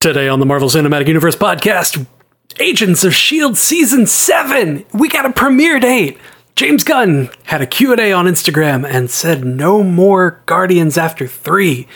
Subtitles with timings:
[0.00, 2.06] Today on the Marvel Cinematic Universe podcast,
[2.58, 3.56] Agents of S.H.I.E.L.D.
[3.56, 4.86] Season 7.
[4.94, 6.16] We got a premiere date.
[6.56, 11.86] James Gunn had a Q&A on Instagram and said no more Guardians after 3.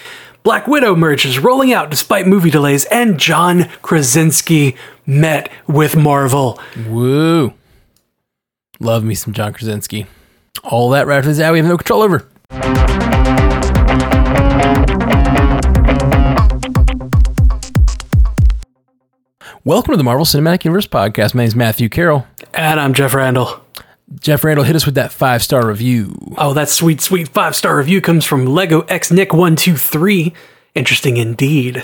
[0.42, 4.76] Black Widow merch is rolling out despite movie delays, and John Krasinski
[5.06, 6.60] met with Marvel.
[6.86, 7.54] Woo.
[8.80, 10.04] Love me some John Krasinski.
[10.62, 12.28] All that is out we have no control over.
[19.66, 21.34] Welcome to the Marvel Cinematic Universe podcast.
[21.34, 22.26] My name is Matthew Carroll.
[22.52, 23.64] And I'm Jeff Randall.
[24.20, 26.34] Jeff Randall hit us with that five star review.
[26.36, 30.34] Oh, that sweet, sweet five star review comes from Lego X Nick123.
[30.74, 31.82] Interesting indeed.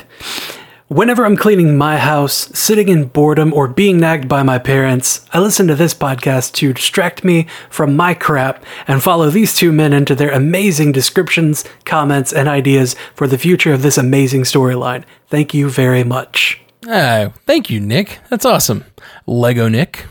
[0.89, 5.41] Whenever I'm cleaning my house, sitting in boredom, or being nagged by my parents, I
[5.41, 9.95] listen to this podcast to distract me from my crap and follow these two men
[9.95, 15.05] into their amazing descriptions, comments, and ideas for the future of this amazing storyline.
[15.29, 16.61] Thank you very much.
[16.89, 18.19] Ah, thank you, Nick.
[18.31, 18.85] That's awesome.
[19.27, 20.07] Lego Nick.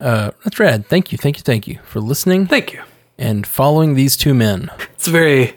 [0.00, 0.86] Uh, that's rad.
[0.86, 2.82] Thank you, thank you, thank you for listening Thank you.
[3.18, 4.70] and following these two men.
[4.94, 5.54] It's a very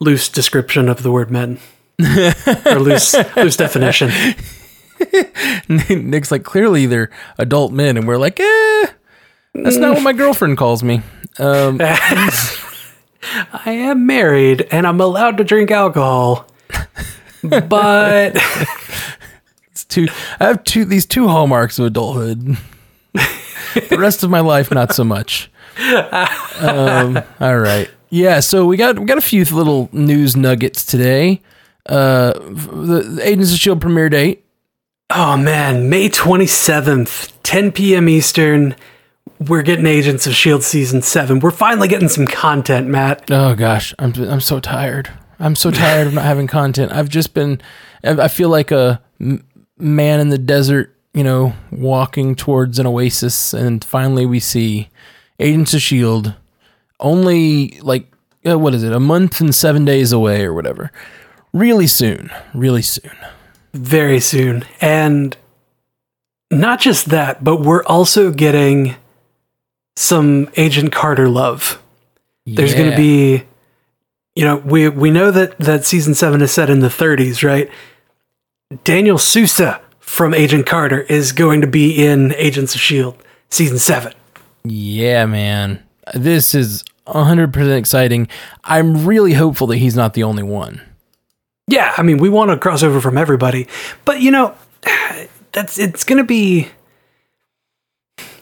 [0.00, 1.58] loose description of the word men.
[2.00, 4.10] or loose loose definition.
[5.68, 8.86] Nick's like, clearly they're adult men, and we're like, eh,
[9.54, 11.02] that's not what my girlfriend calls me.
[11.40, 16.46] Um, I am married and I'm allowed to drink alcohol.
[17.42, 18.36] But
[19.94, 20.08] two.
[20.40, 22.56] I have two these two hallmarks of adulthood.
[23.12, 25.50] the rest of my life, not so much.
[26.60, 28.40] Um, all right, yeah.
[28.40, 31.40] So we got we got a few little news nuggets today.
[31.86, 34.44] Uh, the, the Agents of Shield premiere date.
[35.10, 38.08] oh man, May 27th, 10 p.m.
[38.08, 38.74] Eastern,
[39.38, 41.40] we're getting Agents of Shield season 7.
[41.40, 43.30] We're finally getting some content, Matt.
[43.30, 45.10] Oh gosh, I'm I'm so tired.
[45.38, 46.92] I'm so tired of not having content.
[46.92, 47.60] I've just been.
[48.02, 49.02] I feel like a
[49.78, 54.88] man in the desert, you know, walking towards an oasis, and finally we see
[55.38, 56.34] Agents of Shield.
[57.00, 58.12] Only like
[58.46, 58.92] uh, what is it?
[58.92, 60.90] A month and seven days away, or whatever.
[61.52, 62.30] Really soon.
[62.52, 63.16] Really soon.
[63.72, 64.64] Very soon.
[64.80, 65.36] And
[66.50, 68.96] not just that, but we're also getting
[69.96, 71.80] some Agent Carter love.
[72.46, 73.44] There's going to be
[74.34, 77.70] you know, we we know that that season 7 is set in the 30s, right?
[78.82, 83.16] Daniel Sousa from Agent Carter is going to be in Agents of Shield
[83.50, 84.12] season 7.
[84.64, 85.82] Yeah, man.
[86.14, 88.28] This is 100% exciting.
[88.64, 90.80] I'm really hopeful that he's not the only one.
[91.66, 93.68] Yeah, I mean, we want a crossover from everybody,
[94.04, 94.54] but you know,
[95.52, 96.68] that's it's going to be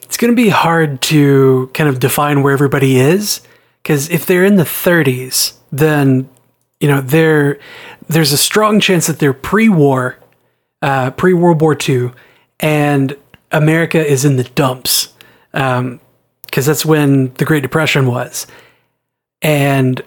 [0.03, 3.41] it's going to be hard to kind of define where everybody is
[3.83, 6.29] because if they're in the 30s, then
[6.81, 7.59] you know, there
[8.09, 10.19] there's a strong chance that they're pre-war,
[10.83, 12.11] uh, pre-World War II,
[12.61, 13.17] and
[13.51, 15.09] America is in the dumps
[15.53, 18.47] because that's when the Great Depression was,
[19.41, 20.03] and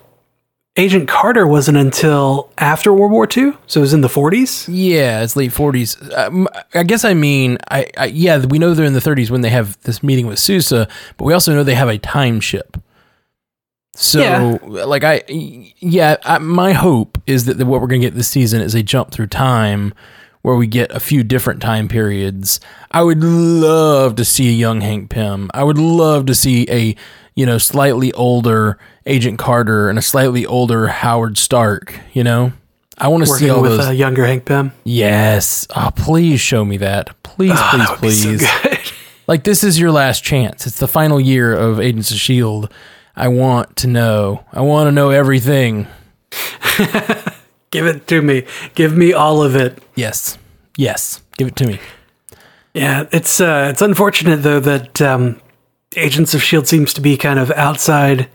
[0.77, 4.65] Agent Carter wasn't until after World War II, so it was in the 40s.
[4.69, 6.13] Yeah, it's late 40s.
[6.17, 9.39] Um, I guess I mean, I, I yeah, we know they're in the 30s when
[9.41, 10.87] they have this meeting with Sousa,
[11.17, 12.77] but we also know they have a time ship.
[13.95, 14.57] So, Yeah.
[14.83, 18.61] like, I yeah, I, my hope is that the, what we're gonna get this season
[18.61, 19.93] is a jump through time
[20.45, 22.59] where we get a few different time periods.
[22.91, 25.49] I would love to see a young Hank Pym.
[25.55, 26.95] I would love to see a
[27.33, 31.99] you know slightly older Agent Carter and a slightly older Howard Stark.
[32.13, 32.53] You know.
[32.97, 33.87] I want to see all with those.
[33.87, 34.71] uh, younger Hank Pym.
[34.85, 35.67] Yes.
[35.75, 37.09] Oh, please show me that.
[37.23, 38.85] Please, Oh, please, that so please.
[38.85, 38.93] good.
[39.27, 40.65] like this is your last chance.
[40.67, 42.71] It's the final year of Agents of Shield.
[43.15, 44.45] I want to know.
[44.53, 45.87] I want to know everything.
[47.71, 48.45] Give it to me.
[48.73, 49.81] Give me all of it.
[49.95, 50.37] Yes.
[50.77, 51.21] Yes.
[51.37, 51.79] Give it to me.
[52.75, 55.41] Yeah, it's uh, it's unfortunate though that um,
[55.95, 58.29] Agents of Shield seems to be kind of outside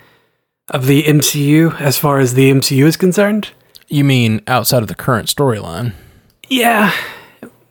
[0.71, 3.51] of the MCU as far as the MCU is concerned.
[3.89, 5.93] You mean outside of the current storyline?
[6.49, 6.93] Yeah,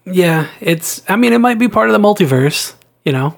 [0.06, 0.48] yeah.
[0.60, 1.02] It's.
[1.10, 2.76] I mean, it might be part of the multiverse.
[3.04, 3.38] You know,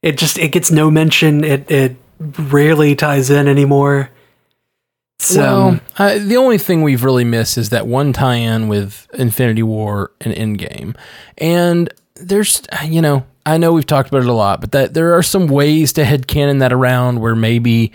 [0.00, 1.42] it just it gets no mention.
[1.42, 4.10] It it rarely ties in anymore.
[5.22, 9.62] So well, uh, the only thing we've really missed is that one tie-in with Infinity
[9.62, 10.96] War and Endgame,
[11.38, 15.14] and there's, you know, I know we've talked about it a lot, but that there
[15.14, 17.92] are some ways to headcanon that around where maybe,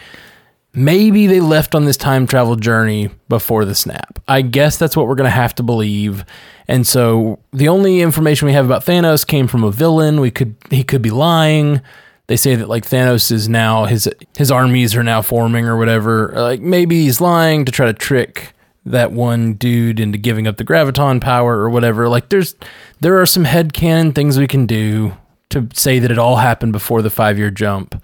[0.74, 4.20] maybe they left on this time travel journey before the snap.
[4.28, 6.26] I guess that's what we're gonna have to believe.
[6.68, 10.20] And so the only information we have about Thanos came from a villain.
[10.20, 11.82] We could he could be lying.
[12.28, 16.32] They say that like Thanos is now his his armies are now forming or whatever.
[16.36, 18.54] Like maybe he's lying to try to trick
[18.86, 22.10] that one dude into giving up the graviton power or whatever.
[22.10, 22.56] Like there's
[23.00, 25.16] there are some headcanon things we can do
[25.50, 28.02] to say that it all happened before the five year jump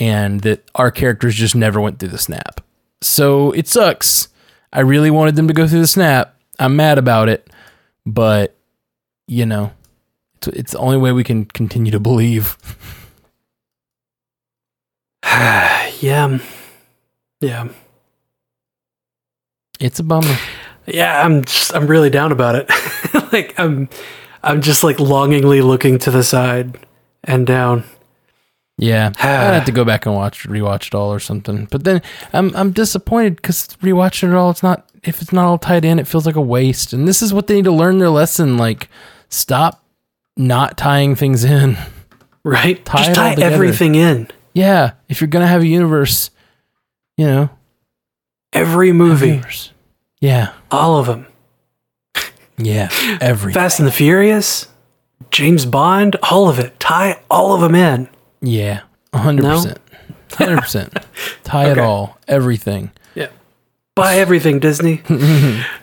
[0.00, 2.60] and that our characters just never went through the snap.
[3.02, 4.28] So it sucks.
[4.72, 6.36] I really wanted them to go through the snap.
[6.58, 7.48] I'm mad about it,
[8.04, 8.56] but
[9.28, 9.72] you know,
[10.36, 12.56] it's, it's the only way we can continue to believe.
[16.00, 16.38] yeah.
[17.40, 17.68] Yeah.
[19.80, 20.36] It's a bummer.
[20.86, 22.70] Yeah, I'm just I'm really down about it.
[23.32, 23.88] like I'm
[24.42, 26.78] I'm just like longingly looking to the side
[27.24, 27.84] and down.
[28.76, 31.66] Yeah, I'd have to go back and watch rewatch it all or something.
[31.70, 32.02] But then
[32.32, 35.98] I'm I'm disappointed because rewatching it all, it's not if it's not all tied in,
[35.98, 36.92] it feels like a waste.
[36.92, 38.56] And this is what they need to learn their lesson.
[38.56, 38.88] Like,
[39.28, 39.84] stop
[40.36, 41.76] not tying things in.
[42.42, 44.28] Right, tie just tie everything in.
[44.54, 46.30] Yeah, if you're gonna have a universe,
[47.16, 47.50] you know,
[48.52, 49.42] every movie.
[50.20, 51.26] Yeah, all of them.
[52.56, 52.88] Yeah,
[53.20, 54.68] every Fast and the Furious,
[55.32, 56.78] James Bond, all of it.
[56.78, 58.08] Tie all of them in.
[58.40, 59.78] Yeah, hundred percent,
[60.30, 60.94] hundred percent.
[61.42, 61.72] Tie okay.
[61.72, 62.92] it all, everything.
[63.16, 63.30] Yeah,
[63.96, 65.02] buy everything, Disney.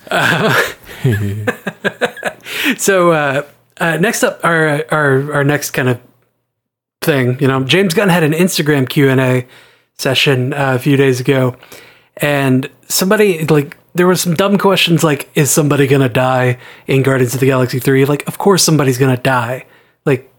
[0.09, 0.63] uh,
[2.77, 3.45] so uh,
[3.81, 5.99] uh, next up, our our our next kind of
[7.01, 7.39] thing.
[7.39, 9.47] You know, James Gunn had an Instagram Q and A
[9.97, 11.55] session uh, a few days ago,
[12.17, 16.57] and somebody like there were some dumb questions like, "Is somebody gonna die
[16.87, 18.05] in Guardians of the Galaxy 3?
[18.05, 19.65] Like, of course somebody's gonna die.
[20.05, 20.31] Like,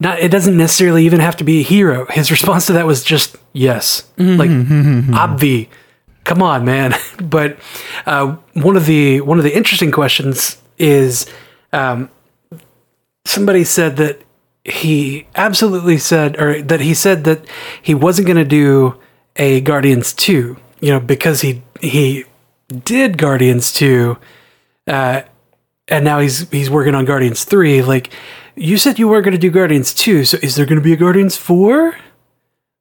[0.00, 2.06] not it doesn't necessarily even have to be a hero.
[2.10, 4.38] His response to that was just yes, mm-hmm.
[4.38, 5.68] like obvi.
[6.24, 6.94] Come on, man.
[7.22, 7.58] but
[8.06, 11.26] uh, one of the one of the interesting questions is
[11.72, 12.10] um,
[13.24, 14.20] somebody said that
[14.64, 17.46] he absolutely said, or that he said that
[17.82, 18.98] he wasn't going to do
[19.36, 22.24] a Guardians two, you know, because he he
[22.68, 24.18] did Guardians two,
[24.86, 25.22] uh,
[25.88, 27.82] and now he's he's working on Guardians three.
[27.82, 28.10] Like
[28.56, 30.92] you said you weren't going to do Guardians 2, so is there going to be
[30.92, 31.96] a Guardians 4?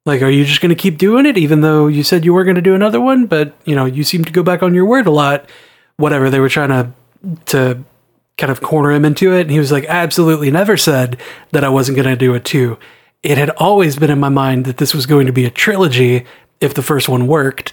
[0.05, 2.43] Like, are you just going to keep doing it, even though you said you were
[2.43, 3.25] going to do another one?
[3.25, 5.49] But, you know, you seem to go back on your word a lot.
[5.97, 6.91] Whatever, they were trying to,
[7.45, 7.83] to
[8.43, 9.43] kind of corner him into it.
[9.43, 11.17] And he was like, I absolutely never said
[11.51, 12.77] that I wasn't going to do it too.
[13.21, 16.25] It had always been in my mind that this was going to be a trilogy
[16.59, 17.71] if the first one worked.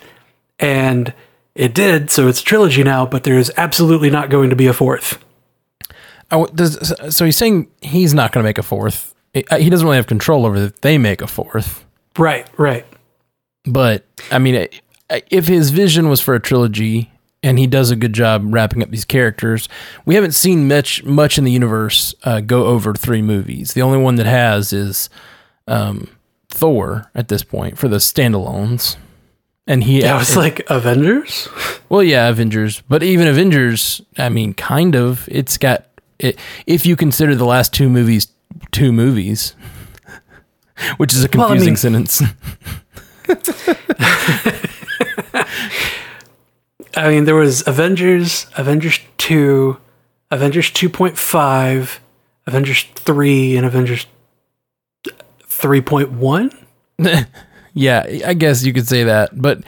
[0.61, 1.13] And
[1.57, 4.69] it did, so it's a trilogy now, but there is absolutely not going to be
[4.69, 5.19] a fourth.
[6.31, 9.13] Oh, does, so he's saying he's not going to make a fourth.
[9.35, 11.85] He doesn't really have control over that they make a fourth.
[12.17, 12.87] Right, right.
[13.65, 14.69] But I mean,
[15.09, 17.11] if his vision was for a trilogy
[17.43, 19.69] and he does a good job wrapping up these characters,
[20.05, 23.75] we haven't seen much much in the universe uh, go over three movies.
[23.75, 25.09] The only one that has is
[25.67, 26.09] um,
[26.49, 28.97] Thor at this point for the standalones.
[29.67, 31.49] And he that was like Avengers.
[31.89, 35.29] Well, yeah, Avengers, but even Avengers, I mean, kind of.
[35.31, 35.87] It's got
[36.19, 38.29] it, if you consider the last two movies
[38.73, 39.55] two movies,
[40.97, 42.23] which is a confusing well, I mean, sentence.
[46.97, 49.77] I mean, there was Avengers, Avengers 2,
[50.31, 51.99] Avengers 2.5,
[52.47, 54.07] Avengers 3, and Avengers
[55.43, 56.57] 3.1.
[57.75, 59.41] yeah, I guess you could say that.
[59.41, 59.63] But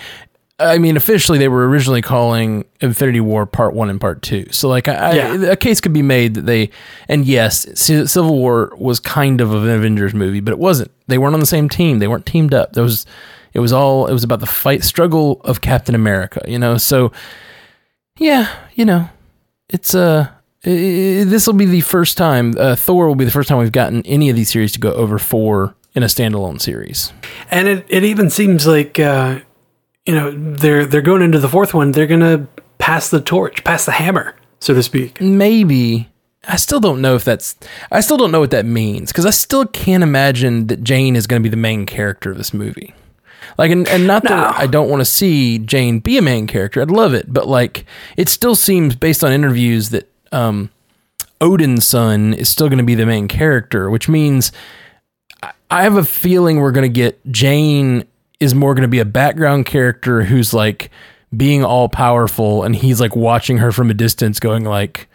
[0.63, 4.47] I mean, officially, they were originally calling Infinity War Part One and Part Two.
[4.51, 5.35] So, like, I, yeah.
[5.51, 6.71] a case could be made that they,
[7.09, 10.91] and yes, Civil War was kind of an Avengers movie, but it wasn't.
[11.09, 11.99] They weren't on the same team.
[11.99, 12.75] They weren't teamed up.
[12.75, 13.07] There was,
[13.53, 16.43] it was all, it was about the fight, struggle of Captain America.
[16.47, 17.13] You know, so
[18.19, 19.09] yeah, you know,
[19.69, 20.29] it's uh
[20.63, 24.07] this will be the first time uh, Thor will be the first time we've gotten
[24.07, 27.13] any of these series to go over four in a standalone series.
[27.51, 29.41] And it, it even seems like uh,
[30.07, 31.93] you know they're they're going into the fourth one.
[31.93, 32.47] They're gonna
[32.79, 35.21] pass the torch, pass the hammer, so to speak.
[35.21, 36.09] Maybe.
[36.49, 37.55] I still don't know if that's.
[37.93, 41.29] I still don't know what that means because I still can't imagine that Jane is
[41.29, 42.95] going to be the main character of this movie.
[43.59, 44.59] Like, and, and not that.
[44.59, 46.81] I don't want to see Jane be a main character.
[46.81, 47.85] I'd love it, but like,
[48.17, 50.71] it still seems based on interviews that um,
[51.41, 54.53] Odinson is still going to be the main character, which means
[55.71, 58.05] I have a feeling we're going to get Jane
[58.41, 60.91] is more going to be a background character who's like
[61.37, 65.09] being all powerful and he's like watching her from a distance going like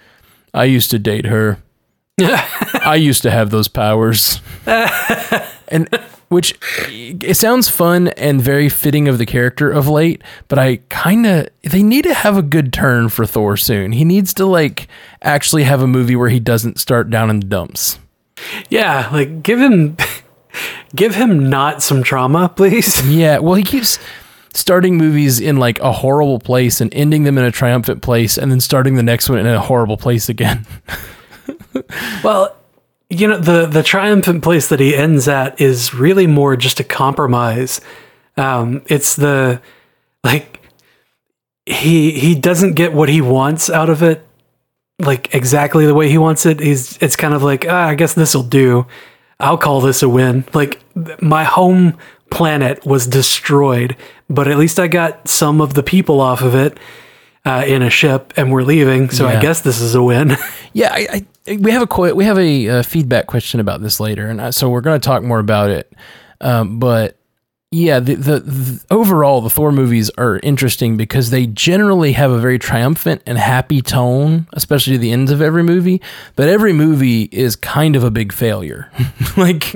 [0.54, 1.62] I used to date her.
[2.20, 4.42] I used to have those powers.
[4.66, 5.88] and
[6.30, 6.54] which
[6.90, 11.48] it sounds fun and very fitting of the character of late, but I kind of
[11.64, 13.94] they need to have a good turn for Thor soon.
[13.94, 14.88] He needs to like
[15.22, 18.00] actually have a movie where he doesn't start down in the dumps.
[18.70, 19.98] Yeah, like give him
[20.96, 23.02] give him not some trauma, please.
[23.08, 23.98] Yeah, well, he keeps.
[24.54, 28.52] starting movies in like a horrible place and ending them in a triumphant place and
[28.52, 30.66] then starting the next one in a horrible place again.
[32.24, 32.56] Well,
[33.10, 36.84] you know, the the triumphant place that he ends at is really more just a
[36.84, 37.80] compromise.
[38.36, 39.62] Um, it's the
[40.24, 40.60] like
[41.66, 44.26] he he doesn't get what he wants out of it,
[45.00, 46.60] like exactly the way he wants it.
[46.60, 48.86] He's it's kind of like ah, I guess this will do.
[49.40, 50.44] I'll call this a win.
[50.54, 50.82] Like
[51.22, 51.98] my home
[52.30, 53.96] planet was destroyed,
[54.30, 56.78] but at least I got some of the people off of it
[57.48, 59.10] uh, in a ship, and we're leaving.
[59.10, 59.38] So Yeah.
[59.38, 60.36] I guess this is a win.
[60.74, 64.00] Yeah, I, I we have a que- we have a uh, feedback question about this
[64.00, 65.92] later, and I, so we're going to talk more about it.
[66.40, 67.18] Um, but
[67.72, 72.38] yeah, the, the the overall the Thor movies are interesting because they generally have a
[72.38, 76.00] very triumphant and happy tone, especially the ends of every movie.
[76.36, 78.92] But every movie is kind of a big failure,
[79.38, 79.74] like.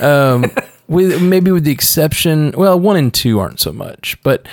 [0.00, 0.52] Um,
[0.86, 4.46] with maybe with the exception, well, one and two aren't so much, but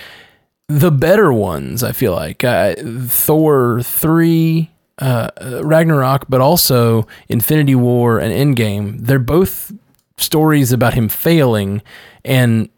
[0.67, 2.75] the better ones, I feel like uh,
[3.07, 8.99] Thor three, uh, uh, Ragnarok, but also Infinity War and Endgame.
[8.99, 9.71] They're both
[10.17, 11.81] stories about him failing,
[12.23, 12.69] and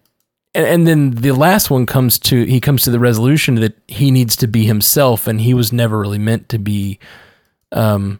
[0.53, 4.09] and, and then the last one comes to he comes to the resolution that he
[4.11, 6.99] needs to be himself, and he was never really meant to be
[7.71, 8.19] um,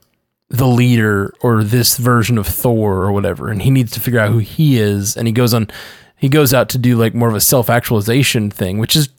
[0.49, 4.31] the leader or this version of Thor or whatever, and he needs to figure out
[4.31, 5.69] who he is, and he goes on.
[6.25, 9.09] He goes out to do like more of a self actualization thing, which is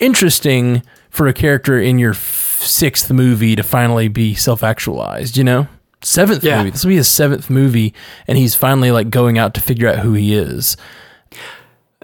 [0.00, 5.36] interesting for a character in your f- sixth movie to finally be self actualized.
[5.36, 5.68] You know,
[6.02, 6.58] seventh Yeah.
[6.58, 6.70] movie.
[6.70, 7.94] This will be his seventh movie,
[8.26, 10.76] and he's finally like going out to figure out who he is.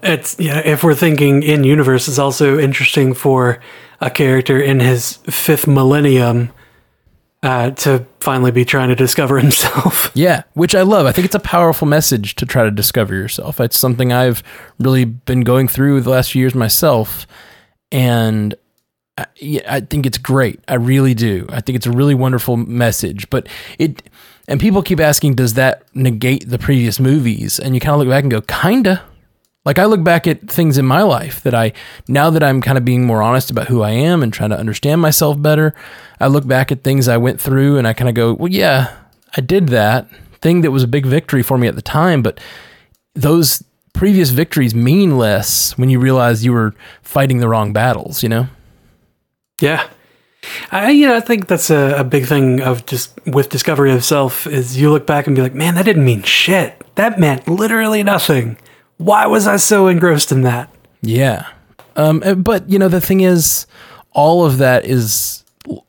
[0.00, 0.58] It's yeah.
[0.64, 3.58] If we're thinking in universe, it's also interesting for
[4.00, 6.50] a character in his fifth millennium
[7.42, 10.10] uh, to finally be trying to discover himself.
[10.14, 11.06] Yeah, which I love.
[11.06, 13.60] I think it's a powerful message to try to discover yourself.
[13.60, 14.42] It's something I've
[14.78, 17.26] really been going through the last few years myself,
[17.90, 18.54] and
[19.18, 19.26] I,
[19.68, 20.60] I think it's great.
[20.68, 21.46] I really do.
[21.50, 23.28] I think it's a really wonderful message.
[23.30, 24.02] But it,
[24.48, 27.58] and people keep asking, does that negate the previous movies?
[27.58, 29.02] And you kind of look back and go, kinda.
[29.64, 31.72] Like I look back at things in my life that I
[32.08, 34.58] now that I'm kind of being more honest about who I am and trying to
[34.58, 35.74] understand myself better,
[36.20, 38.96] I look back at things I went through and I kind of go, well, yeah,
[39.36, 40.08] I did that
[40.40, 42.40] thing that was a big victory for me at the time, but
[43.14, 48.28] those previous victories mean less when you realize you were fighting the wrong battles, you
[48.28, 48.48] know?
[49.60, 49.88] Yeah.
[50.72, 54.04] I you know I think that's a, a big thing of just with discovery of
[54.04, 56.82] self is you look back and be like, man, that didn't mean shit.
[56.96, 58.58] That meant literally nothing.
[59.04, 60.70] Why was I so engrossed in that?
[61.00, 61.48] Yeah.
[61.96, 63.66] Um, uh, but you know, the thing is,
[64.12, 65.44] all of that is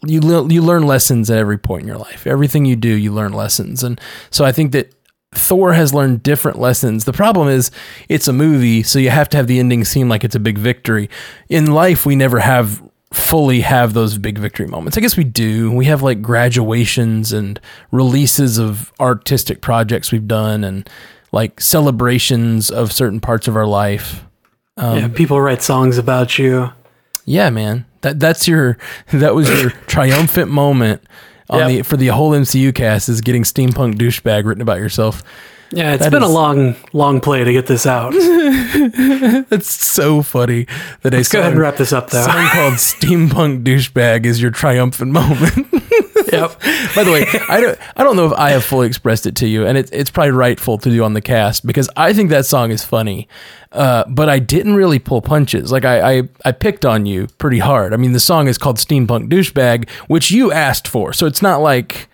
[0.05, 2.25] you le- you learn lessons at every point in your life.
[2.27, 4.93] Everything you do, you learn lessons, and so I think that
[5.31, 7.05] Thor has learned different lessons.
[7.05, 7.71] The problem is,
[8.09, 10.57] it's a movie, so you have to have the ending seem like it's a big
[10.57, 11.09] victory.
[11.49, 14.97] In life, we never have fully have those big victory moments.
[14.97, 15.71] I guess we do.
[15.71, 17.59] We have like graduations and
[17.91, 20.89] releases of artistic projects we've done, and
[21.33, 24.23] like celebrations of certain parts of our life.
[24.77, 26.71] Um, yeah, people write songs about you.
[27.25, 27.85] Yeah, man.
[28.01, 28.77] That that's your
[29.11, 31.01] that was your triumphant moment
[31.49, 31.67] on Yep.
[31.69, 35.21] the for the whole MCU cast is getting steampunk douchebag written about yourself.
[35.71, 38.13] Yeah, it's That been a long, long play to get this out.
[39.49, 40.67] That's so funny
[41.01, 42.21] that a Let's go ahead and wrap this up, though.
[42.23, 45.82] song called steampunk douchebag is your triumphant moment.
[46.31, 46.59] yep.
[46.95, 49.47] By the way, I don't I don't know if I have fully expressed it to
[49.47, 52.45] you, and it, it's probably rightful to do on the cast because I think that
[52.45, 53.27] song is funny.
[53.71, 55.71] Uh, but I didn't really pull punches.
[55.71, 57.93] Like I, I I picked on you pretty hard.
[57.93, 61.61] I mean, the song is called Steampunk Douchebag, which you asked for, so it's not
[61.61, 62.07] like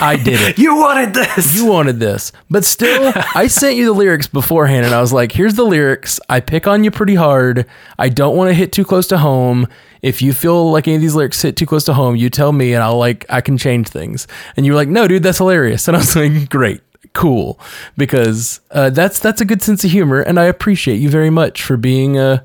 [0.00, 0.58] I did it.
[0.58, 1.54] You wanted this.
[1.54, 5.32] You wanted this, but still, I sent you the lyrics beforehand, and I was like,
[5.32, 6.20] "Here's the lyrics.
[6.28, 7.66] I pick on you pretty hard.
[7.98, 9.66] I don't want to hit too close to home.
[10.02, 12.52] If you feel like any of these lyrics hit too close to home, you tell
[12.52, 15.38] me, and I'll like I can change things." And you were like, "No, dude, that's
[15.38, 16.80] hilarious." And I was like, "Great."
[17.12, 17.58] Cool,
[17.96, 21.60] because uh, that's that's a good sense of humor, and I appreciate you very much
[21.62, 22.40] for being, uh,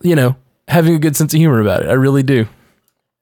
[0.00, 0.34] you know,
[0.66, 1.88] having a good sense of humor about it.
[1.88, 2.48] I really do.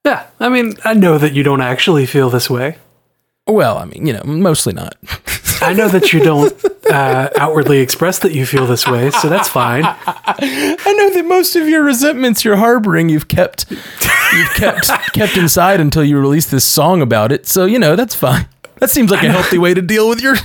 [0.07, 2.79] yeah, I mean, I know that you don't actually feel this way.
[3.51, 4.97] Well, I mean, you know, mostly not.
[5.63, 6.53] I know that you don't
[6.91, 9.85] uh, outwardly express that you feel this way, so that's fine.
[9.85, 15.81] I know that most of your resentments you're harboring, you've kept, you've kept kept inside
[15.81, 17.47] until you release this song about it.
[17.47, 18.47] So you know that's fine.
[18.77, 20.37] That seems like a healthy way to deal with your.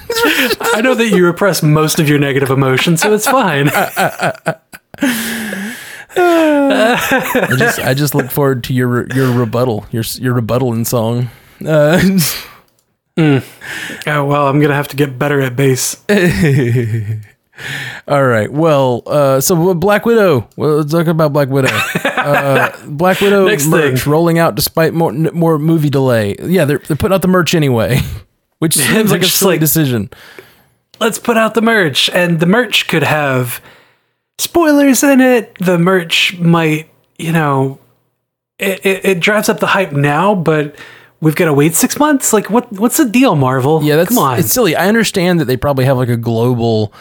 [0.73, 3.69] I know that you repress most of your negative emotions, so it's fine.
[3.73, 4.57] I
[7.57, 11.29] just I just look forward to your your rebuttal, your your rebuttal in song.
[11.65, 12.19] Uh,
[13.17, 13.41] Oh
[14.25, 16.03] well, I'm gonna have to get better at bass.
[18.07, 18.51] All right.
[18.51, 20.47] Well, uh, so Black Widow.
[20.57, 21.69] Well, let's talk about Black Widow.
[22.25, 24.11] Uh, Black Widow Next merch thing.
[24.11, 26.35] rolling out despite more more movie delay.
[26.41, 27.99] Yeah, they're they're putting out the merch anyway,
[28.57, 30.09] which seems like a silly like- decision.
[30.99, 33.61] Let's put out the merch, and the merch could have
[34.39, 35.55] spoilers in it.
[35.59, 37.77] The merch might, you know,
[38.57, 40.75] it, it, it drives up the hype now, but
[41.25, 42.31] we've got to wait six months.
[42.31, 42.71] Like, what?
[42.71, 43.83] What's the deal, Marvel?
[43.83, 44.39] Yeah, that's come on.
[44.39, 44.75] It's silly.
[44.75, 46.93] I understand that they probably have like a global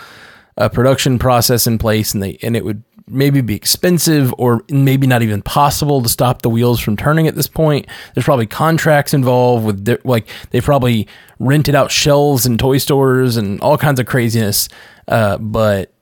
[0.56, 5.06] uh, production process in place, and they and it would maybe be expensive or maybe
[5.06, 7.86] not even possible to stop the wheels from turning at this point.
[8.14, 11.06] There's probably contracts involved with di- like they probably
[11.38, 14.70] rented out shelves in toy stores and all kinds of craziness.
[15.06, 15.92] Uh, but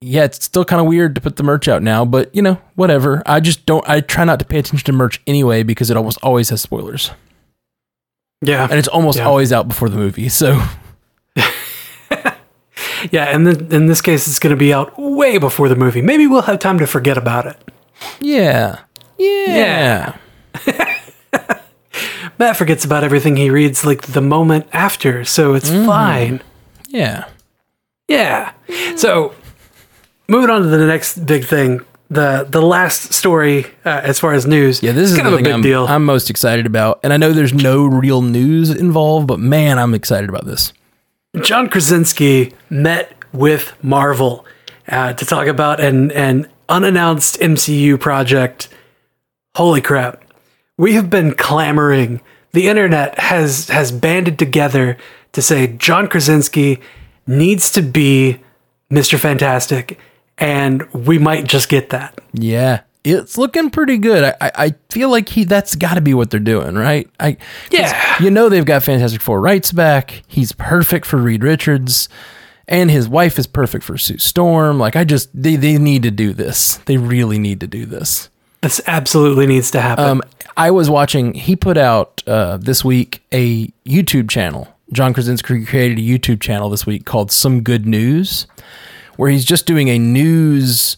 [0.00, 2.04] yeah, it's still kind of weird to put the merch out now.
[2.04, 3.24] But you know, whatever.
[3.26, 3.86] I just don't.
[3.88, 7.10] I try not to pay attention to merch anyway because it almost always has spoilers,
[8.40, 9.26] yeah, and it's almost Yeah.
[9.26, 10.28] always out before the movie.
[10.28, 10.60] So.
[13.10, 16.02] yeah, and then in this case, it's going to be out way before the movie.
[16.02, 17.56] Maybe we'll have time to forget about it.
[18.20, 18.80] Yeah.
[19.18, 20.16] Yeah.
[22.38, 25.86] Matt forgets about everything he reads like the moment after, so it's Mm-hmm.
[25.86, 26.42] fine.
[26.88, 27.26] Yeah.
[28.08, 28.52] Yeah.
[28.96, 29.34] So,
[30.28, 31.80] moving on to the next big thing,
[32.10, 34.82] the the last story uh, as far as news.
[34.82, 35.86] Yeah, this is kind of a big I'm, deal.
[35.86, 37.00] I'm most excited about.
[37.02, 40.72] And I know there's no real news involved, but man, I'm excited about this.
[41.42, 44.44] John Krasinski met with Marvel
[44.88, 48.68] uh, to talk about an an unannounced MCU project.
[49.54, 50.22] Holy crap!
[50.76, 52.20] We have been clamoring.
[52.52, 54.98] The internet has has banded together
[55.32, 56.80] to say John Krasinski
[57.28, 58.40] needs to be
[58.90, 59.16] Mr.
[59.16, 60.00] Fantastic,
[60.40, 62.18] and we might just get that.
[62.32, 62.80] Yeah.
[63.02, 64.24] It's looking pretty good.
[64.24, 67.08] I, I, I feel like he that's got to be what they're doing, right?
[67.18, 67.38] I
[67.70, 68.22] Yeah.
[68.22, 70.22] You know they've got Fantastic Four rights back.
[70.26, 72.10] He's perfect for Reed Richards,
[72.68, 74.78] and his wife is perfect for Sue Storm.
[74.78, 76.76] Like I just they they need to do this.
[76.84, 78.28] They really need to do this.
[78.60, 80.04] This absolutely needs to happen.
[80.04, 80.22] Um,
[80.58, 81.32] I was watching.
[81.32, 84.68] He put out uh, this week a YouTube channel.
[84.92, 88.46] John Krasinski created a YouTube channel this week called Some Good News,
[89.20, 90.96] where he's just doing a news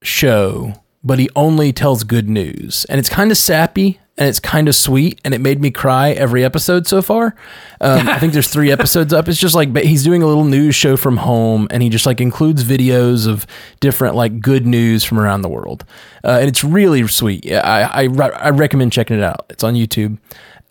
[0.00, 4.68] show, but he only tells good news, and it's kind of sappy and it's kind
[4.68, 7.34] of sweet, and it made me cry every episode so far.
[7.80, 9.26] Um, I think there's three episodes up.
[9.28, 12.06] It's just like but he's doing a little news show from home, and he just
[12.06, 13.48] like includes videos of
[13.80, 15.84] different like good news from around the world,
[16.22, 17.50] uh, and it's really sweet.
[17.52, 19.46] I I, I recommend checking it out.
[19.50, 20.18] It's on YouTube.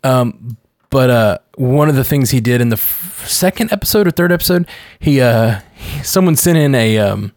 [0.02, 0.56] Um,
[0.90, 4.32] but uh, one of the things he did in the f- second episode or third
[4.32, 4.66] episode,
[4.98, 5.60] he uh,
[6.02, 7.32] someone sent in a um,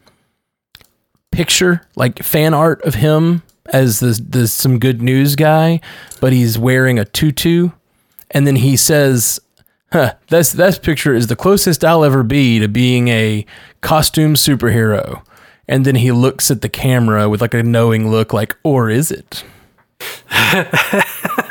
[1.32, 5.80] picture like fan art of him as the the some good news guy,
[6.20, 7.70] but he's wearing a tutu,
[8.32, 9.40] and then he says,
[9.92, 13.46] "Huh, this this picture is the closest I'll ever be to being a
[13.82, 15.24] costume superhero."
[15.68, 19.12] And then he looks at the camera with like a knowing look, like, "Or is
[19.12, 19.44] it?"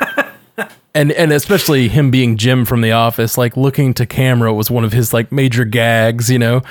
[0.94, 4.84] and and especially him being Jim from The Office, like looking to camera was one
[4.84, 6.62] of his like major gags, you know.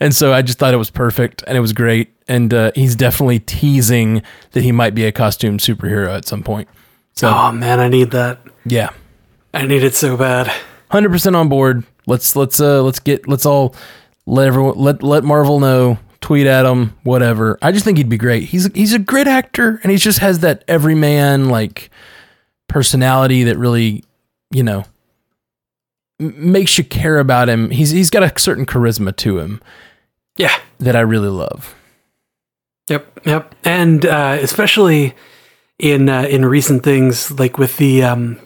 [0.00, 2.12] And so I just thought it was perfect and it was great.
[2.28, 6.68] And uh, he's definitely teasing that he might be a costume superhero at some point.
[7.12, 8.40] So oh man, I need that.
[8.64, 8.90] yeah,
[9.54, 10.52] I need it so bad.
[10.90, 11.84] hundred percent on board.
[12.06, 13.74] Let's let's uh let's get let's all
[14.26, 15.98] let everyone let let Marvel know.
[16.22, 17.56] Tweet at him, whatever.
[17.62, 18.44] I just think he'd be great.
[18.44, 21.88] He's he's a great actor, and he just has that everyman like
[22.68, 24.04] personality that really,
[24.50, 24.84] you know,
[26.18, 27.70] makes you care about him.
[27.70, 29.60] He's he's got a certain charisma to him
[30.36, 30.56] Yeah.
[30.78, 31.74] that I really love.
[32.88, 33.20] Yep.
[33.26, 33.54] Yep.
[33.64, 35.14] And uh, especially
[35.78, 38.38] in uh, in recent things, like with the um,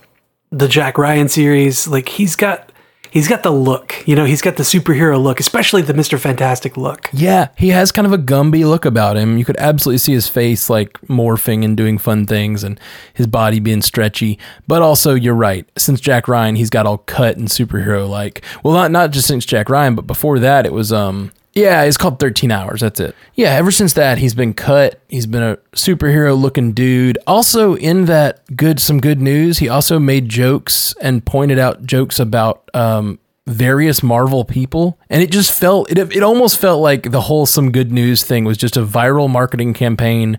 [0.50, 2.69] the Jack Ryan series, like he's got
[3.10, 4.06] he's got the look.
[4.06, 7.08] You know, he's got the superhero look, especially the Mister Fantastic look.
[7.12, 9.38] Yeah, he has kind of a Gumby look about him.
[9.38, 12.80] You could absolutely see his face like morphing and doing fun things and
[13.14, 14.38] his body being stretchy.
[14.66, 15.68] But also, you're right.
[15.76, 18.42] Since Jack Ryan, he's got all cut and superhero like.
[18.62, 21.96] Well, not not just since Jack Ryan, but before that, it was um yeah, it's
[21.96, 22.80] called 13 Hours.
[22.80, 23.14] That's it.
[23.34, 25.00] Yeah, ever since that, he's been cut.
[25.08, 27.18] He's been a superhero looking dude.
[27.26, 32.20] Also, in that good, some good news, he also made jokes and pointed out jokes
[32.20, 34.96] about um, various Marvel people.
[35.08, 38.44] And it just felt, it, it almost felt like the whole some good news thing
[38.44, 40.38] was just a viral marketing campaign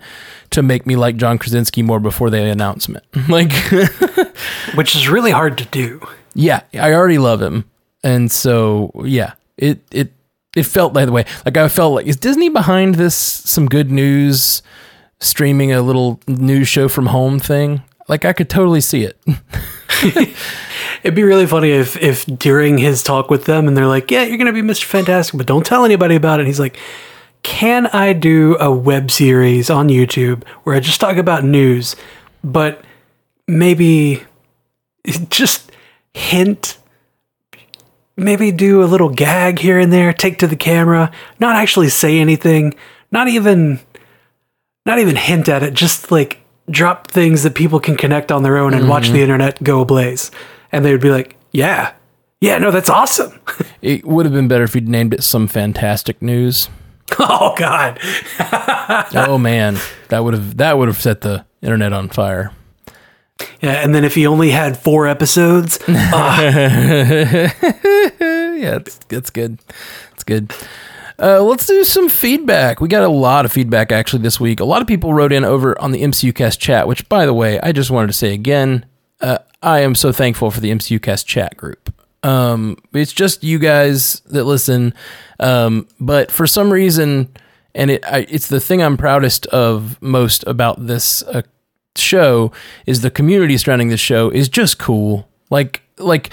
[0.52, 3.04] to make me like John Krasinski more before the announcement.
[3.30, 3.52] like,
[4.76, 6.02] which is really hard to do.
[6.36, 7.66] yeah, I already love him.
[8.02, 10.14] And so, yeah, it, it,
[10.56, 11.26] it felt that way.
[11.46, 14.62] Like I felt like is Disney behind this some good news
[15.20, 17.84] streaming a little news show from home thing?
[18.08, 19.18] Like I could totally see it.
[21.04, 24.24] It'd be really funny if if during his talk with them and they're like, "Yeah,
[24.24, 24.84] you're gonna be Mr.
[24.84, 26.78] Fantastic, but don't tell anybody about it." And he's like,
[27.44, 31.96] "Can I do a web series on YouTube where I just talk about news,
[32.44, 32.84] but
[33.48, 34.24] maybe
[35.30, 35.72] just
[36.14, 36.78] hint."
[38.22, 42.20] Maybe do a little gag here and there, take to the camera, not actually say
[42.20, 42.76] anything,
[43.12, 43.80] not even
[44.86, 48.58] not even hint at it, just like drop things that people can connect on their
[48.58, 49.14] own and watch mm-hmm.
[49.14, 50.32] the internet go ablaze.
[50.72, 51.94] And they would be like, yeah,
[52.40, 53.40] yeah, no, that's awesome.
[53.82, 56.70] It would have been better if you'd named it some fantastic news.
[57.20, 57.98] oh, God.
[59.16, 59.80] oh man,
[60.10, 62.52] that would have that would have set the internet on fire.
[63.62, 63.84] Yeah.
[63.84, 67.50] And then if he only had four episodes, yeah,
[68.20, 69.60] it's, it's good.
[70.14, 70.54] It's good.
[71.22, 72.82] Uh, let's do some feedback.
[72.82, 74.60] We got a lot of feedback actually this week.
[74.60, 77.60] A lot of people wrote in over on the MCUcast chat, which, by the way,
[77.60, 78.86] I just wanted to say again,
[79.20, 81.94] uh, I am so thankful for the MCUcast chat group.
[82.24, 84.94] Um, it's just you guys that listen,
[85.40, 87.30] um, but for some reason,
[87.76, 91.44] and it, I, it's the thing I'm proudest of most about this uh,
[91.96, 92.52] show
[92.86, 95.28] is the community surrounding this show is just cool.
[95.50, 96.32] Like, like,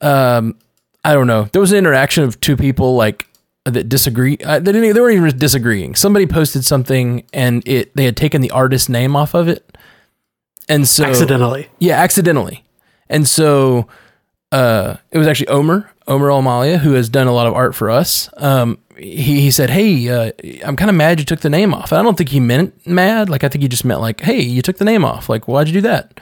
[0.00, 0.58] um,
[1.04, 1.44] I don't know.
[1.52, 3.26] There was an interaction of two people like
[3.64, 4.36] that disagree.
[4.38, 4.94] Uh, they didn't.
[4.94, 5.94] They weren't even disagreeing.
[5.94, 9.76] Somebody posted something and it they had taken the artist's name off of it,
[10.68, 11.68] and so accidentally.
[11.78, 12.64] yeah, accidentally.
[13.08, 13.88] And so
[14.52, 17.90] uh, it was actually Omer, Omer Almalia, who has done a lot of art for
[17.90, 18.28] us.
[18.36, 20.32] Um, he, he said, Hey, uh,
[20.64, 21.92] I'm kind of mad you took the name off.
[21.92, 23.28] And I don't think he meant mad.
[23.28, 25.28] Like, I think he just meant like, Hey, you took the name off.
[25.28, 26.20] Like, why'd you do that?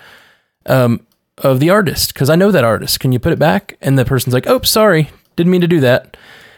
[0.67, 1.07] Um,
[1.39, 3.01] of the artist, because I know that artist.
[3.01, 3.77] Can you put it back?
[3.81, 5.11] And the person's like, Oh, sorry.
[5.37, 6.17] Didn't mean to do that.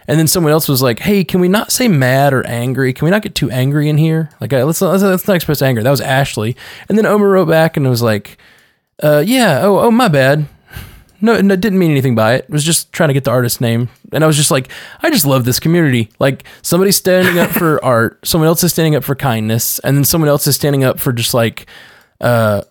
[0.09, 2.95] And then someone else was like, "Hey, can we not say mad or angry?
[2.95, 4.31] Can we not get too angry in here?
[4.41, 6.57] Like, uh, let's let's, let's not express anger." That was Ashley.
[6.89, 8.39] And then Omer wrote back and was like,
[9.03, 10.47] uh, "Yeah, oh, oh, my bad.
[11.21, 12.45] No, no, didn't mean anything by it.
[12.45, 14.69] It was just trying to get the artist name." And I was just like,
[15.03, 16.11] "I just love this community.
[16.19, 20.05] Like, somebody's standing up for art, someone else is standing up for kindness, and then
[20.05, 21.67] someone else is standing up for just like."
[22.21, 22.63] uh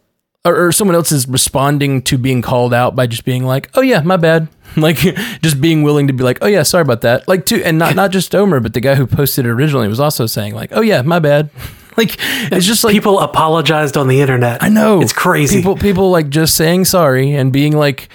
[0.46, 3.82] or, or someone else is responding to being called out by just being like, "Oh
[3.82, 4.98] yeah, my bad." Like
[5.42, 7.96] just being willing to be like, "Oh yeah, sorry about that." Like to and not
[7.96, 10.82] not just Omer, but the guy who posted it originally was also saying like, "Oh
[10.82, 11.50] yeah, my bad."
[11.98, 14.62] Like it's just like People apologized on the internet.
[14.62, 15.58] I know It's crazy.
[15.58, 18.10] People people like just saying sorry and being like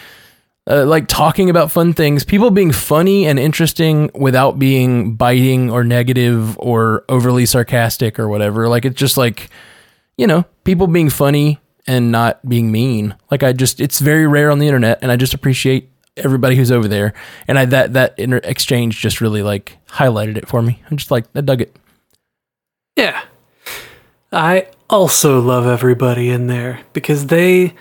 [0.69, 2.25] uh, like talking about fun things.
[2.25, 8.69] People being funny and interesting without being biting or negative or overly sarcastic or whatever.
[8.69, 9.51] Like it's just like
[10.17, 13.17] you know people being funny and not being mean.
[13.31, 16.71] Like I just it's very rare on the internet, and I just appreciate everybody who's
[16.71, 17.13] over there.
[17.49, 20.83] And I that that inter- exchange just really like highlighted it for me.
[20.91, 21.77] I'm just like I dug it.
[22.97, 23.23] Yeah.
[24.31, 27.75] I also love everybody in there because they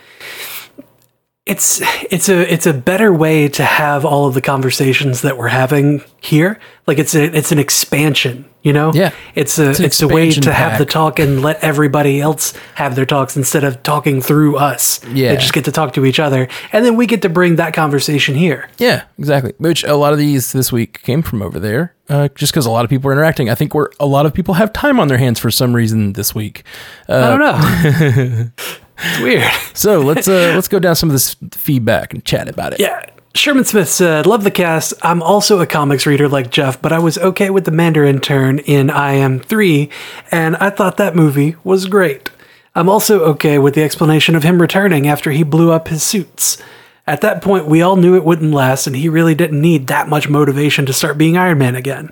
[1.45, 5.47] it's it's a it's a better way to have all of the conversations that we're
[5.47, 6.59] having here.
[6.85, 8.93] Like it's a it's an expansion, you know?
[8.93, 9.11] Yeah.
[9.33, 12.95] It's a an it's, a way to have the talk and let everybody else have
[12.95, 15.03] their talks instead of talking through us.
[15.05, 15.31] Yeah.
[15.31, 16.47] They just get to talk to each other.
[16.71, 18.69] And then we get to bring that conversation here.
[18.77, 19.53] Yeah, exactly.
[19.57, 22.71] Which a lot of these this week came from over there, uh, just because a
[22.71, 23.49] lot of people are interacting.
[23.49, 26.13] I think we're a lot of people have time on their hands for some reason
[26.13, 26.63] this week.
[27.09, 28.51] Uh, I don't know.
[29.03, 29.51] it's weird.
[29.73, 32.79] So let's uh, let's go down some of this feedback and chat about it.
[32.79, 33.05] Yeah.
[33.33, 34.93] Sherman Smith said, Love the cast.
[35.01, 38.59] I'm also a comics reader like Jeff, but I was okay with the Mandarin turn
[38.59, 39.89] in I Am 3,
[40.31, 42.29] and I thought that movie was great.
[42.75, 46.61] I'm also okay with the explanation of him returning after he blew up his suits.
[47.07, 50.09] At that point, we all knew it wouldn't last, and he really didn't need that
[50.09, 52.09] much motivation to start being Iron Man again.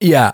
[0.00, 0.32] Yeah,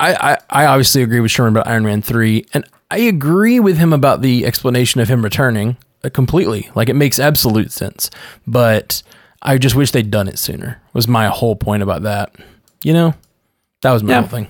[0.00, 3.78] I, I, I obviously agree with Sherman about Iron Man 3, and I agree with
[3.78, 6.70] him about the explanation of him returning uh, completely.
[6.74, 8.10] Like, it makes absolute sense.
[8.46, 9.02] But
[9.42, 12.34] I just wish they'd done it sooner, was my whole point about that.
[12.84, 13.14] You know?
[13.82, 14.20] That was my Yeah.
[14.20, 14.48] whole thing.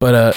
[0.00, 0.32] But uh,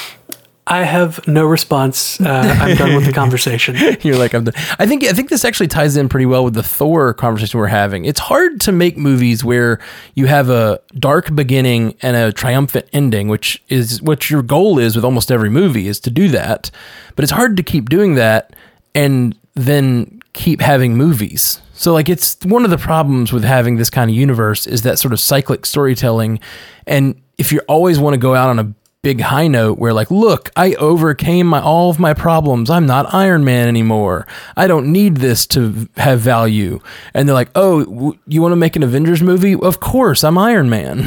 [0.68, 2.20] I have no response.
[2.20, 3.76] Uh, I'm done with the conversation.
[4.02, 4.46] You're like I'm.
[4.46, 7.60] The, I think I think this actually ties in pretty well with the Thor conversation
[7.60, 8.06] we're having.
[8.06, 9.80] It's hard to make movies where
[10.16, 14.96] you have a dark beginning and a triumphant ending, which is what your goal is
[14.96, 16.72] with almost every movie is to do that.
[17.16, 18.56] But it's hard to keep doing that
[18.96, 21.62] and then keep having movies.
[21.74, 24.98] So like it's one of the problems with having this kind of universe is that
[24.98, 26.40] sort of cyclic storytelling
[26.88, 28.74] and if you always want to go out on a
[29.06, 33.14] big high note where like look i overcame my all of my problems i'm not
[33.14, 34.26] iron man anymore
[34.58, 36.80] i don't need this to have value
[37.14, 40.40] and they're like oh w- you want to make an avengers movie of course i'm
[40.40, 41.06] iron man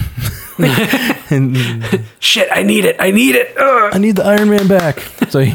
[1.31, 1.57] and
[2.21, 2.95] Shit, I need it.
[3.01, 3.57] I need it.
[3.59, 3.91] Ugh.
[3.93, 5.41] i need the iron man back so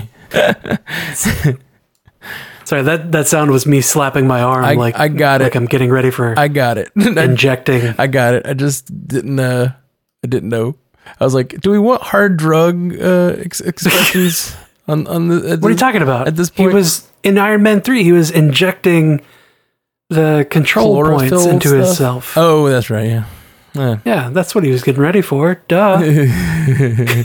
[2.65, 5.58] Sorry, that, that sound was me slapping my arm I- like I got like it.
[5.58, 6.91] I'm getting ready for I got it.
[6.95, 7.93] Injecting.
[7.97, 8.45] I got it.
[8.47, 9.39] I just didn't.
[9.39, 9.73] Uh,
[10.23, 10.75] I didn't know.
[11.19, 14.55] I was like, do we want hard drug uh, ex- expressions
[14.87, 15.57] on on the?
[15.57, 16.27] What are you talking about?
[16.27, 18.03] At this point, he was in Iron Man three.
[18.03, 19.21] He was injecting
[20.09, 21.85] the control points into stuff?
[21.85, 22.37] himself.
[22.37, 23.07] Oh, that's right.
[23.07, 23.25] Yeah.
[23.75, 23.99] Yeah.
[24.05, 25.55] Yeah, that's what he was getting ready for.
[25.67, 25.97] Duh.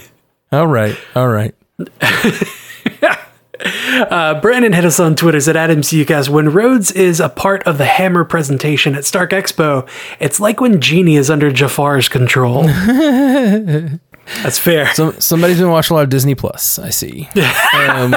[0.53, 0.97] All right.
[1.15, 1.55] All right.
[3.61, 7.79] Uh, Brandon hit us on Twitter said at MCUcast when Rhodes is a part of
[7.79, 9.89] the Hammer presentation at Stark Expo,
[10.21, 12.63] it's like when Genie is under Jafar's control.
[14.43, 14.93] That's fair.
[14.95, 16.79] So somebody's been watching a lot of Disney Plus.
[16.79, 17.29] I see.
[17.75, 18.15] Um,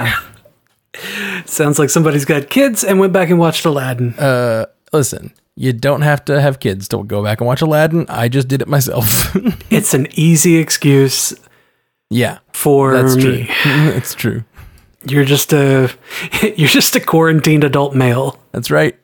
[1.45, 4.13] Sounds like somebody's got kids and went back and watched Aladdin.
[4.15, 8.05] Uh, listen, you don't have to have kids to go back and watch Aladdin.
[8.09, 9.35] I just did it myself.
[9.71, 11.33] it's an easy excuse
[12.09, 13.45] yeah, for that's me.
[13.45, 13.45] true.
[13.63, 14.43] That's true.
[15.05, 15.91] You're just a
[16.55, 18.39] you're just a quarantined adult male.
[18.51, 18.97] That's right.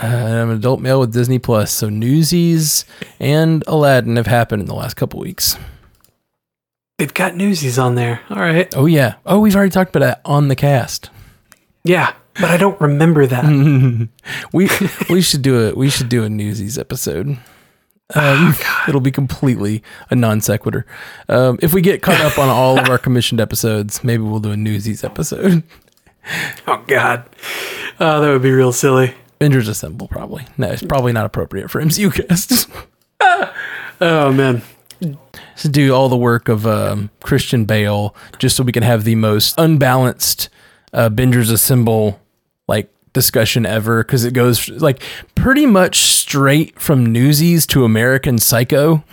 [0.00, 2.84] Uh, I'm an adult male with Disney Plus, so Newsies
[3.18, 5.56] and Aladdin have happened in the last couple weeks.
[6.98, 8.20] They've got newsies on there.
[8.30, 8.72] All right.
[8.76, 9.14] Oh yeah.
[9.26, 11.10] Oh, we've already talked about that on the cast.
[11.84, 13.44] Yeah, but I don't remember that.
[14.52, 14.68] We
[15.08, 17.38] we should do a we should do a Newsies episode.
[18.14, 18.54] Um,
[18.88, 20.86] it'll be completely a non sequitur.
[21.28, 24.50] Um, if we get caught up on all of our commissioned episodes, maybe we'll do
[24.50, 25.62] a Newsies episode.
[26.66, 27.28] oh God.
[28.00, 29.14] Oh, that would be real silly.
[29.40, 30.46] Avengers Assemble, probably.
[30.56, 32.68] No, it's probably not appropriate for MCU cast.
[34.00, 34.62] Oh man.
[35.00, 39.16] to do all the work of um, Christian Bale just so we can have the
[39.16, 40.48] most unbalanced
[40.92, 41.10] uh,
[41.50, 42.20] Assemble
[43.12, 45.02] discussion ever because it goes like
[45.34, 49.02] pretty much straight from Newsies to American Psycho.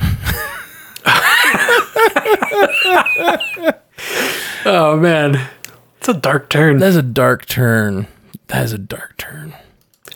[4.67, 5.47] Oh man.
[5.99, 6.79] It's a dark turn.
[6.79, 8.07] That's a dark turn.
[8.47, 9.53] That is a dark turn.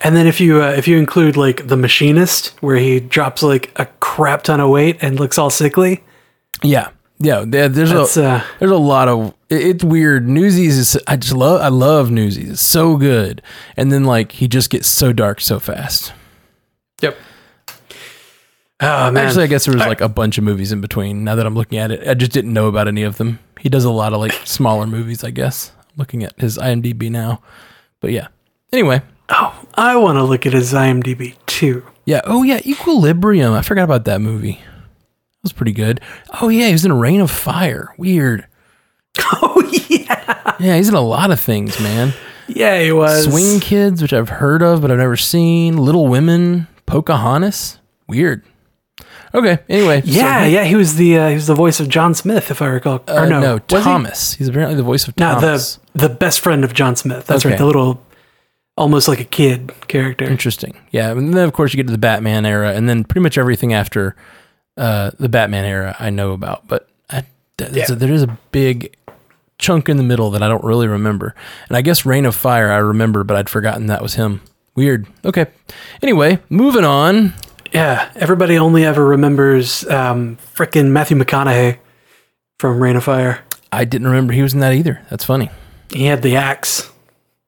[0.01, 3.71] And then if you uh, if you include like the machinist, where he drops like
[3.79, 6.03] a crap ton of weight and looks all sickly,
[6.63, 6.89] Yeah,
[7.19, 7.43] yeah.
[7.45, 10.27] there- There's that's a uh, there's a lot of it- it's weird.
[10.27, 12.49] Newsies is I just love I love Newsies.
[12.51, 13.41] It's so good,
[13.77, 16.13] and then like he just gets so dark so fast.
[17.01, 17.17] yep.
[18.81, 21.25] Oh man, Actually, I guess there was like a bunch of movies in between.
[21.25, 23.39] Now that I'm looking at it, I just didn't know about any of them.
[23.59, 25.73] He does a lot of like smaller movies, I guess.
[25.97, 27.41] Looking at his IMDb now,
[27.99, 28.27] but yeah.
[28.71, 31.85] Anyway, oh, I want to look at his IMDb too.
[32.05, 32.21] yeah.
[32.23, 33.53] Oh yeah, Equilibrium.
[33.53, 34.61] I forgot about that movie.
[35.41, 36.01] That was pretty good.
[36.41, 37.93] Oh yeah, he was in Reign of Fire.
[37.97, 38.45] Weird.
[39.41, 42.13] Oh yeah, Yeah, he's in a lot of things, man.
[42.47, 43.25] yeah, he was.
[43.25, 45.77] Swing Kids, which I've heard of but I've never seen.
[45.77, 47.79] Little Women, Pocahontas.
[48.07, 48.43] Weird.
[49.33, 49.59] Okay.
[49.69, 50.01] Anyway.
[50.01, 52.61] so- Yeah, yeah, he was the uh, he was the voice of John Smith, if
[52.61, 53.03] I recall.
[53.07, 53.77] Uh, or no, no, was he?
[53.83, 54.33] Thomas.
[54.33, 55.79] He's apparently the voice of No, Thomas.
[55.93, 57.25] the the best friend of John Smith.
[57.27, 57.53] That's Okay.
[57.53, 58.01] right, the little,
[58.77, 60.25] almost like a kid character.
[60.25, 60.77] Interesting.
[60.91, 63.37] Yeah, and then of course you get to the Batman era, and then pretty much
[63.37, 64.15] everything after
[64.79, 67.23] uh, the Batman era I know about, but I,
[67.59, 67.85] Yeah.
[67.89, 68.95] a, there is a big
[69.59, 71.35] chunk in the middle that I don't really remember.
[71.67, 74.41] And I guess Reign of Fire I remember, but I'd forgotten that was him.
[74.75, 75.05] Weird.
[75.25, 75.47] Okay.
[76.01, 77.33] Anyway, moving on.
[77.73, 81.77] Yeah, everybody only ever remembers um, frickin' Matthew McConaughey
[82.57, 83.43] from Reign of Fire.
[83.71, 85.01] I didn't remember he was in that either.
[85.09, 85.51] That's funny.
[85.91, 86.89] He had the axe.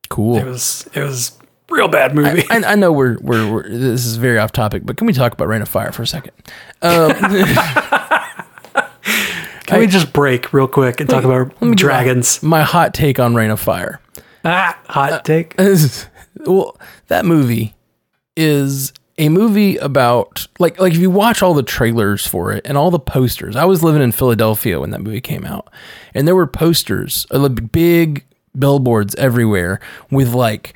[0.09, 0.37] Cool.
[0.37, 1.31] It was it was
[1.71, 2.43] real bad movie.
[2.49, 5.33] I, I know we're, we're we're this is very off topic, but can we talk
[5.33, 6.33] about Reign of Fire for a second?
[6.81, 7.13] Um,
[9.71, 12.43] Can we just break real quick and talk about dragons?
[12.43, 14.01] my hot take on Reign of Fire.
[14.43, 15.55] Ah, hot take.
[16.45, 17.73] well, that movie
[18.35, 22.77] is a movie about like like if you watch all the trailers for it and
[22.77, 23.55] all the posters.
[23.55, 25.71] I was living in Philadelphia when that movie came out,
[26.13, 28.25] and there were posters, uh, big
[28.57, 29.79] billboards everywhere
[30.09, 30.73] with like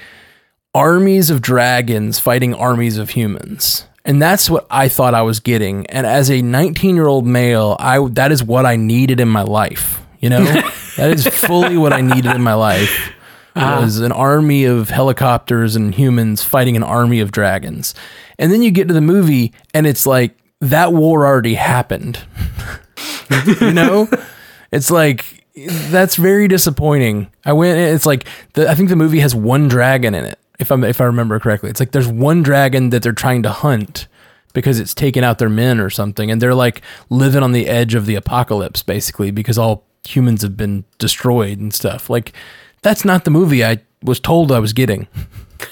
[0.76, 3.86] armies of dragons fighting armies of humans.
[4.04, 5.88] And that's what I thought I was getting.
[5.88, 9.42] And as a 19 year old male, I that is what I needed in my
[9.42, 10.02] life.
[10.20, 10.44] You know,
[10.98, 13.14] that is fully what I needed in my life
[13.56, 13.82] uh-huh.
[13.82, 17.96] was an army of helicopters and humans fighting an army of dragons.
[18.38, 22.20] And then you get to the movie and it's like that war already happened.
[23.62, 24.10] you know?
[24.72, 27.32] It's like that's very disappointing.
[27.46, 30.38] I went it's like the, I think the movie has one dragon in it.
[30.60, 31.70] If I'm if I remember correctly.
[31.70, 34.08] It's like there's one dragon that they're trying to hunt
[34.54, 37.94] because it's taken out their men or something and they're like living on the edge
[37.94, 42.10] of the apocalypse basically because all humans have been destroyed and stuff.
[42.10, 42.32] Like
[42.82, 45.08] that's not the movie I was told I was getting.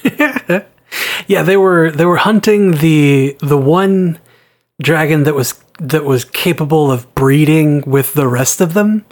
[1.27, 4.19] Yeah, they were they were hunting the the one
[4.81, 9.05] dragon that was that was capable of breeding with the rest of them.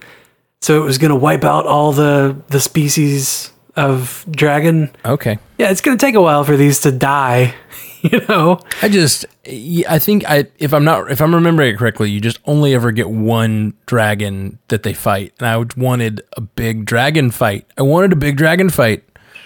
[0.62, 4.92] So it was going to wipe out all the the species of dragon.
[5.06, 5.40] Okay.
[5.58, 7.56] Yeah, it's going to take a while for these to die.
[8.04, 12.10] You know, I just, I think I, if I'm not, if I'm remembering it correctly,
[12.10, 16.86] you just only ever get one dragon that they fight, and I wanted a big
[16.86, 17.68] dragon fight.
[17.78, 19.04] I wanted a big dragon fight.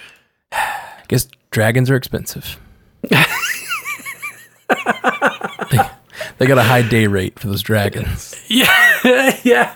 [0.54, 2.58] I guess dragons are expensive.
[3.10, 3.18] they,
[6.38, 8.36] they got a high day rate for those dragons.
[8.48, 9.76] Yeah, yeah.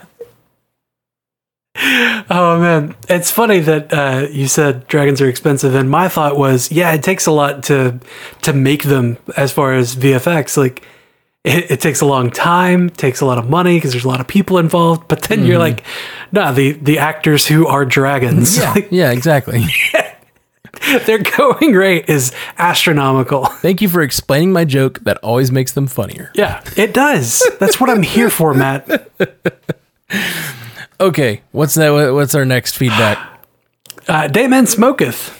[2.32, 6.72] Oh man, it's funny that uh, you said dragons are expensive, and my thought was,
[6.72, 8.00] yeah, it takes a lot to
[8.44, 10.56] to make them as far as VFX.
[10.58, 10.84] Like,
[11.44, 14.20] it, it takes a long time, takes a lot of money because there's a lot
[14.20, 15.08] of people involved.
[15.08, 15.84] But then you're like,
[16.32, 19.66] nah, the the actors who are dragons, Yeah, yeah, exactly.
[21.06, 23.46] their going rate is astronomical.
[23.46, 25.00] Thank you for explaining my joke.
[25.00, 26.32] That always makes them funnier.
[26.36, 27.42] Yeah, it does.
[27.60, 29.10] That's what I'm here for, Matt.
[31.02, 32.14] Okay, what's that?
[32.14, 33.26] What's our next feedback?
[34.08, 35.36] Uh, Dayman Smoketh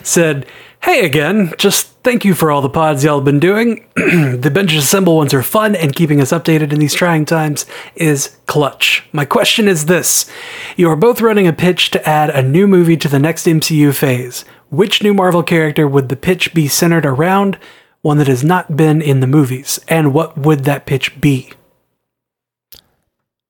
[0.06, 0.46] said,
[0.80, 3.86] Hey again, just thank you for all the pods y'all have been doing.
[3.96, 7.66] the Bingers Assemble ones are fun, and keeping us updated in these trying times
[7.96, 9.06] is clutch.
[9.12, 10.30] My question is this
[10.76, 13.94] You are both running a pitch to add a new movie to the next MCU
[13.94, 14.46] phase.
[14.70, 17.58] Which new Marvel character would the pitch be centered around?
[18.00, 19.80] One that has not been in the movies.
[19.86, 21.52] And what would that pitch be?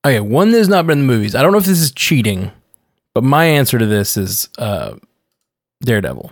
[0.05, 1.35] Okay, one that has not been in the movies.
[1.35, 2.53] I don't know if this is cheating,
[3.15, 4.97] but my answer to this is uh,
[5.83, 6.31] Daredevil.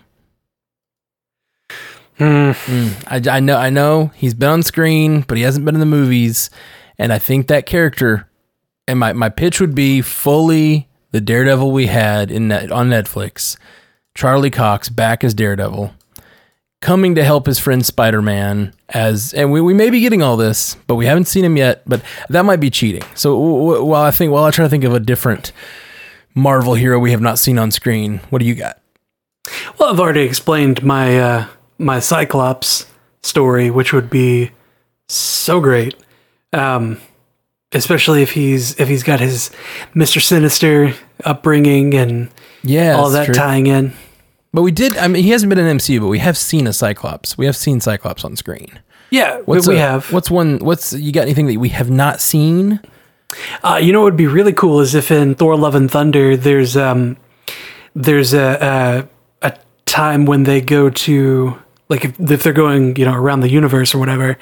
[2.19, 5.81] Mm, I, I know, I know he's been on screen, but he hasn't been in
[5.81, 6.51] the movies,
[6.99, 8.29] and I think that character.
[8.87, 13.57] And my, my pitch would be fully the Daredevil we had in net, on Netflix,
[14.15, 15.93] Charlie Cox back as Daredevil,
[16.83, 20.37] coming to help his friend Spider Man as, and we, we may be getting all
[20.37, 21.83] this, but we haven't seen him yet.
[21.87, 23.03] But that might be cheating.
[23.15, 25.53] So w- while I think, while I try to think of a different
[26.35, 28.79] Marvel hero we have not seen on screen, what do you got?
[29.79, 31.47] Well, I've already explained my uh,
[31.79, 32.87] my Cyclops
[33.23, 34.51] story, which would be
[35.09, 35.95] so great,
[36.53, 37.01] um,
[37.73, 39.51] especially if he's if he's got his
[39.95, 42.31] Mister Sinister upbringing and
[42.63, 43.35] Yeah, all that true.
[43.35, 43.93] tying in.
[44.53, 44.97] But we did.
[44.99, 47.39] I mean, he hasn't been in MCU, but we have seen a Cyclops.
[47.39, 48.81] We have seen Cyclops on screen.
[49.11, 50.13] Yeah, What's we a- have.
[50.13, 50.59] What's one?
[50.59, 51.23] What's you got?
[51.23, 52.81] Anything that we have not seen?
[53.63, 56.37] Uh, you know what would be really cool is if in Thor: Love and Thunder,
[56.37, 57.17] there's um,
[57.95, 59.09] there's a,
[59.43, 63.41] a a time when they go to like if, if they're going you know around
[63.41, 64.39] the universe or whatever,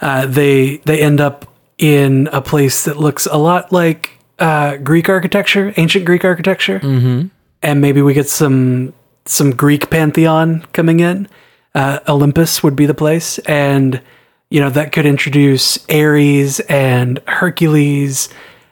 [0.00, 1.46] uh, they they end up
[1.78, 7.28] in a place that looks a lot like uh, Greek architecture, ancient Greek architecture, mm-hmm.
[7.62, 8.92] and maybe we get some
[9.26, 11.28] some Greek pantheon coming in.
[11.74, 14.02] Uh, Olympus would be the place, and
[14.50, 18.28] you know that could introduce Ares and Hercules.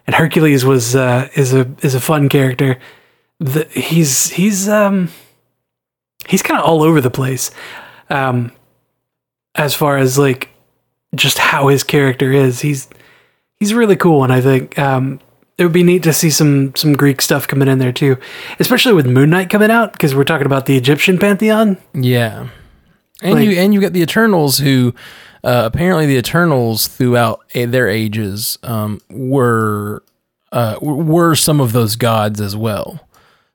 [0.06, 2.78] And Hercules was uh, is a is a fun character.
[3.38, 5.10] The, he's he's um
[6.28, 7.50] he's kind of all over the place,
[8.08, 8.52] um,
[9.54, 10.50] as far as like
[11.14, 12.60] just how his character is.
[12.60, 12.88] He's
[13.58, 15.20] he's really cool, and I think um,
[15.58, 18.16] it would be neat to see some some Greek stuff coming in there too,
[18.58, 21.78] especially with Moon Knight coming out because we're talking about the Egyptian pantheon.
[21.94, 22.48] Yeah,
[23.22, 24.94] and Like- you and you got the Eternals, who
[25.44, 30.02] uh, apparently the Eternals throughout their ages um, were
[30.52, 33.00] uh, were some of those gods as well.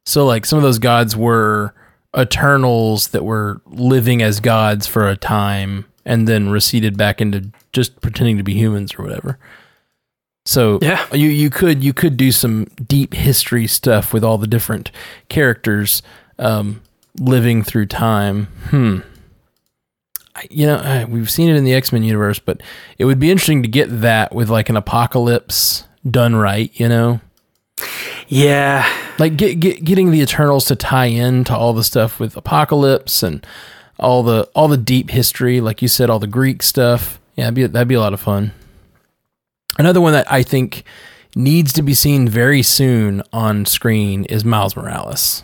[0.06, 1.74] So like some of those gods were
[2.18, 8.02] Eternals that were living as gods for a time and then receded back into just
[8.02, 9.38] pretending to be humans or whatever.
[10.46, 11.06] So Yeah.
[11.14, 14.92] you you could you could do some deep history stuff with all the different
[15.30, 16.02] characters
[16.40, 16.82] um,
[17.20, 18.48] living through time.
[18.70, 19.00] Hmm.
[20.36, 22.62] I- You know, I- we've seen it in the X Men universe, but
[22.98, 26.72] it would be interesting to get that with like an apocalypse done right.
[26.74, 27.22] You know,
[28.28, 28.88] Yeah,
[29.20, 33.22] like get, get getting the Eternals to tie in to all the stuff with apocalypse
[33.24, 33.46] and
[34.00, 37.20] all the all the deep history, like you said, all the Greek stuff.
[37.36, 38.54] Yeah, that'd be that'd be a lot of fun.
[39.80, 40.84] Another one that I think
[41.36, 45.44] needs to be seen very soon on screen is Miles Morales.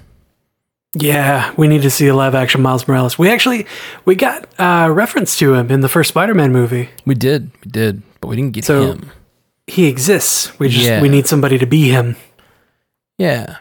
[0.99, 3.19] Yeah, we need to see a live action Miles Morales.
[3.19, 3.67] We actually
[4.05, 6.89] we got uh, reference to him in the first Spider-Man movie.
[7.05, 9.11] We did, we did, but we didn't get So- him.
[9.69, 10.57] He exists.
[10.59, 11.01] We just Yeah.
[11.01, 12.15] we need somebody to be him.
[13.17, 13.57] Yeah,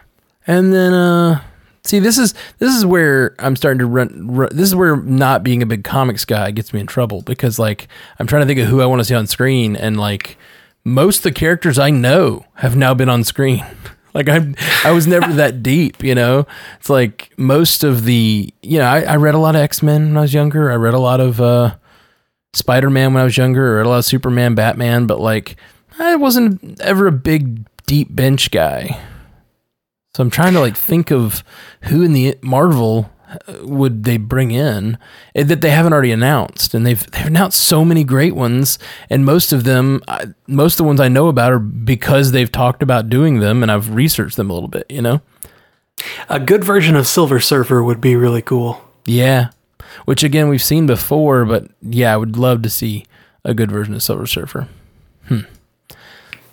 [0.47, 1.41] and then uh,
[1.83, 4.47] see, this is this is where I'm starting to run, run.
[4.53, 7.89] This is where not being a big comics guy gets me in trouble because like
[8.19, 10.37] I'm trying to think of who I want to see on screen, and like
[10.87, 13.63] most of the characters I know have now been on screen.
[14.13, 16.47] Like I, I was never that deep, you know.
[16.79, 20.07] It's like most of the, you know, I, I read a lot of X Men
[20.07, 20.71] when I was younger.
[20.71, 21.75] I read a lot of uh,
[22.51, 23.73] Spider Man when I was younger.
[23.73, 25.55] I read a lot of Superman, Batman, but like
[25.99, 28.99] I wasn't ever a big deep bench guy.
[30.15, 31.43] So I'm trying to like think of
[31.83, 33.11] who in the Marvel
[33.61, 34.97] would they bring in
[35.35, 39.25] eh, that they haven't already announced, and they've they've announced so many great ones, and
[39.25, 40.01] most of them,
[40.47, 43.71] most of the ones I know about are because they've talked about doing them, and
[43.71, 44.85] I've researched them a little bit.
[44.89, 45.21] You know,
[46.29, 48.81] A good version of Silver Surfer would be really cool.
[49.05, 49.49] yeah,
[50.05, 53.05] which again we've seen before, but yeah, I would love to see
[53.43, 54.67] a good version of Silver Surfer.
[55.27, 55.41] Hmm.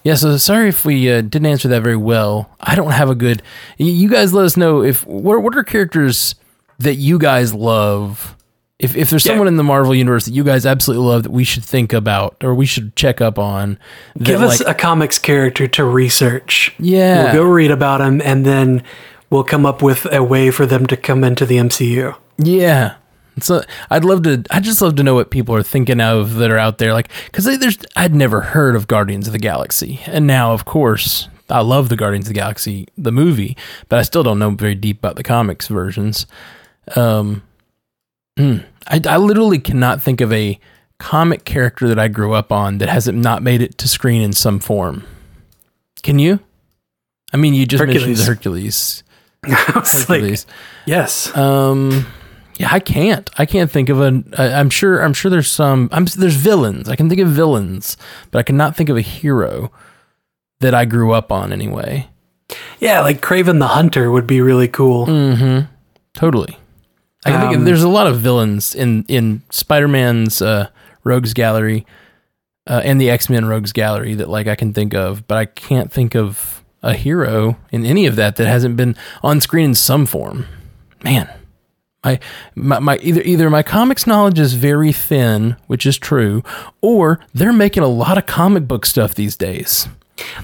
[0.03, 2.51] Yeah, so sorry if we uh, didn't answer that very well.
[2.61, 3.43] I don't have a good.
[3.79, 6.35] You guys let us know if what what are characters
[6.79, 8.37] that you guys love.
[8.79, 9.33] If if there's Yeah.
[9.33, 12.37] someone in the Marvel universe that you guys absolutely love that we should think about
[12.43, 13.79] or we should check up on.
[14.17, 16.75] that, Give us like- a comics character to research.
[16.79, 18.83] yeah, We'll go read about them, and then
[19.31, 22.15] we'll come up with a way for them to come into the MCU.
[22.39, 22.95] Yeah.
[23.41, 24.43] So I'd love to.
[24.51, 27.09] I just love to know what people are thinking of that are out there, like
[27.27, 27.79] because there's.
[27.97, 31.97] I'd never heard of Guardians of the Galaxy, and now, of course, I love the
[31.97, 33.57] Guardians of the Galaxy the movie,
[33.89, 36.27] but I still don't know very deep about the comics versions.
[36.97, 37.43] Um,
[38.39, 38.59] hmm.
[38.87, 40.59] I, I literally cannot think of a
[40.99, 44.33] comic character that I grew up on that hasn't not made it to screen in
[44.33, 45.05] some form.
[46.03, 46.41] Can you?
[47.33, 49.03] I mean, you just mentioned the Hercules.
[49.45, 50.47] I like, Hercules.
[50.87, 51.35] yes.
[51.37, 52.07] Um,
[52.59, 53.29] yeah, I can't.
[53.37, 54.23] I can't think of a.
[54.39, 55.01] I- I'm sure.
[55.01, 55.89] I'm sure there's some.
[55.93, 56.89] I'm there's villains.
[56.89, 57.97] I can think of villains,
[58.31, 59.73] but I cannot think of a hero
[60.61, 62.09] that I grew up on anyway.
[62.79, 65.07] Yeah, like Kraven the Hunter would be really cool.
[65.07, 65.67] Mm-hmm.
[66.13, 66.57] Totally.
[67.25, 70.69] I can think of, there's a lot of villains in in Spider-Man's uh,
[71.05, 71.87] Rogues Gallery
[72.67, 75.93] uh, and the X-Men Rogues Gallery that like I can think of, but I can't
[75.93, 80.07] think of a hero in any of that that hasn't been on screen in some
[80.07, 80.47] form.
[81.03, 81.29] Man,
[82.05, 82.21] my
[82.55, 86.43] my, my either either my comics knowledge is very thin, which is true,
[86.81, 89.89] or they're making a lot of comic book stuff these days.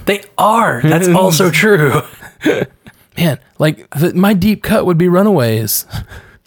[0.06, 0.82] They are.
[0.82, 2.02] That's also true.
[3.16, 5.86] man, like the, my deep cut would be Runaways.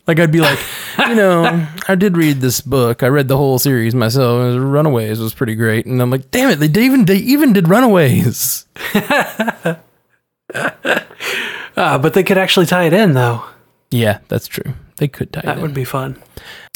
[0.08, 0.60] like I'd be like,
[1.08, 3.04] you know, I did read this book.
[3.04, 4.42] I read the whole series myself.
[4.42, 7.54] and Runaways was pretty great, and I'm like, damn it, they did even they even
[7.54, 8.66] did Runaways.
[11.76, 13.44] Uh, but they could actually tie it in, though.
[13.90, 14.74] Yeah, that's true.
[14.98, 15.56] They could tie it in.
[15.56, 16.22] That would be fun.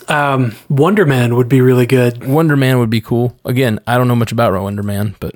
[0.07, 2.25] Um, Wonder Man would be really good.
[2.25, 3.37] Wonder Man would be cool.
[3.45, 5.35] Again, I don't know much about Wonder Man, but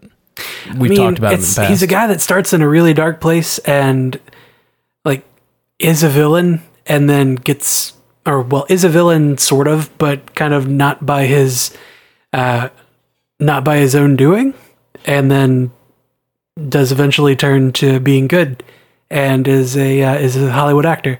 [0.75, 1.69] we've I mean, talked about him in the past.
[1.69, 4.19] He's a guy that starts in a really dark place and
[5.05, 5.23] like
[5.79, 6.61] is a villain
[6.91, 7.93] and then gets
[8.25, 11.75] or well is a villain sort of, but kind of not by his
[12.33, 12.67] uh
[13.39, 14.53] not by his own doing
[15.05, 15.71] and then
[16.67, 18.61] does eventually turn to being good
[19.09, 21.17] and is a uh, is a Hollywood actor.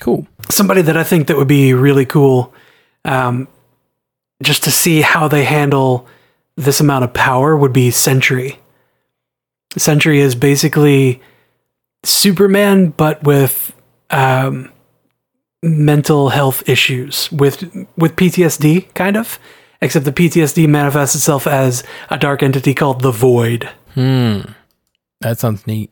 [0.00, 0.24] cool.
[0.48, 2.54] Somebody that I think that would be really cool
[3.04, 3.48] um
[4.40, 6.06] just to see how they handle
[6.56, 8.60] this amount of power would be Sentry.
[9.76, 11.20] Sentry is basically
[12.04, 13.74] Superman, but with
[14.10, 14.70] um,
[15.62, 17.62] mental health issues, with
[17.96, 19.38] with PTSD, kind of.
[19.82, 23.68] Except the PTSD manifests itself as a dark entity called the Void.
[23.92, 24.40] Hmm.
[25.20, 25.90] That sounds neat.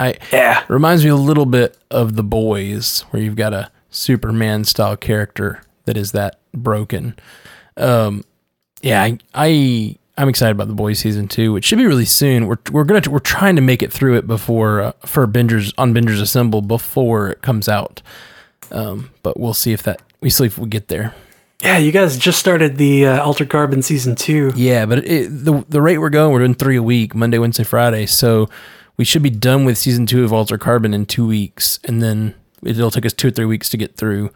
[0.00, 4.64] I Yeah, reminds me a little bit of the boys where you've got a superman
[4.64, 7.16] style character that is that broken
[7.76, 8.22] um
[8.82, 12.46] yeah i, I i'm excited about the boys season two which should be really soon
[12.46, 15.92] we're, we're gonna we're trying to make it through it before uh, for bingers on
[15.92, 18.00] bingers assemble before it comes out
[18.72, 21.14] um but we'll see if that we see if we get there
[21.62, 21.76] yeah.
[21.76, 24.50] You guys just started the uh, Altered Carbon season two.
[24.56, 27.64] yeah but it, the the rate we're going we're doing three a week monday wednesday
[27.64, 28.48] friday so
[28.96, 32.34] we should be done with season two of Altered Carbon in two weeks and then
[32.62, 34.30] it'll take us two or three weeks to get through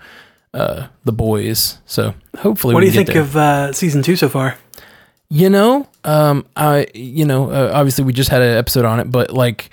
[0.53, 3.23] uh the boys so hopefully What do you think there.
[3.23, 4.59] of uh, season two so far?
[5.31, 9.11] you know um i you know uh, obviously we just had an episode on it
[9.11, 9.71] but like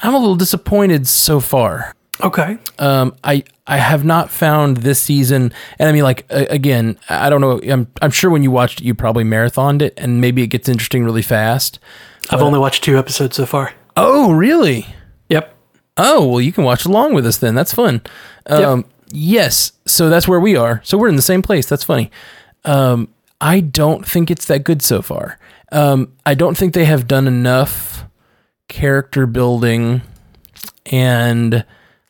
[0.00, 5.52] i'm a little disappointed so far Okay, um i i have not found this season
[5.78, 8.80] and i mean like uh, again i don't know i'm i'm sure when you watched
[8.80, 11.78] it you probably marathoned it and maybe it gets interesting really fast
[12.30, 13.72] I've only watched two episodes so far.
[13.96, 14.86] oh really
[15.30, 15.54] Yep.
[15.96, 17.54] Oh, well, you can watch along with us then.
[17.54, 18.00] That's fun.
[18.46, 19.72] Um, Yes.
[19.86, 20.80] So that's where we are.
[20.84, 21.66] So we're in the same place.
[21.68, 22.10] That's funny.
[22.64, 23.08] Um,
[23.40, 25.38] I don't think it's that good so far.
[25.72, 28.04] Um, I don't think they have done enough
[28.68, 30.02] character building
[30.86, 31.64] and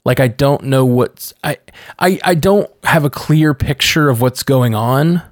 [0.04, 1.58] like I don't know what's I
[1.98, 5.22] I I don't have a clear picture of what's going on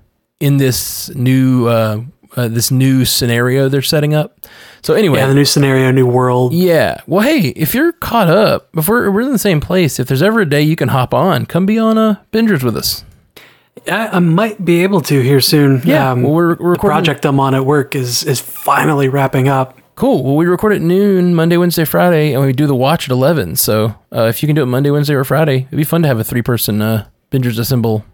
[0.41, 2.03] in this new uh,
[2.37, 4.47] uh this new scenario they're setting up.
[4.83, 6.53] So anyway, Yeah, the new scenario, new world.
[6.53, 7.01] yeah.
[7.07, 10.23] Well, hey, if you're caught up, if we're, we're in the same place, if there's
[10.23, 13.05] ever a day you can hop on, come be on uh, Bingers with us.
[13.91, 15.83] I, I might be able to here soon.
[15.85, 16.11] Yeah.
[16.11, 19.78] Um, well, we're, we're the project I'm on at work is is finally wrapping up.
[19.99, 20.22] Cool.
[20.22, 23.57] Well, we record at noon Monday, Wednesday, Friday, and we do the watch at eleven.
[23.57, 26.09] So uh, if you can do it Monday, Wednesday, or Friday, it'd be fun to
[26.09, 28.05] have a three-person uh, Bingers Assemble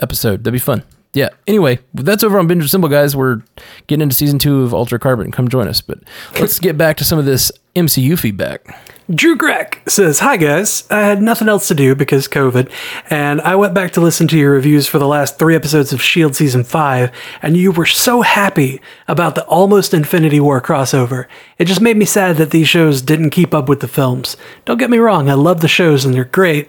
[0.00, 0.44] episode.
[0.44, 0.84] That'd be fun.
[1.14, 1.30] Yeah.
[1.46, 3.16] Anyway, that's over on Bingers Assemble, guys.
[3.16, 3.40] We're
[3.86, 5.32] getting into season two of Altered Carbon.
[5.32, 5.80] Come join us.
[5.80, 6.00] But
[6.38, 8.66] let's get back to some of this MCU feedback.
[9.10, 12.70] Drew Greg says, Hi guys, I had nothing else to do because COVID,
[13.08, 16.00] and I went back to listen to your reviews for the last three episodes of
[16.00, 16.34] S.H.I.E.L.D.
[16.34, 21.24] Season 5, and you were so happy about the almost Infinity War crossover.
[21.56, 24.36] It just made me sad that these shows didn't keep up with the films.
[24.66, 26.68] Don't get me wrong, I love the shows and they're great,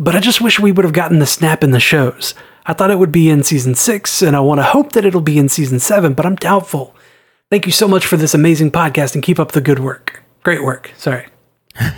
[0.00, 2.34] but I just wish we would have gotten the snap in the shows.
[2.66, 5.20] I thought it would be in Season 6, and I want to hope that it'll
[5.20, 6.96] be in Season 7, but I'm doubtful.
[7.48, 10.24] Thank you so much for this amazing podcast and keep up the good work.
[10.42, 10.90] Great work.
[10.96, 11.26] Sorry.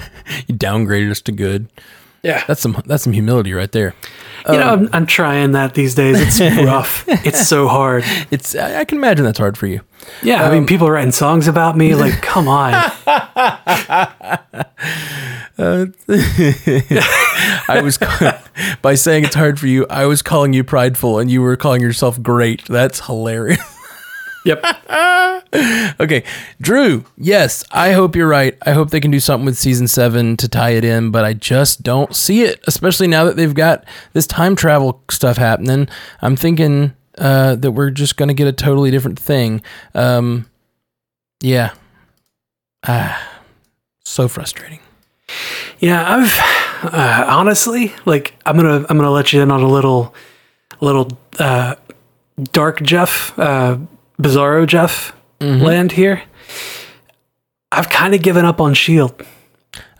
[0.46, 1.68] You downgraded us to good.
[2.22, 2.44] Yeah.
[2.46, 3.94] That's some that's some humility right there.
[4.46, 6.16] You know, I'm, um, I'm trying that these days.
[6.20, 7.04] It's rough.
[7.08, 8.04] it's so hard.
[8.30, 9.80] It's I, I can imagine that's hard for you.
[10.22, 11.94] Yeah, I mean, um, people are writing songs about me.
[11.94, 12.72] Like, come on.
[15.58, 15.86] Uh,
[17.68, 17.98] I was
[18.80, 19.86] by saying it's hard for you.
[19.90, 22.64] I was calling you prideful, and you were calling yourself great.
[22.66, 23.77] That's hilarious.
[24.48, 24.64] Yep.
[26.00, 26.24] okay,
[26.58, 27.04] Drew.
[27.18, 28.56] Yes, I hope you're right.
[28.62, 31.34] I hope they can do something with season seven to tie it in, but I
[31.34, 32.58] just don't see it.
[32.66, 33.84] Especially now that they've got
[34.14, 35.86] this time travel stuff happening.
[36.22, 39.60] I'm thinking uh, that we're just going to get a totally different thing.
[39.94, 40.48] Um,
[41.42, 41.74] yeah.
[42.86, 43.42] Ah,
[44.02, 44.80] so frustrating.
[45.78, 50.14] Yeah, I've uh, honestly like I'm gonna I'm gonna let you in on a little
[50.80, 51.74] little uh,
[52.52, 53.76] dark Jeff, uh,
[54.20, 56.22] Bizarro Jeff land here.
[57.70, 59.22] I've kind of given up on Shield,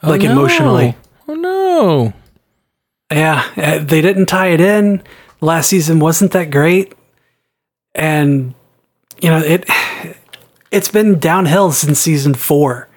[0.03, 0.33] Oh, like no.
[0.33, 0.97] emotionally.
[1.29, 2.13] Oh no.
[3.13, 5.03] Yeah, uh, they didn't tie it in.
[5.41, 6.95] Last season wasn't that great,
[7.95, 8.55] and
[9.21, 9.69] you know it.
[10.71, 12.88] It's been downhill since season four.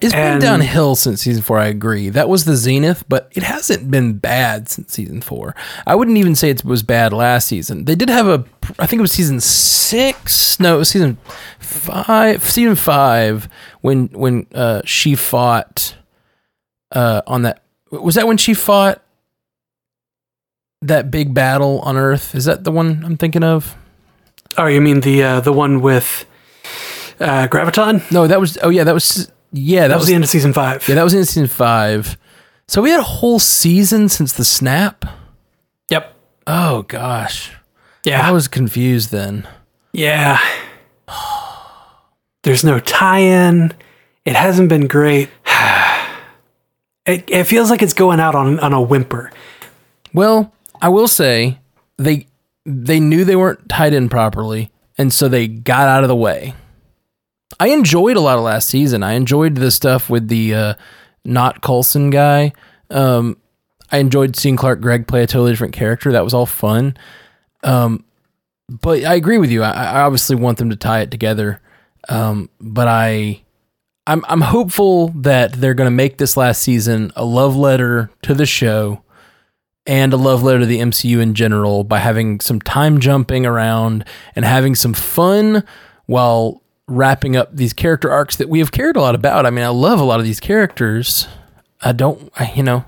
[0.00, 1.58] It's been downhill since season four.
[1.58, 2.08] I agree.
[2.08, 5.54] That was the zenith, but it hasn't been bad since season four.
[5.86, 7.84] I wouldn't even say it was bad last season.
[7.84, 8.44] They did have a,
[8.78, 10.58] I think it was season six.
[10.60, 11.18] No, it was season
[11.58, 12.42] five.
[12.48, 13.48] Season five
[13.80, 15.96] when when uh, she fought
[16.92, 17.62] uh, on that.
[17.90, 19.02] Was that when she fought
[20.82, 22.34] that big battle on Earth?
[22.34, 23.76] Is that the one I'm thinking of?
[24.56, 26.26] Oh, you mean the uh, the one with
[27.20, 28.10] uh, Graviton?
[28.12, 28.58] No, that was.
[28.62, 29.30] Oh yeah, that was.
[29.56, 30.86] Yeah, that, That was was the end of season five.
[30.88, 32.16] Yeah, that was in season five.
[32.66, 35.04] So we had a whole season since the snap.
[35.90, 36.12] Yep.
[36.46, 37.52] Oh gosh,
[38.04, 38.26] Yeah.
[38.26, 39.46] I was confused then.
[39.92, 40.38] Yeah.
[42.42, 43.72] There's no tie-in.
[44.24, 45.30] It hasn't been great.
[47.06, 49.30] It, it feels like it's going out on on a whimper.
[50.14, 51.58] Well, I will say
[51.98, 52.26] they
[52.64, 56.54] they knew they weren't tied in properly, and so they got out of the way.
[57.60, 59.02] I enjoyed a lot of last season.
[59.02, 60.74] I enjoyed the stuff with the uh,
[61.24, 62.52] not Coulson guy.
[62.90, 63.36] Um,
[63.90, 66.12] I enjoyed seeing Clark Gregg play a totally different character.
[66.12, 66.96] That was all fun.
[67.62, 68.04] Um,
[68.68, 69.62] but I agree with you.
[69.62, 71.60] I, I obviously want them to tie it together.
[72.08, 73.42] Um, but I,
[74.06, 78.34] I'm I'm hopeful that they're going to make this last season a love letter to
[78.34, 79.02] the show
[79.86, 84.04] and a love letter to the MCU in general by having some time jumping around
[84.34, 85.64] and having some fun
[86.06, 89.46] while wrapping up these character arcs that we have cared a lot about.
[89.46, 91.26] I mean, I love a lot of these characters.
[91.82, 92.84] I don't, I, you know,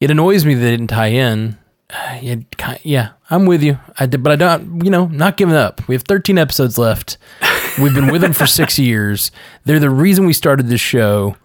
[0.00, 1.58] it annoys me that they didn't tie in.
[1.90, 2.44] Uh, It,
[2.84, 3.78] yeah, I'm with you.
[3.98, 5.86] I did, but I don't, you know, not giving up.
[5.88, 7.18] We have 13 episodes left.
[7.80, 9.30] We've been with them for six years.
[9.64, 11.36] They're the reason we started this show.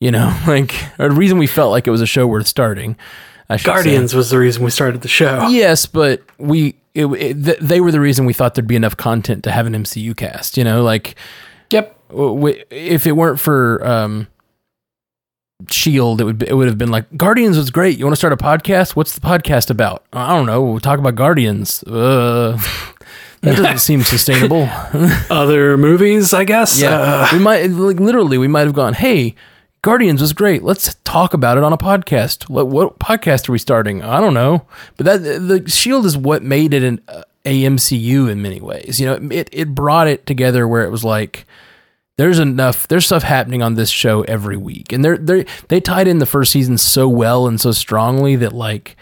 [0.00, 2.96] You know, like or the reason we felt like it was a show worth starting.
[3.48, 3.72] I should say.
[3.72, 5.46] Guardians was the reason we started the show.
[5.48, 9.42] Yes, but we it, it, they were the reason we thought there'd be enough content
[9.44, 10.56] to have an MCU cast.
[10.56, 11.16] You know, like
[11.70, 11.98] Yep.
[12.10, 14.28] w- w- if it weren't for um,
[15.70, 17.98] Shield, it would be, it would have been like Guardians was great.
[17.98, 18.96] You want to start a podcast?
[18.96, 20.04] What's the podcast about?
[20.12, 20.62] I don't know.
[20.62, 21.82] We'll talk about Guardians.
[21.84, 22.58] Uh,
[23.40, 24.68] that doesn't seem sustainable.
[25.30, 26.80] Other movies, I guess.
[26.80, 29.34] Yeah, Uh, we might like literally we might have gone, hey.
[29.84, 30.62] Guardians was great.
[30.62, 32.48] Let's talk about it on a podcast.
[32.48, 34.02] What, what podcast are we starting?
[34.02, 34.66] I don't know,
[34.96, 38.98] but that the Shield is what made it an uh, a MCU in many ways.
[38.98, 41.44] You know, it it brought it together where it was like
[42.16, 46.08] there's enough there's stuff happening on this show every week, and they're they they tied
[46.08, 48.96] in the first season so well and so strongly that like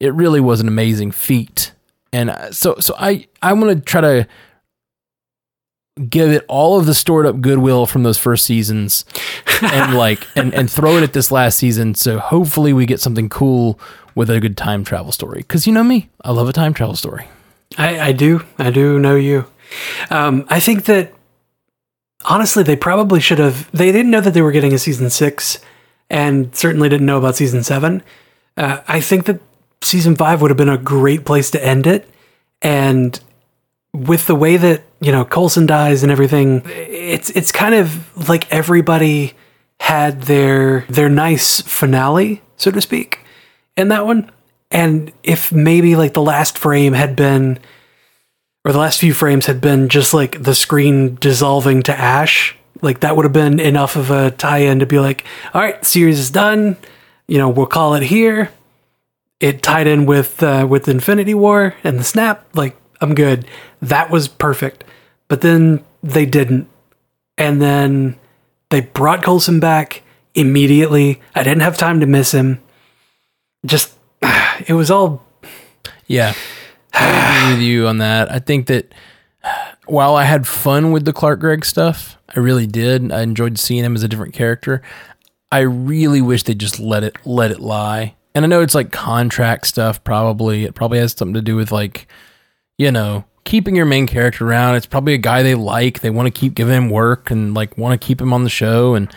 [0.00, 1.72] it really was an amazing feat.
[2.14, 4.26] And uh, so so I I'm gonna try to
[6.10, 9.04] give it all of the stored up goodwill from those first seasons
[9.62, 13.28] and like and, and throw it at this last season so hopefully we get something
[13.28, 13.80] cool
[14.14, 16.94] with a good time travel story because you know me i love a time travel
[16.94, 17.26] story
[17.78, 18.44] I, I do.
[18.58, 19.46] I do know you.
[20.10, 21.12] Um, I think that
[22.24, 23.70] honestly, they probably should have.
[23.72, 25.58] They didn't know that they were getting a season six,
[26.08, 28.02] and certainly didn't know about season seven.
[28.56, 29.40] Uh, I think that
[29.82, 32.08] season five would have been a great place to end it,
[32.62, 33.18] and
[33.96, 38.50] with the way that you know Coulson dies and everything, it's it's kind of like
[38.52, 39.34] everybody
[39.80, 43.20] had their their nice finale, so to speak,
[43.76, 44.30] in that one.
[44.70, 47.58] And if maybe like the last frame had been
[48.64, 53.00] or the last few frames had been just like the screen dissolving to ash, like
[53.00, 55.24] that would have been enough of a tie-in to be like,
[55.54, 56.76] all right, series is done.
[57.28, 58.50] You know, we'll call it here.
[59.38, 62.44] It tied in with uh, with Infinity War and the snap.
[62.54, 63.46] Like I'm good.
[63.82, 64.84] That was perfect.
[65.28, 66.68] But then they didn't,
[67.36, 68.16] and then
[68.70, 70.02] they brought Coulson back
[70.34, 71.20] immediately.
[71.34, 72.60] I didn't have time to miss him.
[73.64, 73.96] Just
[74.66, 75.26] it was all
[76.06, 76.34] Yeah.
[76.92, 78.32] I agree with you on that.
[78.32, 78.92] I think that
[79.86, 83.12] while I had fun with the Clark Gregg stuff, I really did.
[83.12, 84.82] I enjoyed seeing him as a different character.
[85.52, 88.14] I really wish they just let it let it lie.
[88.34, 90.64] And I know it's like contract stuff probably.
[90.64, 92.08] It probably has something to do with like,
[92.78, 94.74] you know, keeping your main character around.
[94.76, 96.00] It's probably a guy they like.
[96.00, 98.50] They want to keep giving him work and like want to keep him on the
[98.50, 99.12] show and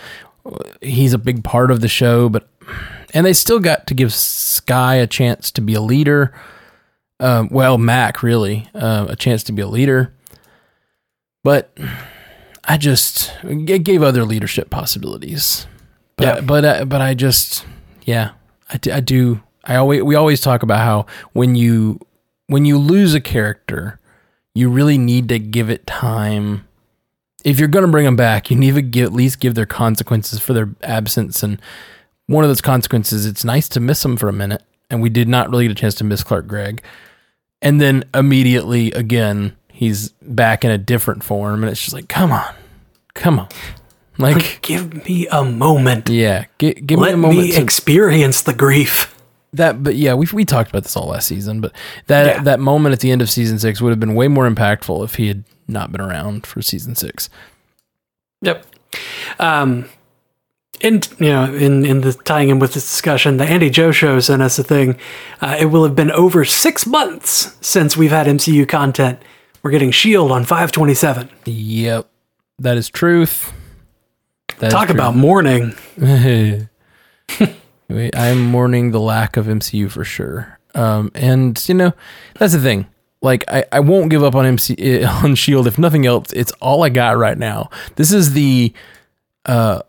[0.81, 2.47] he's a big part of the show, but
[3.13, 6.33] and they still got to give Skye a chance to be a leader.
[7.19, 10.13] Um, well, Mac really uh, a chance to be a leader,
[11.43, 11.75] but
[12.63, 15.67] I just it gave other leadership possibilities.
[16.15, 16.41] But Yeah.
[16.41, 17.65] but uh, but I just
[18.03, 18.31] yeah
[18.69, 21.99] I, d- I do I always we always talk about how when you
[22.49, 23.99] when you lose a character,
[24.55, 26.67] you really need to give it time.
[27.45, 29.67] If you're going to bring them back, you need to give, at least give their
[29.67, 31.43] consequences for their absence.
[31.43, 31.61] And
[32.25, 34.63] one of those consequences, it's nice to miss them for a minute.
[34.89, 36.81] And we did not really get a chance to miss Clark Gregg.
[37.61, 41.63] And then immediately again, he's back in a different form.
[41.63, 42.55] And it's just like, come on,
[43.13, 43.47] come on.
[44.17, 46.09] Like, give me a moment.
[46.09, 47.37] yeah, gi- give me a moment.
[47.37, 49.15] Let me to- experience the grief.
[49.53, 51.71] That but yeah we we talked about this all last season but
[52.07, 52.43] that Yeah.
[52.43, 55.15] that moment at the end of season 6 would have been way more impactful if
[55.15, 57.29] he had not been around for season 6
[58.41, 58.65] Yep.
[59.39, 59.89] Um,
[60.81, 64.17] and you know, in in the tying in with this discussion, the Andy Joe show
[64.21, 64.97] sent us a thing.
[65.41, 69.19] Uh, it will have been over six months since we've had MCU content.
[69.61, 71.29] We're getting Shield on five twenty seven.
[71.45, 72.07] yep
[72.59, 73.51] that is truth
[74.59, 74.95] That is Talk truth.
[74.95, 75.75] about mourning.
[77.89, 80.59] I'm mourning the lack of MCU for sure.
[80.75, 81.93] Um, and you know,
[82.37, 82.85] that's the thing.
[83.21, 85.67] Like, I, I won't give up on MC on Shield.
[85.67, 87.69] If nothing else, it's all I got right now.
[87.95, 88.71] This is the,
[89.45, 89.81] uh,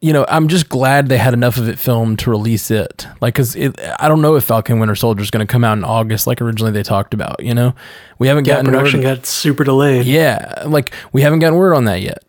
[0.00, 3.06] you know, I'm just glad they had enough of it filmed to release it.
[3.20, 5.76] Like, cause it, I don't know if Falcon Winter Soldier is going to come out
[5.78, 7.42] in August, like originally they talked about.
[7.42, 7.74] You know,
[8.18, 10.06] we haven't Yeah, gotten production word- got super delayed.
[10.06, 12.22] yeah, like we haven't gotten word on that yet.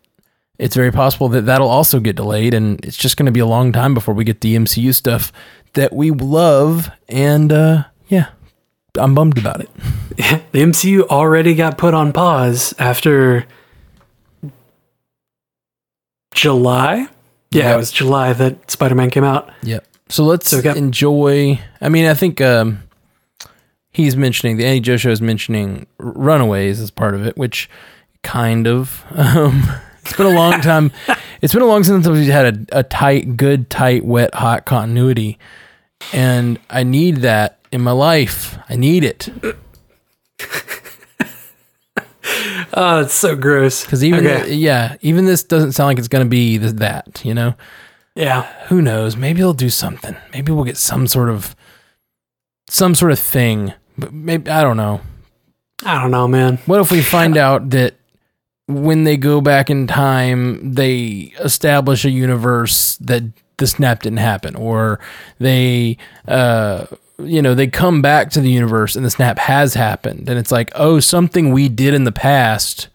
[0.58, 3.46] It's very possible that that'll also get delayed, and it's just going to be a
[3.46, 5.32] long time before we get the MCU stuff
[5.72, 6.90] that we love.
[7.08, 8.28] And uh, yeah,
[8.96, 9.70] I'm bummed about it.
[10.52, 13.44] The MCU already got put on pause after
[16.34, 17.08] July.
[17.50, 17.74] Yeah, Yep.
[17.74, 19.50] it was July that Spider Man came out.
[19.62, 19.84] Yep.
[20.08, 21.58] So let's So got- enjoy.
[21.80, 22.82] I mean, I think um,
[23.90, 27.68] he's mentioning the Andy Joe show is mentioning Runaways as part of it, which
[28.22, 29.04] kind of.
[29.16, 29.68] Um,
[30.04, 30.92] it's been a long time.
[31.42, 34.64] it's been a long time since we've had a, a tight, good, tight, wet, hot
[34.64, 35.38] continuity,
[36.12, 38.58] and I need that in my life.
[38.68, 39.28] I need it
[42.76, 43.84] Oh, it's so gross.
[43.84, 44.52] because even Okay.
[44.54, 47.20] yeah, even this doesn't sound like it's going to be th- that.
[47.24, 47.54] You know,
[48.16, 48.42] Yeah.
[48.66, 49.16] who knows?
[49.16, 50.16] Maybe they'll do something.
[50.32, 51.54] Maybe we'll get some sort of
[52.68, 53.74] some sort of thing.
[53.96, 55.02] But maybe I don't know.
[55.84, 56.58] I don't know, man.
[56.66, 57.94] What if we find out that
[58.66, 63.22] when they go back in time, they establish a universe that
[63.58, 64.98] the snap didn't happen, or
[65.38, 65.96] they,
[66.26, 66.86] uh,
[67.18, 70.50] you know, they come back to the universe and the snap has happened, and it's
[70.50, 72.88] like, oh, something we did in the past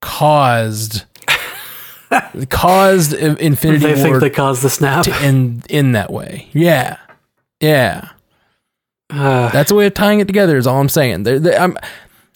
[0.00, 1.04] caused
[2.50, 5.04] caused Infinity They War think they caused the snap.
[5.04, 6.48] to end in that way.
[6.52, 6.96] Yeah,
[7.60, 8.08] yeah.
[9.10, 10.56] Uh, That's a way of tying it together.
[10.56, 11.22] Is all I'm saying.
[11.24, 11.76] There, there- I'm,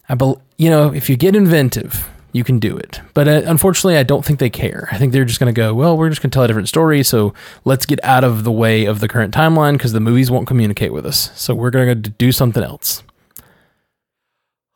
[0.09, 3.01] I, bel you know, if you get inventive, you can do it.
[3.15, 4.89] But uh, unfortunately, I don't think they care.
[4.93, 6.69] I think they're just going to go, well, we're just going to tell a different
[6.69, 7.03] story.
[7.03, 7.33] So
[7.65, 10.93] let's get out of the way of the current timeline because the movies won't communicate
[10.93, 11.31] with us.
[11.35, 13.03] So we're going to do something else.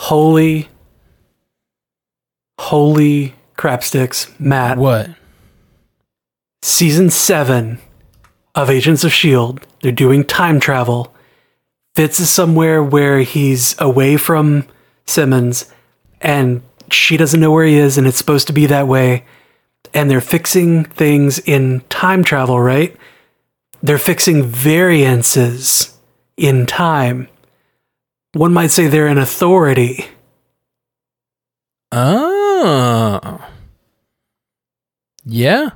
[0.00, 0.68] holy,
[2.58, 4.78] holy crap sticks, Matt.
[4.78, 5.10] What?
[6.62, 7.78] Season seven
[8.54, 9.66] of Agents of Shield.
[9.82, 11.14] They're doing time travel.
[11.94, 14.66] Fitz is somewhere where he's away from
[15.06, 15.70] Simmons,
[16.20, 16.62] and
[16.92, 19.24] she doesn't know where he is, and it's supposed to be that way.
[19.92, 22.96] And they're fixing things in time travel, right?
[23.82, 25.98] They're fixing variances
[26.36, 27.28] in time.
[28.34, 30.06] One might say they're an authority.
[31.92, 33.44] Oh.
[35.24, 35.70] Yeah.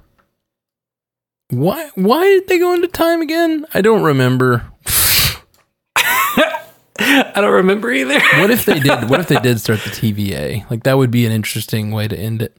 [1.50, 3.66] Why why did they go into time again?
[3.74, 4.70] I don't remember.
[6.98, 8.20] I don't remember either.
[8.38, 10.68] What if they did what if they did start the TVA?
[10.70, 12.56] Like that would be an interesting way to end it.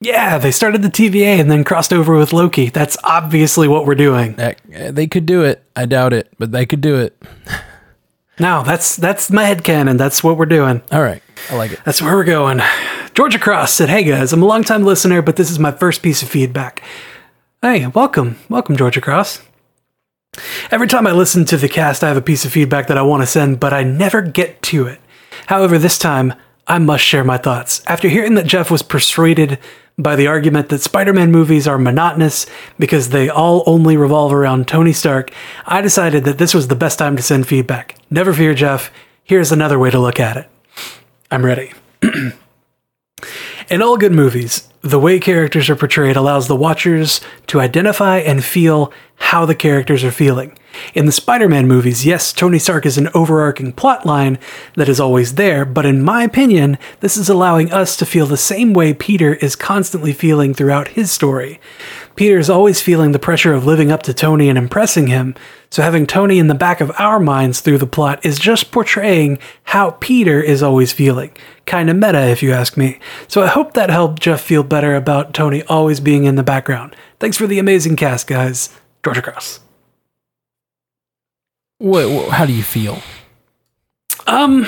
[0.00, 2.68] yeah, they started the TVA and then crossed over with Loki.
[2.70, 4.34] That's obviously what we're doing.
[4.36, 5.62] That, eh, they could do it.
[5.74, 7.20] I doubt it, but they could do it.
[8.38, 9.96] No, that's that's my headcanon.
[9.96, 10.82] That's what we're doing.
[10.92, 11.22] All right.
[11.48, 11.80] I like it.
[11.86, 12.60] That's where we're going.
[13.14, 16.20] Georgia Cross said, Hey guys, I'm a longtime listener, but this is my first piece
[16.22, 16.82] of feedback.
[17.62, 18.36] Hey, welcome.
[18.50, 19.40] Welcome, Georgia Cross.
[20.70, 23.02] Every time I listen to the cast, I have a piece of feedback that I
[23.02, 25.00] want to send, but I never get to it.
[25.46, 26.34] However, this time,
[26.66, 27.82] I must share my thoughts.
[27.86, 29.58] After hearing that Jeff was persuaded
[29.98, 32.46] by the argument that Spider Man movies are monotonous
[32.78, 35.30] because they all only revolve around Tony Stark,
[35.64, 37.96] I decided that this was the best time to send feedback.
[38.10, 38.90] Never fear, Jeff.
[39.24, 40.48] Here's another way to look at it.
[41.30, 41.72] I'm ready.
[43.68, 48.44] In all good movies, the way characters are portrayed allows the watchers to identify and
[48.44, 50.56] feel how the characters are feeling.
[50.94, 54.38] In the Spider Man movies, yes, Tony Stark is an overarching plot line
[54.74, 58.36] that is always there, but in my opinion, this is allowing us to feel the
[58.36, 61.60] same way Peter is constantly feeling throughout his story.
[62.14, 65.34] Peter is always feeling the pressure of living up to Tony and impressing him,
[65.70, 69.38] so having Tony in the back of our minds through the plot is just portraying
[69.64, 71.30] how Peter is always feeling.
[71.66, 72.98] Kinda meta, if you ask me.
[73.28, 76.96] So I hope that helped Jeff feel better about Tony always being in the background.
[77.18, 78.70] Thanks for the amazing cast, guys.
[79.02, 79.65] Georgia Cross.
[81.78, 83.02] What, what, how do you feel?
[84.26, 84.66] Um,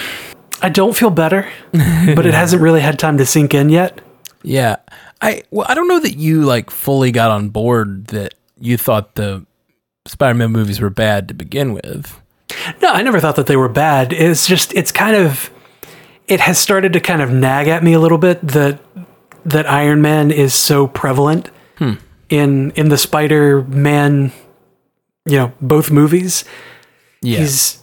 [0.62, 4.00] I don't feel better, but it hasn't really had time to sink in yet.
[4.42, 4.76] Yeah.
[5.20, 9.14] I well, I don't know that you like fully got on board that you thought
[9.14, 9.44] the
[10.06, 12.20] Spider-Man movies were bad to begin with.
[12.80, 14.12] No, I never thought that they were bad.
[14.12, 15.50] It's just it's kind of
[16.28, 18.80] it has started to kind of nag at me a little bit that
[19.44, 21.50] that Iron Man is so prevalent
[22.28, 24.32] in in the Spider-Man,
[25.26, 26.44] you know, both movies.
[27.22, 27.38] Yeah.
[27.38, 27.82] He's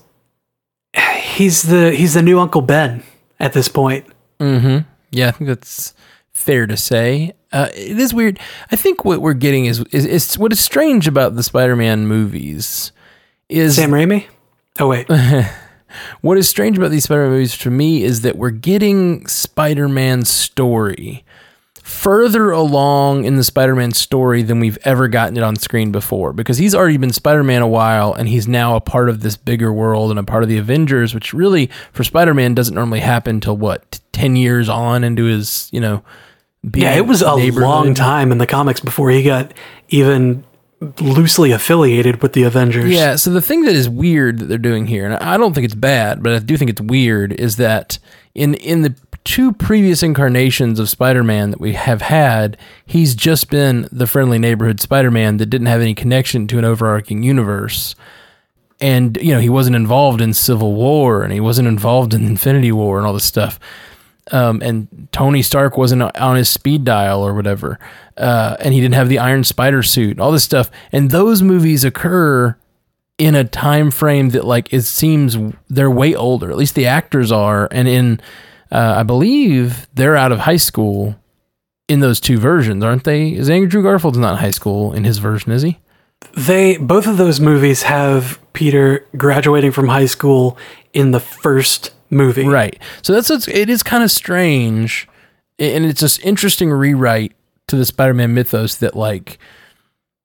[1.36, 3.04] he's the he's the new Uncle Ben
[3.40, 4.06] at this point.
[4.40, 4.88] Mm-hmm.
[5.12, 5.94] Yeah, I think that's
[6.34, 7.34] fair to say.
[7.52, 8.40] Uh, it is weird.
[8.72, 12.92] I think what we're getting is, is is what is strange about the Spider-Man movies
[13.50, 14.26] is Sam Raimi.
[14.80, 15.08] Oh wait,
[16.22, 21.24] what is strange about these Spider-Man movies to me is that we're getting Spider-Man's story
[21.86, 26.58] further along in the Spider-Man story than we've ever gotten it on screen before because
[26.58, 30.10] he's already been Spider-Man a while and he's now a part of this bigger world
[30.10, 34.00] and a part of the Avengers which really for Spider-Man doesn't normally happen till what
[34.14, 36.04] 10 years on into his, you know,
[36.68, 39.54] being yeah, it was a long time in the comics before he got
[39.90, 40.44] even
[41.00, 42.92] loosely affiliated with the Avengers.
[42.92, 45.66] Yeah, so the thing that is weird that they're doing here, and I don't think
[45.66, 48.00] it's bad, but I do think it's weird, is that
[48.36, 53.90] in in the two previous incarnations of Spider-Man that we have had, he's just been
[53.92, 57.96] the friendly neighborhood Spider-Man that didn't have any connection to an overarching universe.
[58.80, 62.72] And you know, he wasn't involved in Civil War and he wasn't involved in Infinity
[62.72, 63.60] War and all this stuff.
[64.32, 67.80] Um, and Tony Stark wasn't on his speed dial or whatever,
[68.18, 70.72] uh, and he didn't have the Iron Spider suit, all this stuff.
[70.92, 72.58] And those movies occur
[73.18, 75.38] in a time frame that, like, it seems
[75.70, 76.51] they're way older.
[76.51, 78.20] At least the actors are, and in,
[78.72, 81.16] uh, I believe they're out of high school
[81.88, 83.30] in those two versions, aren't they?
[83.30, 85.80] Is Andrew Garfield's not in high school in his version, is he?
[86.36, 90.57] They both of those movies have Peter graduating from high school
[90.93, 92.47] in the first movie.
[92.47, 92.82] Right.
[93.01, 95.07] So that's what's, it is kind of strange,
[95.59, 97.34] and it's just interesting rewrite
[97.68, 99.38] to the Spider-Man mythos that like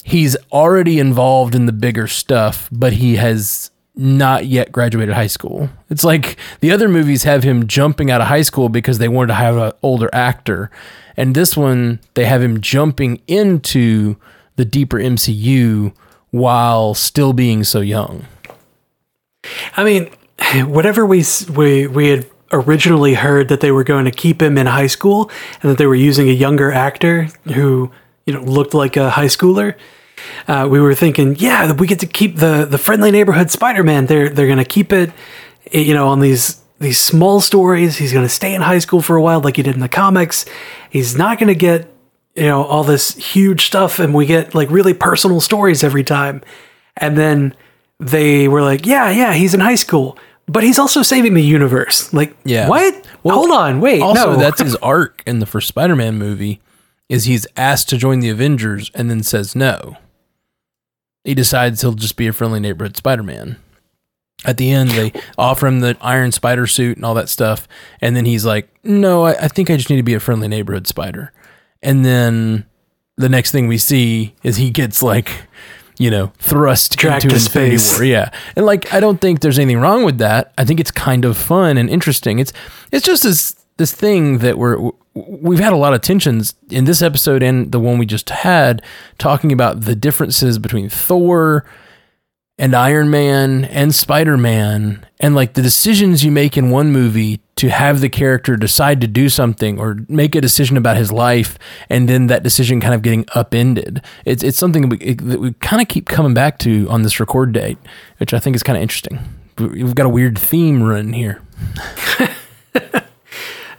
[0.04, 5.68] he's already involved in the bigger stuff, but he has not yet graduated high school.
[5.90, 9.28] It's like the other movies have him jumping out of high school because they wanted
[9.28, 10.70] to have an older actor,
[11.16, 14.16] and this one they have him jumping into
[14.56, 15.92] the deeper MCU
[16.30, 18.26] while still being so young.
[19.76, 20.10] I mean,
[20.66, 21.24] whatever we
[21.54, 25.30] we we had originally heard that they were going to keep him in high school
[25.62, 27.90] and that they were using a younger actor who
[28.30, 29.74] you know looked like a high schooler.
[30.46, 34.06] Uh, we were thinking, yeah, we get to keep the the friendly neighborhood Spider-Man.
[34.06, 35.10] They're they're going to keep it,
[35.72, 37.96] you know, on these these small stories.
[37.96, 39.88] He's going to stay in high school for a while, like he did in the
[39.88, 40.44] comics.
[40.90, 41.88] He's not going to get
[42.34, 46.42] you know all this huge stuff, and we get like really personal stories every time.
[46.96, 47.54] And then
[47.98, 50.16] they were like, yeah, yeah, he's in high school.
[50.46, 52.12] but he's also saving the universe.
[52.12, 52.68] Like, Yeah.
[52.68, 52.92] what?
[53.22, 54.02] Well, Hold on, wait.
[54.02, 54.36] Also, no.
[54.36, 56.60] that's his arc in the first Spider-Man movie.
[57.10, 59.98] Is he's asked to join the Avengers and then says no.
[61.24, 63.56] He decides he'll just be a friendly neighborhood Spider-Man.
[64.44, 67.68] At the end, they offer him the Iron Spider suit and all that stuff,
[68.00, 70.48] and then he's like, "No, I, I think I just need to be a friendly
[70.48, 71.32] neighborhood Spider."
[71.82, 72.64] And then
[73.16, 75.30] the next thing we see is he gets like,
[75.98, 77.98] you know, thrust Dragged into Infinity space.
[77.98, 78.04] War.
[78.04, 80.54] Yeah, and like I don't think there's anything wrong with that.
[80.56, 82.38] I think it's kind of fun and interesting.
[82.38, 82.52] It's
[82.92, 87.00] it's just this this thing that we're we've had a lot of tensions in this
[87.00, 88.82] episode and the one we just had
[89.16, 91.64] talking about the differences between Thor
[92.58, 97.40] and Iron Man and Spider Man and like the decisions you make in one movie
[97.56, 101.58] to have the character decide to do something or make a decision about his life
[101.88, 104.02] and then that decision kind of getting upended.
[104.26, 107.18] It's it's something that we, that we kind of keep coming back to on this
[107.18, 107.78] record date,
[108.18, 109.20] which I think is kind of interesting.
[109.56, 111.40] We've got a weird theme running here.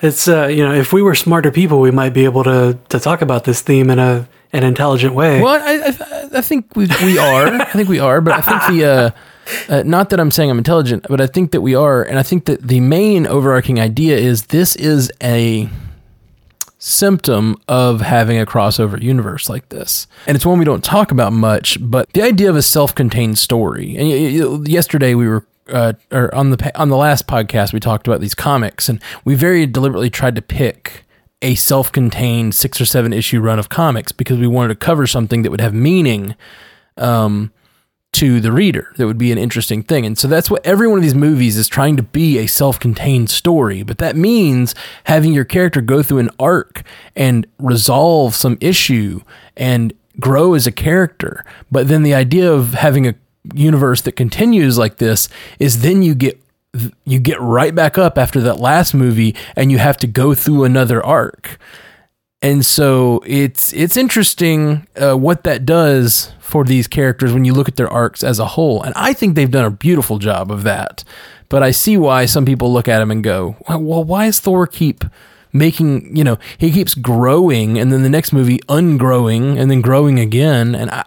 [0.02, 3.00] it's uh, you know, if we were smarter people, we might be able to to
[3.00, 5.42] talk about this theme in a an intelligent way.
[5.42, 7.48] Well, I, I, I think we, we are.
[7.48, 9.12] I think we are, but I think the, uh,
[9.74, 12.04] uh, not that I'm saying I'm intelligent, but I think that we are.
[12.04, 15.70] And I think that the main overarching idea is this is a
[16.80, 20.08] symptom of having a crossover universe like this.
[20.28, 23.96] And it's one we don't talk about much, but the idea of a self-contained story.
[23.96, 28.22] And yesterday we were uh, or on the on the last podcast we talked about
[28.22, 31.06] these comics and we very deliberately tried to pick
[31.42, 35.42] a self-contained 6 or 7 issue run of comics because we wanted to cover something
[35.42, 36.36] that would have meaning
[36.98, 37.52] um,
[38.14, 40.06] to the reader that would be an interesting thing.
[40.06, 42.80] And so that's what every one of these movies is trying to be a self
[42.80, 43.84] contained story.
[43.84, 46.84] But that means having your character go through an arc
[47.16, 49.22] and resolve some issue
[49.56, 51.46] and grow as a character.
[51.72, 53.16] But then the idea of having a
[53.54, 55.28] universe that continues like this
[55.60, 56.42] is then you get
[57.06, 60.64] you get right back up after that last movie and you have to go through
[60.64, 61.58] another arc.
[62.42, 67.68] And so it's it's interesting uh, what that does for these characters when you look
[67.68, 68.82] at their arcs as a whole.
[68.82, 71.04] And i think they've done a beautiful job of that.
[71.50, 74.66] But i see why some people look at him and go well why does thor
[74.66, 75.04] keep
[75.54, 80.20] making you know he keeps growing and then the next movie ungrowing and then growing
[80.20, 80.74] again?
[80.74, 81.04] And i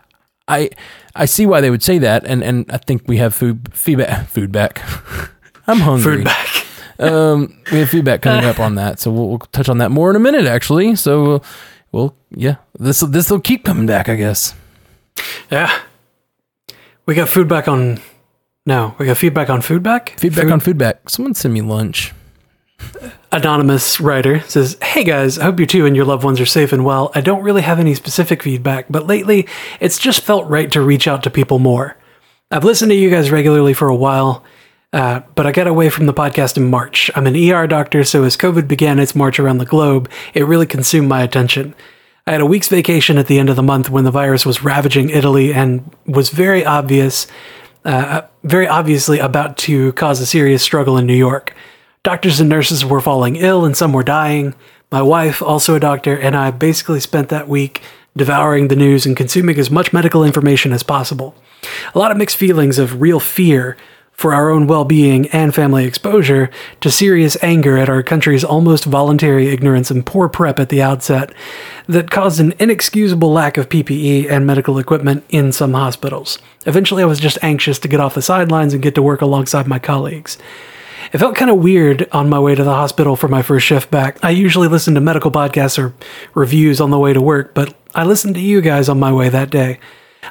[0.46, 0.70] i
[1.16, 4.28] i see why they would say that and and i think we have food feedback
[4.34, 4.82] food back
[5.66, 6.66] i'm hungry Food back.
[7.00, 10.10] um, we have feedback coming up on that, so we'll, we'll touch on that more
[10.10, 10.94] in a minute, actually.
[10.94, 11.44] So, we'll,
[11.90, 14.54] we'll yeah, this this will keep coming back, I guess.
[15.50, 15.76] Yeah.
[17.04, 17.98] We got food back on.
[18.64, 20.14] No, we got feedback on food back.
[20.20, 21.10] Feedback Food- on feedback.
[21.10, 22.12] Someone send me lunch.
[23.34, 26.72] Anonymous writer says, Hey guys, I hope you two and your loved ones are safe
[26.72, 27.10] and well.
[27.16, 29.48] I don't really have any specific feedback, but lately
[29.80, 31.96] it's just felt right to reach out to people more.
[32.52, 34.44] I've listened to you guys regularly for a while,
[34.92, 37.10] uh, but I got away from the podcast in March.
[37.16, 40.66] I'm an ER doctor, so as COVID began its march around the globe, it really
[40.66, 41.74] consumed my attention.
[42.28, 44.62] I had a week's vacation at the end of the month when the virus was
[44.62, 47.26] ravaging Italy and was very obvious,
[47.84, 51.52] uh, very obviously about to cause a serious struggle in New York.
[52.04, 54.54] Doctors and nurses were falling ill and some were dying.
[54.92, 57.80] My wife, also a doctor, and I basically spent that week
[58.14, 61.34] devouring the news and consuming as much medical information as possible.
[61.94, 63.78] A lot of mixed feelings of real fear
[64.12, 66.50] for our own well being and family exposure
[66.82, 71.32] to serious anger at our country's almost voluntary ignorance and poor prep at the outset
[71.86, 76.38] that caused an inexcusable lack of PPE and medical equipment in some hospitals.
[76.66, 79.66] Eventually, I was just anxious to get off the sidelines and get to work alongside
[79.66, 80.36] my colleagues.
[81.14, 83.88] It felt kind of weird on my way to the hospital for my first shift
[83.88, 84.18] back.
[84.24, 85.94] I usually listen to medical podcasts or
[86.34, 89.28] reviews on the way to work, but I listened to you guys on my way
[89.28, 89.78] that day.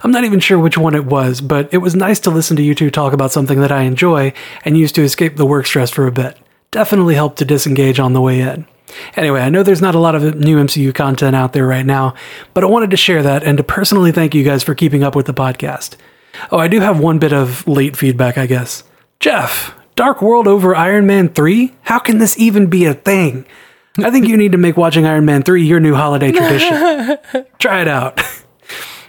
[0.04, 2.64] I'm not even sure which one it was, but it was nice to listen to
[2.64, 4.34] you two talk about something that I enjoy
[4.66, 6.38] and use to escape the work stress for a bit.
[6.72, 8.68] Definitely helped to disengage on the way in.
[9.16, 12.14] Anyway, I know there's not a lot of new MCU content out there right now,
[12.54, 15.16] but I wanted to share that and to personally thank you guys for keeping up
[15.16, 15.96] with the podcast.
[16.52, 18.84] Oh, I do have one bit of late feedback, I guess.
[19.22, 21.74] Jeff, Dark World over Iron Man 3?
[21.84, 23.46] How can this even be a thing?
[24.00, 27.18] I think you need to make watching Iron Man 3 your new holiday tradition.
[27.60, 28.22] Try it out.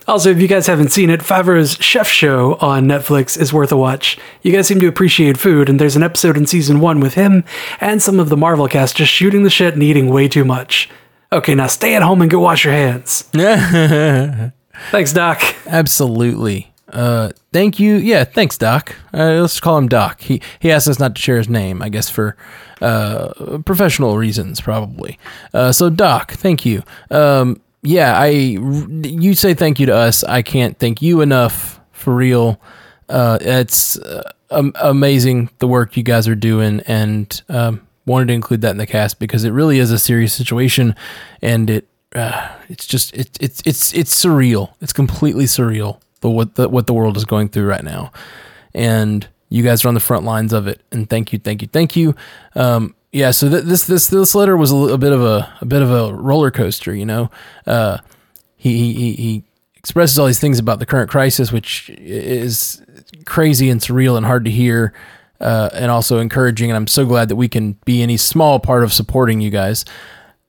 [0.07, 3.76] Also, if you guys haven't seen it, Favreau's Chef Show on Netflix is worth a
[3.78, 4.18] watch.
[4.43, 7.43] You guys seem to appreciate food, and there's an episode in season one with him
[7.80, 10.91] and some of the Marvel cast just shooting the shit and eating way too much.
[11.32, 13.22] Okay, now stay at home and go wash your hands.
[14.91, 15.41] Thanks, Doc.
[15.66, 16.73] Absolutely.
[16.95, 17.97] Uh, thank you.
[17.97, 18.95] Yeah, thanks, Doc.
[19.12, 20.20] Uh, let's call him Doc.
[20.20, 22.36] He he asked us not to share his name, I guess for
[22.80, 25.18] uh, professional reasons, probably.
[25.53, 26.84] Uh, so, Doc, thank you.
[27.11, 30.22] Um, yeah, I you say thank you to us.
[30.22, 32.61] I can't thank you enough for real.
[33.09, 38.61] Uh, it's uh, amazing the work you guys are doing, and um, wanted to include
[38.61, 40.95] that in the cast because it really is a serious situation,
[41.42, 44.74] and it uh, it's just it, it's it's it's surreal.
[44.80, 48.10] It's completely surreal the what the what the world is going through right now,
[48.74, 50.80] and you guys are on the front lines of it.
[50.90, 52.14] And thank you, thank you, thank you.
[52.54, 55.82] Um, yeah, so th- this this this letter was a, bit of a a bit
[55.82, 56.94] of a roller coaster.
[56.94, 57.30] You know,
[57.66, 57.98] uh,
[58.56, 59.44] he he he
[59.76, 62.82] expresses all these things about the current crisis, which is
[63.26, 64.92] crazy and surreal and hard to hear.
[65.40, 68.82] Uh, and also encouraging, and I'm so glad that we can be any small part
[68.82, 69.84] of supporting you guys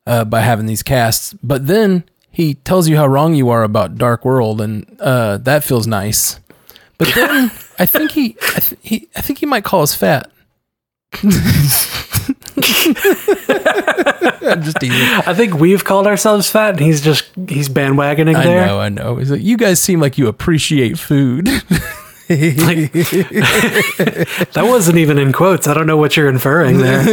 [0.06, 1.34] uh, by having these casts.
[1.44, 2.06] But then
[2.36, 6.38] he tells you how wrong you are about Dark World, and uh, that feels nice.
[6.98, 10.30] But then I think he, I, th- he, I think he might call us fat.
[11.24, 11.32] I'm
[14.62, 15.00] just teasing.
[15.26, 18.66] I think we've called ourselves fat, and he's just he's bandwagoning I there.
[18.66, 19.16] know, I know.
[19.16, 21.48] He's like, you guys seem like you appreciate food.
[24.56, 25.68] That wasn't even in quotes.
[25.68, 27.04] I don't know what you're inferring there.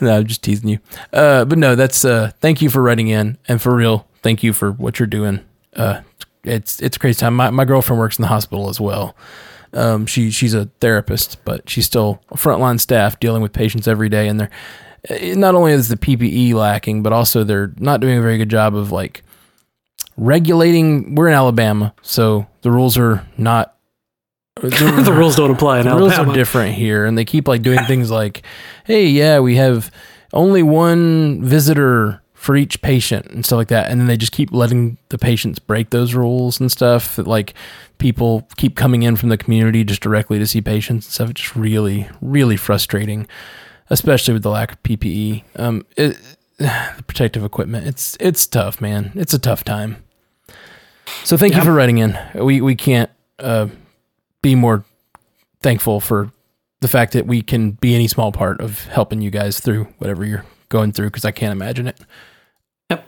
[0.00, 0.78] No, I'm just teasing you.
[1.12, 4.52] Uh, but no, that's uh, thank you for writing in, and for real, thank you
[4.52, 5.40] for what you're doing.
[5.74, 6.02] Uh,
[6.44, 7.34] it's it's crazy time.
[7.34, 9.16] My my girlfriend works in the hospital as well.
[9.72, 14.28] Um, she she's a therapist, but she's still frontline staff dealing with patients every day,
[14.28, 14.50] and they're
[15.08, 18.50] eh, not only is the PPE lacking, but also they're not doing a very good
[18.50, 19.22] job of like
[20.16, 21.14] regulating.
[21.14, 23.73] We're in Alabama, so the rules are not.
[24.60, 27.84] the rules don't apply in The rules are different here, and they keep like doing
[27.86, 28.42] things like,
[28.84, 29.90] "Hey, yeah, we have
[30.32, 34.52] only one visitor for each patient and stuff like that," and then they just keep
[34.52, 37.16] letting the patients break those rules and stuff.
[37.16, 37.54] That Like
[37.98, 41.30] people keep coming in from the community just directly to see patients and stuff.
[41.30, 43.26] It's just really, really frustrating,
[43.90, 45.42] especially with the lack of PPE.
[45.56, 46.16] Um, it,
[46.58, 47.88] the protective equipment.
[47.88, 49.10] It's it's tough, man.
[49.16, 50.04] It's a tough time.
[51.24, 52.16] So thank you for writing in.
[52.36, 53.66] We we can't uh,
[54.44, 54.84] be more
[55.62, 56.30] thankful for
[56.82, 60.24] the fact that we can be any small part of helping you guys through whatever
[60.24, 61.98] you're going through because I can't imagine it.
[62.90, 63.06] Yep.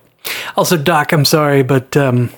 [0.56, 2.30] Also, Doc, I'm sorry, but um,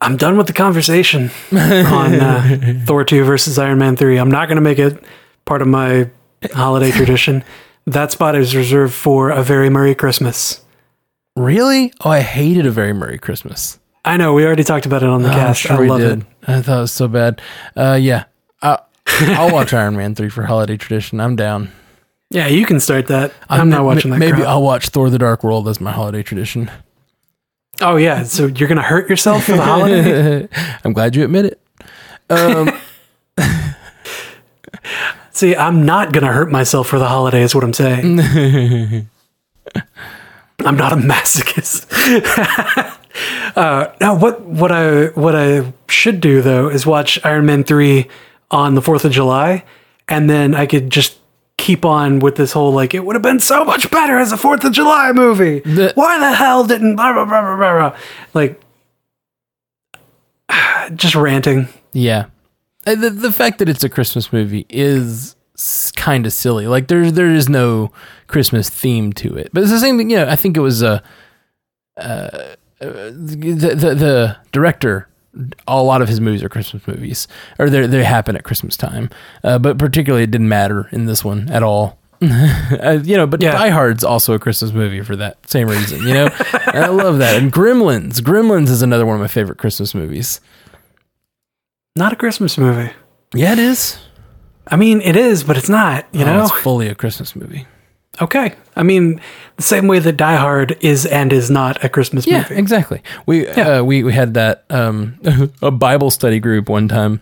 [0.00, 4.16] I'm done with the conversation on uh, Thor 2 versus Iron Man 3.
[4.16, 5.02] I'm not going to make it
[5.44, 6.08] part of my
[6.54, 7.42] holiday tradition.
[7.88, 10.64] That spot is reserved for a very Merry Christmas.
[11.34, 11.92] Really?
[12.04, 13.80] Oh, I hated a very Merry Christmas.
[14.04, 15.70] I know, we already talked about it on the Oh, cast.
[15.70, 16.20] I we love it.
[16.46, 17.40] I thought it was so bad.
[17.76, 18.24] Uh, yeah,
[18.60, 21.20] I, I'll watch Iron Man three for holiday tradition.
[21.20, 21.70] I'm down.
[22.30, 23.32] Yeah, you can start that.
[23.48, 24.18] I'm, not watching that.
[24.18, 24.48] Maybe crap.
[24.48, 26.70] I'll watch Thor: The Dark World as my holiday tradition.
[27.80, 28.22] Oh, yeah.
[28.22, 30.48] So you're going to hurt yourself for the holiday?
[30.84, 31.60] I'm glad you admit it.
[32.30, 32.78] Um,
[35.30, 38.20] See, I'm not going to hurt myself for the holiday, is what I'm saying.
[40.60, 41.86] I'm not a masochist.
[43.56, 48.08] Uh, now, what what I what I should do though is watch Iron Man three
[48.50, 49.64] on the Fourth of July,
[50.08, 51.18] and then I could just
[51.58, 54.36] keep on with this whole like it would have been so much better as a
[54.36, 55.60] Fourth of July movie.
[55.60, 57.90] The- Why the hell didn't blah blah blah blah blah?
[57.90, 57.98] blah?
[58.34, 58.60] Like,
[60.94, 61.68] just ranting.
[61.92, 62.26] Yeah.
[62.84, 65.36] The, the fact that it's a Christmas movie is
[65.94, 66.66] kind of silly.
[66.66, 67.92] Like there's there is no
[68.26, 69.50] Christmas theme to it.
[69.52, 71.02] But it's the same thing, you know, I think it was a.
[71.96, 72.54] uh,
[72.86, 75.08] the, the the director
[75.66, 77.26] a lot of his movies are Christmas movies
[77.58, 79.08] or they they happen at Christmas time.
[79.42, 81.98] Uh, but particularly it didn't matter in this one at all.
[82.22, 83.52] uh, you know, but Yeah.
[83.52, 86.26] Die Hard's also a Christmas movie for that same reason, you know?
[86.26, 87.34] and I love that.
[87.42, 90.40] And Gremlins, Gremlins is another one of my favorite Christmas movies.
[91.96, 92.92] Not a Christmas movie.
[93.34, 93.98] Yeah, it is.
[94.68, 96.06] I mean, it is, but it's not.
[96.12, 96.42] You Oh, know.
[96.44, 97.66] it's fully a Christmas movie.
[98.20, 98.54] Okay.
[98.76, 99.20] I mean,
[99.56, 102.56] the same way that Die Hard is and is not a Christmas Yeah, movie.
[102.56, 103.02] exactly.
[103.26, 103.78] We Yeah.
[103.78, 105.18] uh, we we had that um,
[105.62, 107.20] a Bible study group one time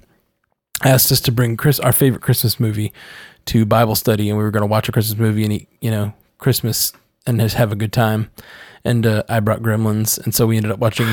[0.84, 2.92] asked us to bring Chris our favorite Christmas movie
[3.46, 5.90] to Bible study, and we were going to watch a Christmas movie and eat you
[5.90, 6.92] know Christmas
[7.26, 8.30] and just have a good time.
[8.84, 11.08] And uh, I brought Gremlins, and so we ended up watching.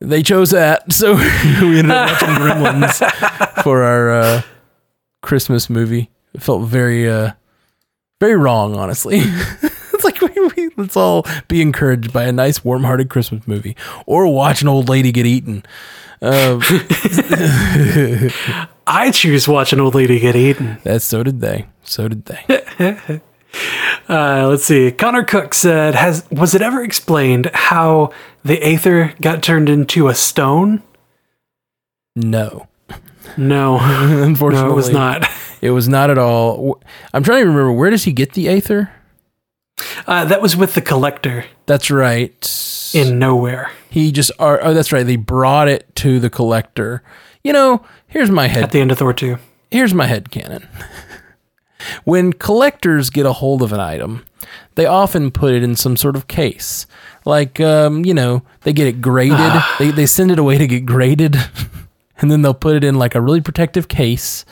[0.00, 1.14] They chose that, so
[1.60, 4.42] we ended up watching Gremlins for our uh,
[5.22, 6.10] Christmas movie.
[6.34, 7.32] It felt very uh,
[8.20, 9.20] very wrong, honestly.
[9.22, 14.26] it's like we, we, let's all be encouraged by a nice, warm-hearted Christmas movie, or
[14.32, 15.64] watch an old lady get eaten.
[16.20, 16.60] Um,
[18.86, 20.78] I choose watch an old lady get eaten.
[20.84, 21.66] that so did they.
[21.82, 23.20] So did they.
[24.08, 24.90] Uh, let's see.
[24.90, 28.10] Connor Cook said, "Has was it ever explained how
[28.42, 30.82] the Aether got turned into a stone?"
[32.16, 32.66] No,
[33.36, 35.28] No, unfortunately, no, it was not.
[35.60, 36.80] It was not at all.
[37.12, 38.90] I'm trying to remember where does he get the aether?
[40.06, 42.32] Uh, that was with the collector That's right.
[42.94, 43.68] in Knowhere.
[43.90, 47.02] he just are oh that's right they brought it to the collector
[47.44, 49.38] You know, here's my head at the end of Thor 2.
[49.70, 50.68] here's my head canon.
[52.04, 54.24] when collectors get a hold of an item,
[54.74, 56.86] they often put it in some sort of case.
[57.24, 59.38] Like, um, you know, they get it graded.
[59.78, 61.36] they, they send it away to get graded,
[62.18, 64.44] and then they'll put it in like a really protective case,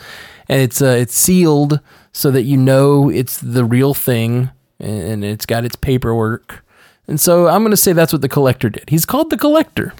[0.48, 1.80] and it's uh, it's sealed
[2.12, 4.50] so that you know it's the real thing,
[4.80, 6.64] and, it's got its paperwork.
[7.06, 8.88] And so I'm going to say that's what the collector did.
[8.88, 9.92] He's called the collector.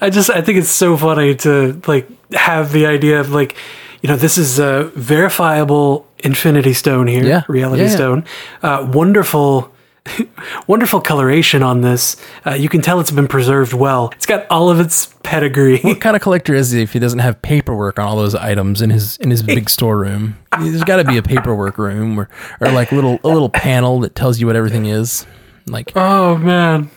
[0.00, 3.56] I just I think it's so funny to like have the idea of like
[4.02, 7.42] you know this is a verifiable Infinity Stone here, Yeah.
[7.48, 7.94] Reality Yeah, yeah.
[7.94, 8.24] Stone.
[8.62, 9.72] Uh, wonderful.
[10.66, 12.16] Wonderful coloration on this.
[12.44, 14.10] Uh, you can tell it's been preserved well.
[14.14, 15.80] It's got all of its pedigree.
[15.80, 18.82] What kind of collector is he if he doesn't have paperwork on all those items
[18.82, 20.38] in his in his big storeroom?
[20.58, 22.28] There's got to be a paperwork room or
[22.60, 25.26] or like little a little panel that tells you what everything is.
[25.66, 26.90] Like Oh man,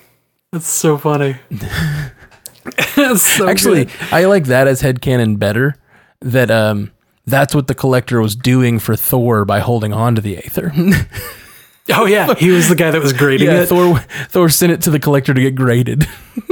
[0.51, 1.38] that's so funny.
[2.95, 3.93] That's so actually, good.
[4.12, 5.76] I like that as headcanon better.
[6.22, 6.91] That um
[7.26, 10.72] that's what the collector was doing for Thor by holding on to the Aether.
[11.94, 13.68] Oh yeah, he was the guy that was grading yeah, it.
[13.68, 16.04] Thor Thor sent it to the collector to get graded.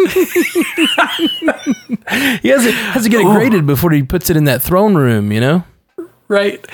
[2.42, 4.96] he has to, has to get it graded before he puts it in that throne
[4.96, 5.64] room, you know?
[6.28, 6.66] Right,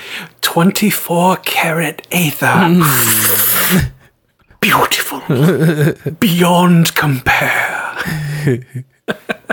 [0.41, 3.91] twenty-four karat aether, Mm.
[4.59, 5.21] beautiful,
[6.19, 7.97] beyond compare.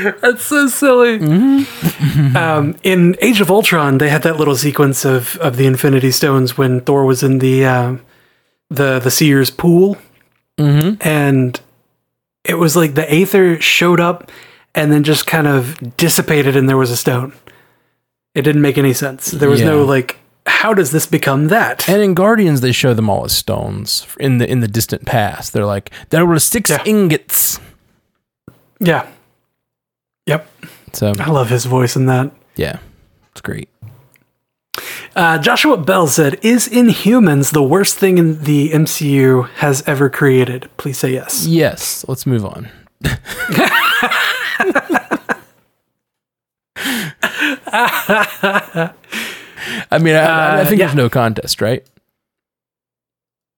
[0.20, 1.18] That's so silly.
[1.18, 2.36] Mm-hmm.
[2.36, 6.56] um, in Age of Ultron, they had that little sequence of, of the Infinity Stones
[6.58, 7.96] when Thor was in the uh,
[8.70, 9.96] the the Seer's pool,
[10.58, 10.96] Mm-hmm.
[11.06, 11.58] and
[12.44, 14.30] it was like the Aether showed up
[14.74, 17.32] and then just kind of dissipated, and there was a stone.
[18.34, 19.30] It didn't make any sense.
[19.30, 21.88] There was no like, how does this become that?
[21.88, 25.52] And in Guardians, they show them all as stones in the in the distant past.
[25.52, 26.82] They're like there were six Yeah.
[26.84, 27.58] ingots.
[28.78, 29.06] yeah.
[30.30, 30.48] Yep.
[30.94, 32.32] So I love his voice in that.
[32.56, 32.78] yeah,
[33.32, 33.68] it's great.
[35.16, 40.68] Uh, Joshua Bell said, "Is Inhumans the worst thing in the MCU has ever created?"
[40.76, 41.46] Please say yes.
[41.46, 42.68] Yes, let's move on.
[49.90, 50.86] I mean, I, I Uh, think yeah.
[50.86, 51.84] there's no contest, right?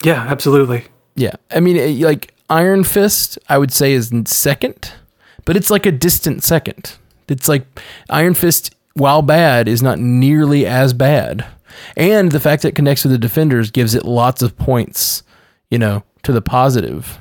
[0.05, 0.85] Yeah, absolutely.
[1.15, 4.93] Yeah, I mean, eh, like Iron Fist, I would say is second,
[5.45, 6.97] but it's like a distant second.
[7.29, 7.67] It's like
[8.11, 11.47] Iron Fist, while bad, is not nearly as bad,
[11.97, 15.23] and the fact that it connects with the Defenders gives it lots of points,
[15.71, 17.19] you know, to the positive.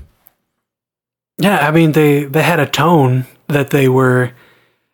[1.37, 4.31] Yeah, I mean they they had a tone that they were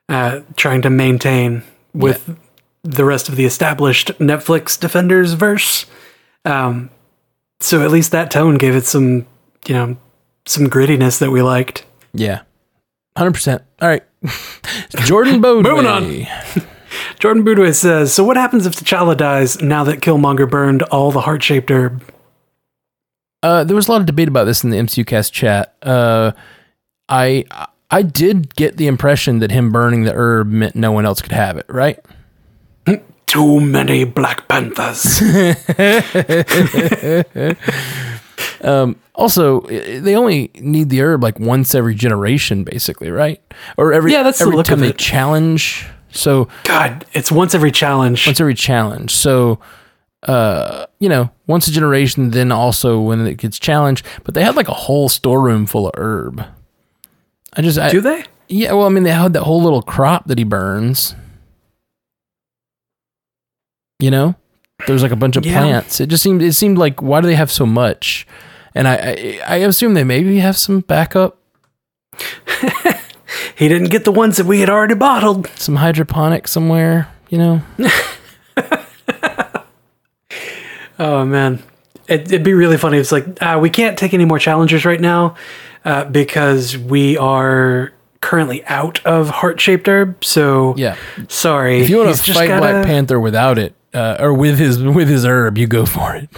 [0.09, 1.63] uh, trying to maintain
[1.93, 2.37] with
[2.83, 5.85] the rest of the established Netflix Defenders verse.
[6.45, 6.89] Um,
[7.59, 9.25] so at least that tone gave it some,
[9.67, 9.97] you know,
[10.45, 11.85] some grittiness that we liked.
[12.13, 12.41] Yeah,
[13.17, 13.63] hundred percent.
[13.81, 14.03] All right,
[15.05, 15.63] Jordan Bode.
[15.63, 16.25] Moving on.
[17.19, 21.21] Jordan Boudouin says, "So what happens if T'Challa dies now that Killmonger burned all the
[21.21, 22.03] heart-shaped herb?"
[23.43, 25.75] Uh, there was a lot of debate about this in the MCU cast chat.
[25.81, 26.31] Uh,
[27.09, 27.45] I
[27.91, 31.31] I did get the impression that him burning the herb meant no one else could
[31.31, 31.99] have it, right?
[33.27, 35.19] Too many Black Panthers.
[38.61, 43.41] Also, they only need the herb like once every generation, basically, right?
[43.77, 44.97] Or every Yeah, that's the every look time of they it.
[44.97, 45.87] challenge.
[46.11, 48.25] So God, it's once every challenge.
[48.27, 49.11] once every challenge.
[49.13, 49.59] So,
[50.23, 52.31] uh, you know, once a generation.
[52.31, 54.05] Then also when it gets challenged.
[54.23, 56.43] But they had like a whole storeroom full of herb.
[57.55, 58.23] I just I, Do they?
[58.47, 58.73] yeah.
[58.73, 61.15] Well, I mean, they had that whole little crop that he burns.
[63.99, 64.35] You know,
[64.85, 65.57] there's like a bunch of Yeah.
[65.59, 65.99] plants.
[65.99, 68.27] It just seemed it seemed like why do they have so much?
[68.77, 71.37] And I I, I assume they maybe have some backup,
[73.55, 75.47] He didn't get the ones that we had already bottled.
[75.55, 77.11] some hydroponic somewhere.
[77.29, 77.61] You know,
[80.99, 81.61] Oh man,
[82.07, 82.97] it, it'd be really funny.
[82.97, 85.35] if It's like uh, we can't take any more challengers right now
[85.85, 90.23] uh, because we are currently out of heart-shaped herb.
[90.23, 90.95] So yeah.
[91.27, 91.81] sorry.
[91.81, 95.07] If you want to fight gotta- Black Panther without it, uh, or with his with
[95.07, 96.29] his herb, you go for it.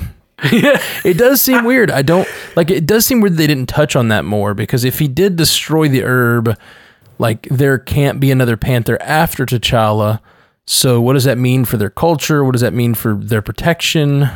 [1.04, 1.92] It does seem weird.
[1.92, 2.70] I don't like.
[2.70, 5.88] It does seem weird they didn't touch on that more because if he did destroy
[5.88, 6.58] the herb,
[7.18, 10.20] like there can't be another Panther after T'Challa.
[10.66, 12.44] So what does that mean for their culture?
[12.44, 14.30] What does that mean for their protection?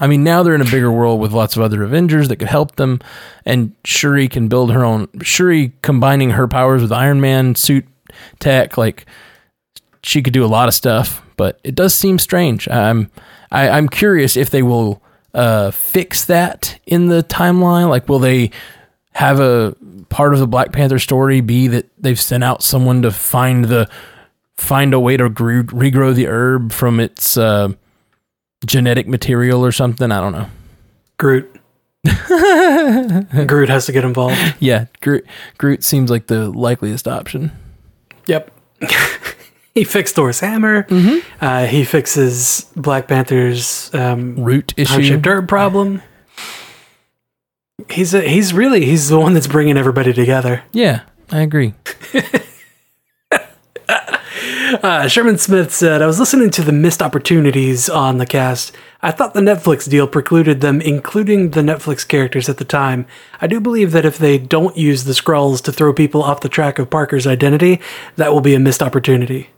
[0.00, 2.48] I mean, now they're in a bigger world with lots of other Avengers that could
[2.48, 3.00] help them,
[3.44, 5.08] and Shuri can build her own.
[5.22, 7.86] Shuri combining her powers with Iron Man suit
[8.38, 9.06] tech, like
[10.02, 11.22] she could do a lot of stuff.
[11.36, 12.68] But it does seem strange.
[12.68, 13.10] I'm
[13.50, 15.02] I, I'm curious if they will
[15.34, 17.88] uh, fix that in the timeline?
[17.88, 18.50] Like, will they
[19.12, 19.76] have a
[20.08, 23.88] part of the Black Panther story be that they've sent out someone to find the
[24.56, 27.68] find a way to gre- regrow the herb from its uh,
[28.64, 30.12] genetic material or something?
[30.12, 30.48] I don't know.
[31.18, 31.48] Groot.
[33.46, 34.36] Groot has to get involved.
[34.60, 35.24] Yeah, Groot,
[35.58, 37.52] Groot seems like the likeliest option.
[38.26, 38.50] Yep.
[39.74, 40.86] he fixed Thor's hammer.
[41.40, 44.92] Uh, he fixes Black Panther's um, Root issue.
[44.92, 46.02] heart-shaped problem.
[47.90, 50.62] He's a, he's really he's the one that's bringing everybody together.
[50.72, 51.74] Yeah, I agree.
[54.82, 58.74] Uh, Sherman Smith said, I was listening to the missed opportunities on the cast.
[59.02, 63.06] I thought the Netflix deal precluded them including the Netflix characters at the time.
[63.40, 66.48] I do believe that if they don't use the Skrulls to throw people off the
[66.48, 67.80] track of Parker's identity,
[68.16, 69.50] that will be a missed opportunity.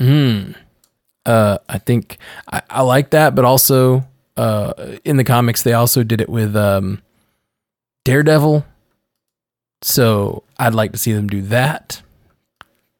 [0.00, 2.18] Uh, I think
[2.52, 4.04] I, I like that, but also
[4.36, 4.72] uh,
[5.04, 7.00] in the comics they also did it with um,
[8.04, 8.64] Daredevil.
[9.82, 12.02] So I'd like to see them do that.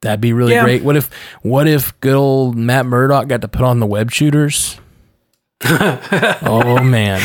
[0.02, 0.64] That'd be really Yeah.
[0.64, 0.82] great.
[0.82, 1.10] What if
[1.42, 4.78] what if good old Matt Murdock got to put on the web shooters?
[5.64, 7.20] oh man.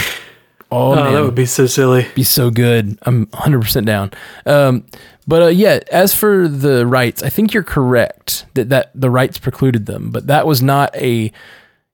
[0.72, 1.14] Oh, Oh, man.
[1.14, 2.06] that would be so silly.
[2.14, 3.00] be so good.
[3.02, 4.12] I'm 100% down.
[4.46, 4.86] Um,
[5.30, 9.38] but uh, yeah, as for the rights, I think you're correct that, that the rights
[9.38, 11.32] precluded them, but that was not a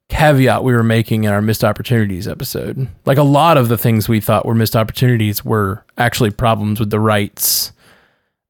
[0.08, 2.88] caveat we were making in our missed opportunities episode.
[3.04, 6.92] Like a lot of the things we thought were missed opportunities were actually problems with
[6.92, 7.74] the rights.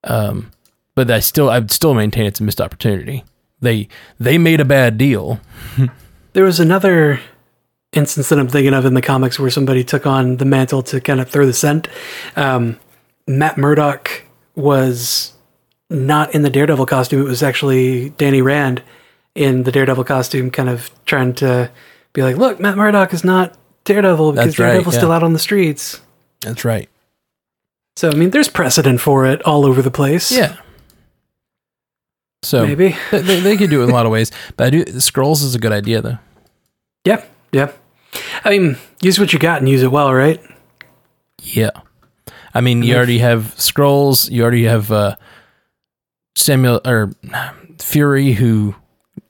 [0.03, 0.51] Um,
[0.93, 3.23] but I still, I'd still maintain it's a missed opportunity.
[3.61, 3.87] They
[4.19, 5.39] they made a bad deal.
[6.33, 7.21] There was another
[7.93, 10.99] instance that I'm thinking of in the comics where somebody took on the mantle to
[10.99, 11.87] kind of throw the scent.
[12.35, 12.77] Um,
[13.25, 14.14] Matt Murdock
[14.55, 15.33] was
[15.89, 17.21] not in the Daredevil costume.
[17.21, 18.81] It was actually Danny Rand
[19.35, 21.69] in the Daredevil costume, kind of trying to
[22.13, 24.99] be like, look, Matt Murdock is not Daredevil because That's right, Daredevil's yeah.
[24.99, 26.01] still out on the streets.
[26.41, 26.89] That's right.
[27.97, 30.31] So, I mean, there's precedent for it all over the place.
[30.31, 30.57] Yeah.
[32.43, 32.95] So Maybe.
[33.11, 34.85] they, they could do it in a lot of ways, but I do.
[34.85, 36.17] Skrulls is a good idea though.
[37.03, 37.23] Yeah.
[37.51, 37.71] Yeah.
[38.43, 40.41] I mean, use what you got and use it well, right?
[41.41, 41.71] Yeah.
[42.55, 44.31] I mean, you already have Skrulls.
[44.31, 45.17] You already have uh,
[46.35, 47.11] Samuel or
[47.79, 48.31] Fury.
[48.33, 48.75] Who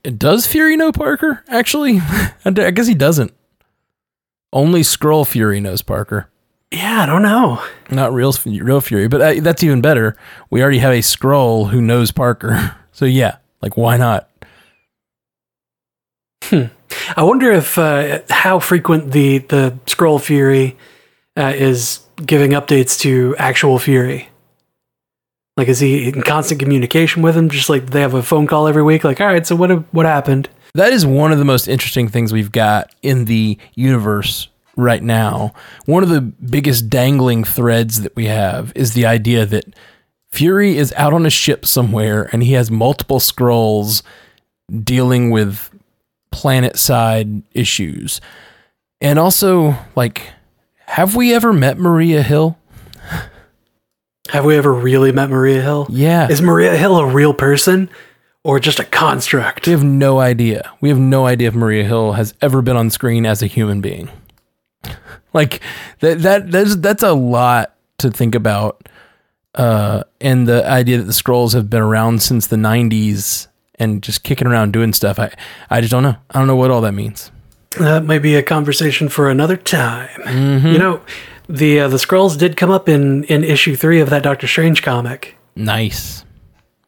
[0.04, 1.42] does Fury know Parker?
[1.48, 2.00] Actually,
[2.44, 3.32] I guess he doesn't.
[4.52, 6.30] Only Skrull Fury knows Parker,
[6.72, 7.60] Yeah, I don't know.
[7.90, 9.08] not real real Fury.
[9.08, 10.16] But uh, that's even better.
[10.48, 12.76] We already have a Skrull who knows Parker.
[12.96, 14.30] So yeah, like why not?
[16.44, 16.62] Hmm.
[17.14, 20.78] I wonder if uh, how frequent the the Skrull fury
[21.36, 24.30] uh, is giving updates to actual fury.
[25.56, 27.48] Like, is he in constant communication with him?
[27.48, 29.04] Just like they have a phone call every week.
[29.04, 30.48] Like, all right, so what what happened?
[30.74, 35.54] That is one of the most interesting things we've got in the universe right now.
[35.86, 39.64] One of the biggest dangling threads that we have is the idea that
[40.30, 44.02] Fury is out on a ship somewhere and he has multiple Skrulls
[44.82, 45.70] dealing with
[46.30, 48.20] planet side issues.
[49.00, 50.30] And also, like,
[50.86, 52.58] have we ever met Maria Hill?
[54.30, 55.86] Have we ever really met Maria Hill?
[55.88, 56.28] Yeah.
[56.28, 57.88] Is Maria Hill a real person
[58.42, 59.66] or just a construct?
[59.66, 60.72] We have no idea.
[60.80, 63.80] We have no idea if Maria Hill has ever been on screen as a human
[63.80, 64.08] being.
[65.32, 65.60] like
[66.00, 68.88] that that that's that's a lot to think about.
[69.54, 73.46] Uh, and the idea that the Skrulls have been around since the 90s
[73.76, 75.18] and just kicking around doing stuff.
[75.18, 75.32] I
[75.70, 76.16] I just don't know.
[76.30, 77.30] I don't know what all that means.
[77.78, 80.20] That might be a conversation for another time.
[80.22, 80.68] Mm-hmm.
[80.68, 81.00] You know,
[81.48, 84.82] the uh, the Skrulls did come up in in issue three of that Doctor Strange
[84.82, 85.36] comic.
[85.54, 86.24] Nice.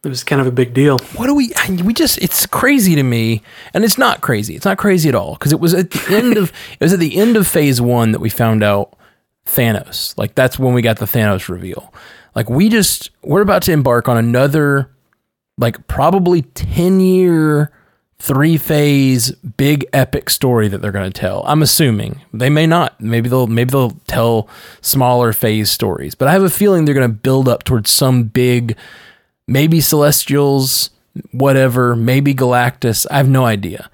[0.04, 0.98] It was kind of a big deal.
[1.16, 1.52] What do we?
[1.82, 2.18] We just.
[2.18, 3.42] It's crazy to me,
[3.74, 4.54] and it's not crazy.
[4.54, 6.52] It's not crazy at all because it was at the end of.
[6.80, 8.96] It was at the end of phase one that we found out
[9.44, 10.16] Thanos.
[10.16, 11.92] Like that's when we got the Thanos reveal.
[12.34, 14.90] Like we just we're about to embark on another,
[15.56, 17.72] like probably ten year,
[18.20, 21.42] three phase big epic story that they're going to tell.
[21.46, 23.00] I'm assuming they may not.
[23.00, 24.48] Maybe they'll maybe they'll tell
[24.80, 26.14] smaller phase stories.
[26.14, 28.76] But I have a feeling they're going to build up towards some big
[29.46, 30.90] maybe Celestials,
[31.32, 33.06] whatever, maybe Galactus.
[33.10, 33.90] I have no idea.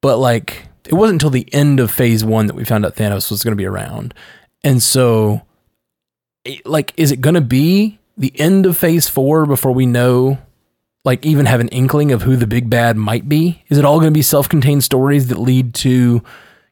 [0.00, 3.30] But like, it wasn't until the end of phase one that we found out Thanos
[3.30, 4.14] was going to be around.
[4.64, 5.42] And so,
[6.64, 10.38] like, is it going to be the end of phase four before we know,
[11.06, 13.62] like, even have an inkling of who the big bad might be?
[13.68, 16.20] Is it all going to be self contained stories that lead to,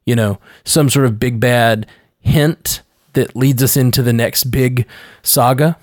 [0.05, 1.87] you know, some sort of big bad
[2.21, 2.83] hint
[3.13, 4.87] that leads us into the next big
[5.23, 5.79] saga?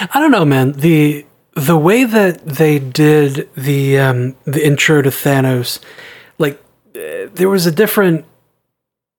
[0.00, 0.72] I don't know, man.
[0.72, 1.24] The
[1.54, 5.78] the way that they did the um, the intro to Thanos,
[6.38, 6.60] like
[6.96, 8.24] uh, there was a different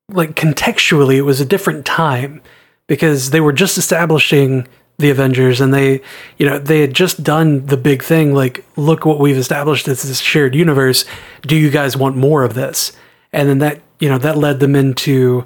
[0.09, 2.41] like contextually it was a different time
[2.87, 4.67] because they were just establishing
[4.97, 6.01] the Avengers and they
[6.37, 10.01] you know they had just done the big thing like look what we've established as
[10.03, 11.05] this shared universe
[11.43, 12.93] do you guys want more of this
[13.31, 15.45] and then that you know that led them into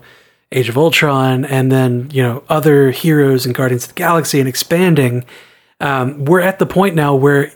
[0.53, 4.47] Age of Ultron and then you know other heroes and Guardians of the Galaxy and
[4.47, 5.25] expanding
[5.81, 7.51] um, we're at the point now where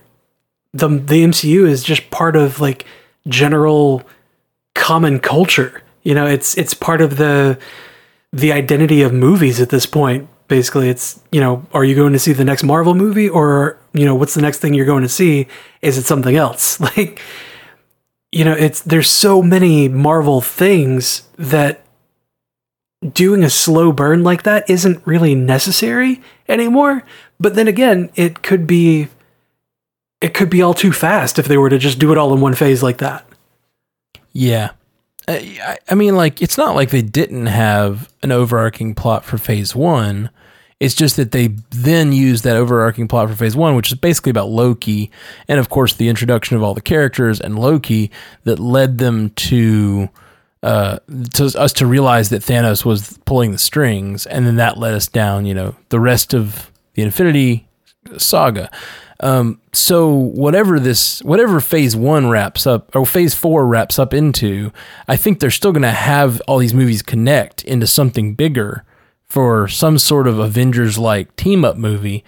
[0.74, 2.86] the the MCU is just part of like
[3.28, 4.04] general
[4.74, 5.82] common culture.
[6.04, 7.58] You know, it's it's part of the
[8.34, 10.28] the identity of movies at this point.
[10.48, 14.06] Basically, it's you know, are you going to see the next Marvel movie, or you
[14.06, 15.48] know, what's the next thing you're going to see?
[15.82, 16.80] Is it something else?
[16.98, 17.22] Like,
[18.32, 21.86] you know, it's there's so many Marvel things that
[23.14, 27.04] doing a slow burn like that isn't really necessary anymore.
[27.40, 29.10] But then again, it could be
[30.22, 32.42] it could be all too fast if they were to just do it all in
[32.42, 33.26] one phase like that.
[34.32, 34.72] Yeah.
[35.28, 39.76] I, I mean, like, it's not like they didn't have an overarching plot for phase
[39.76, 40.30] one.
[40.80, 44.30] It's just that they then used that overarching plot for phase one, which is basically
[44.30, 45.10] about Loki,
[45.48, 48.12] and of course the introduction of all the characters and Loki
[48.44, 50.10] that led them to
[50.64, 50.98] uh,
[51.36, 55.08] to us to realize that Thanos was pulling the strings, and then that led us
[55.08, 57.68] down, you know, the rest of the Infinity
[58.18, 58.70] Saga.
[59.22, 64.72] Um, so whatever this, whatever phase one wraps up, or phase four wraps up into,
[65.08, 68.84] I think they're still going to have all these movies connect into something bigger
[69.28, 72.24] for some sort of Avengers like team up movie.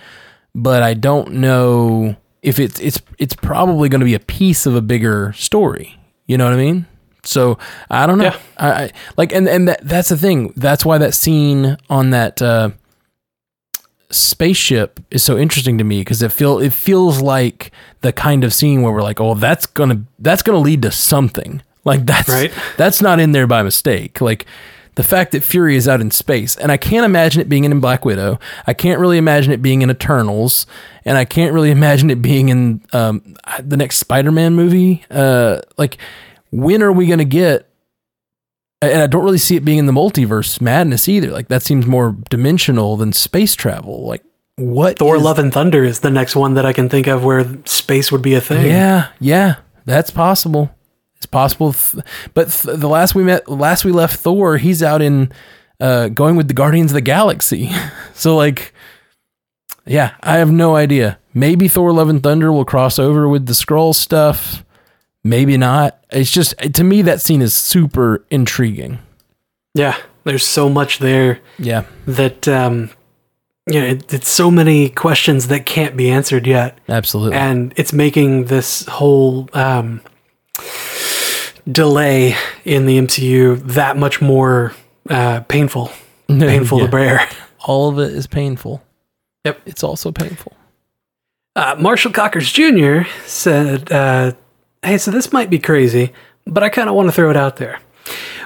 [0.55, 4.75] But I don't know if it's it's it's probably going to be a piece of
[4.75, 5.99] a bigger story.
[6.25, 6.85] You know what I mean?
[7.23, 7.57] So
[7.89, 8.25] I don't know.
[8.25, 8.39] Yeah.
[8.57, 10.53] I, I like, and and that, that's the thing.
[10.55, 12.41] That's why that scene on that.
[12.41, 12.71] Uh,
[14.09, 17.71] spaceship is so interesting to me because it feel it feels like
[18.01, 21.61] the kind of scene where we're like, oh, that's gonna that's gonna lead to something.
[21.83, 22.51] Like that's Right.
[22.77, 24.21] that's not in there by mistake.
[24.21, 24.45] Like
[24.95, 27.79] the fact that Fury is out in space, and I can't imagine it being in
[27.79, 28.39] Black Widow.
[28.65, 30.65] I can't really imagine it being in Eternals,
[31.05, 35.05] and I can't really imagine it being in um, the next Spider-Man movie.
[35.11, 35.97] Uh, like,
[36.51, 37.66] when are we gonna get
[38.81, 41.31] and I don't really see it being in the multiverse madness either.
[41.31, 44.05] Like that seems more dimensional than space travel.
[44.07, 44.23] Like
[44.57, 47.23] what Thor: is- Love and Thunder is the next one that I can think of
[47.23, 48.65] where space would be a thing.
[48.67, 49.55] Yeah, yeah,
[49.85, 50.73] that's possible.
[51.17, 52.03] It's possible, Th-
[52.35, 55.31] but th- the last we met, last we left Thor, he's out in
[55.79, 57.71] uh, going with the Guardians of the Galaxy.
[58.13, 58.71] so like,
[59.85, 61.17] yeah, I have no idea.
[61.33, 64.63] Maybe Thor: Love and Thunder will cross over with the Skrull stuff.
[65.29, 65.99] Maybe not.
[66.11, 68.99] It's just to me that scene is super intriguing.
[69.73, 69.97] yeah.
[70.23, 72.89] There's so much there Yeah, that um,
[73.65, 76.77] you know, it, it's so many questions that can't be answered yet.
[76.89, 77.37] absolutely.
[77.37, 80.01] and it's making this whole um,
[81.71, 82.35] delay
[82.65, 84.73] in the MCU that much more
[85.09, 85.91] uh, painful,
[86.27, 86.85] painful Yeah.
[86.85, 87.29] to bear.
[87.65, 88.83] all of it is painful.
[89.45, 89.61] Yep.
[89.65, 90.53] It's also painful.
[91.55, 93.03] Uh, Marshall Cockers Jr.
[93.25, 94.33] said, uh,
[94.83, 96.13] "Hey, so this might be crazy,
[96.45, 97.79] but I kind of want to throw it out there."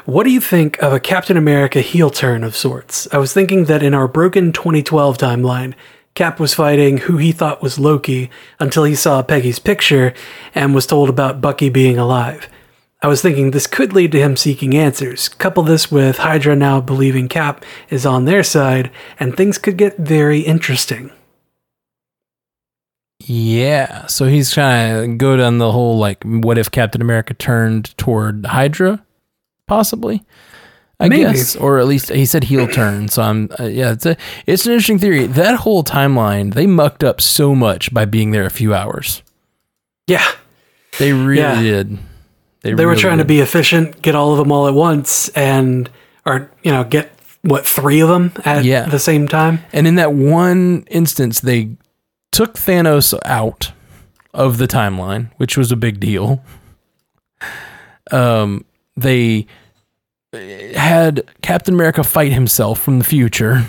[0.06, 3.08] What do you think of a Captain America heel turn of sorts?
[3.12, 5.76] I was thinking that in our broken 2012 timeline,
[6.16, 8.30] Cap was fighting who he thought was Loki
[8.60, 10.14] until he saw Peggy's picture
[10.56, 12.50] and was told about Bucky being alive.
[13.04, 15.30] I was thinking this could lead to him seeking answers.
[15.30, 19.98] Couple this with Hydra now believing Cap is on their side, and things could get
[19.98, 21.12] very interesting.
[23.34, 24.08] Yeah.
[24.08, 28.46] So he's trying to go down the whole like, what if Captain America turned toward
[28.46, 29.04] Hydra?
[29.68, 30.24] Possibly.
[31.00, 31.24] I Maybe.
[31.24, 33.08] guess, or at least he said heel turn.
[33.08, 35.26] So I'm, uh, yeah, it's a, it's an interesting theory.
[35.28, 39.24] That whole timeline, they mucked up so much by being there a few hours.
[40.08, 40.28] Yeah,
[41.00, 41.62] They really Yeah.
[41.62, 41.98] did.
[42.64, 45.90] they were really trying to be efficient, get all of them all at once, and
[46.26, 47.12] or you know get
[47.44, 48.88] what three of them at Yeah.
[48.88, 49.60] the same time.
[49.74, 51.70] And in that one instance, they
[52.32, 53.72] took Thanos out
[54.34, 56.44] of the timeline, which was a big deal.
[58.12, 59.48] Um, they
[60.34, 63.66] had Captain America fight himself from the future.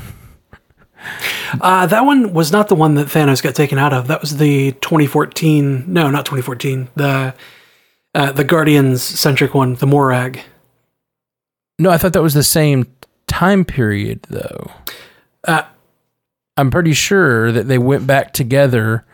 [1.61, 4.07] Uh, that one was not the one that Thanos got taken out of.
[4.07, 5.93] That was the 2014.
[5.93, 6.89] No, not 2014.
[6.95, 7.35] The
[8.15, 10.41] uh, the Guardians centric one, the Morag.
[11.79, 12.87] No, I thought that was the same
[13.27, 14.71] time period, though.
[15.45, 15.63] Uh,
[16.57, 19.05] I'm pretty sure that they went back together,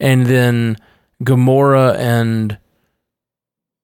[0.00, 0.76] and then
[1.22, 2.58] Gamora and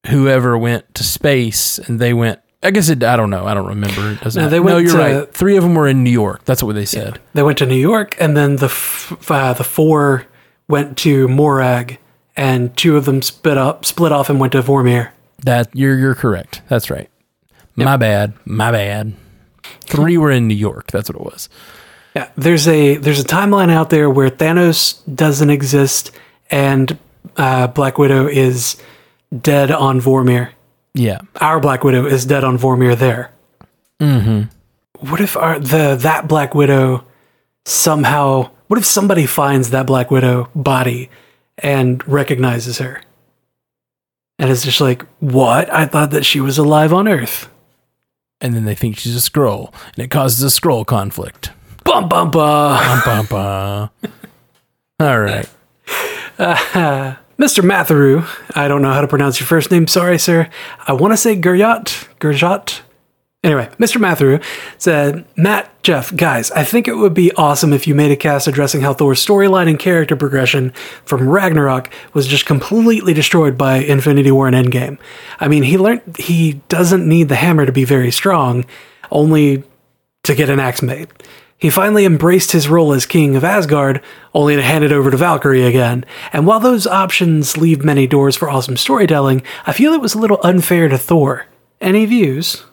[0.09, 2.41] whoever went to space, and they went.
[2.63, 3.05] I guess it.
[3.05, 3.47] I don't know.
[3.47, 4.13] I don't remember.
[4.13, 4.43] It doesn't.
[4.43, 5.33] No, they no, went you're to- right.
[5.33, 6.45] Three of them were in New York.
[6.45, 7.21] That's what they said.
[7.35, 10.27] They went to New York, and then the f- uh, the four
[10.69, 11.99] went to Morag,
[12.37, 15.11] and two of them split up, split off, and went to Vormir.
[15.45, 16.63] That you're you're correct.
[16.69, 17.09] That's right.
[17.77, 18.33] My bad.
[18.47, 19.13] My bad.
[19.83, 20.91] Three were in New York.
[20.91, 21.49] That's what it was.
[22.17, 26.13] Yeah, there's a there's a timeline out there where Thanos doesn't exist
[26.51, 26.99] and
[27.37, 28.81] uh, Black Widow is
[29.39, 30.53] dead on Vormir.
[30.95, 31.19] Yeah.
[31.43, 33.33] Our Black Widow is dead on Vormir there.
[34.01, 34.45] Mm-hmm.
[35.07, 37.05] What if our, the that Black Widow
[37.67, 38.49] somehow?
[38.69, 41.11] What if somebody finds that Black Widow body
[41.59, 43.03] and recognizes her,
[44.39, 45.71] and is just like, "What?
[45.71, 47.51] I thought that she was alive on Earth."
[48.41, 51.51] And then they think she's a Skrull, and it causes a Skrull conflict.
[51.87, 52.33] Bum bum bum.
[52.33, 53.91] Bum, bum, bum.
[54.99, 55.49] All right.
[57.39, 57.63] Mr.
[57.63, 58.27] Matheru,
[58.57, 59.87] I don't know how to pronounce your first name.
[59.87, 60.51] Sorry, sir.
[60.87, 62.09] I want to say Gurjat.
[62.19, 62.81] Gurjat.
[63.45, 64.01] Anyway, Mr.
[64.01, 64.43] Matheru
[64.79, 68.49] said, Matt, Jeff, guys, I think it would be awesome if you made a cast
[68.49, 70.71] addressing how Thor's storyline and character progression
[71.05, 74.99] from Ragnarok was just completely destroyed by Infinity War and Endgame.
[75.39, 78.65] I mean, he learned he doesn't need the hammer to be very strong,
[79.13, 79.63] only
[80.25, 81.09] to get an axe made.
[81.59, 84.03] He finally embraced his role as king of Asgard,
[84.35, 86.05] only to hand it over to Valkyrie again.
[86.33, 90.19] And while those options leave many doors for awesome storytelling, I feel it was a
[90.19, 91.47] little unfair to Thor.
[91.81, 92.65] Any views?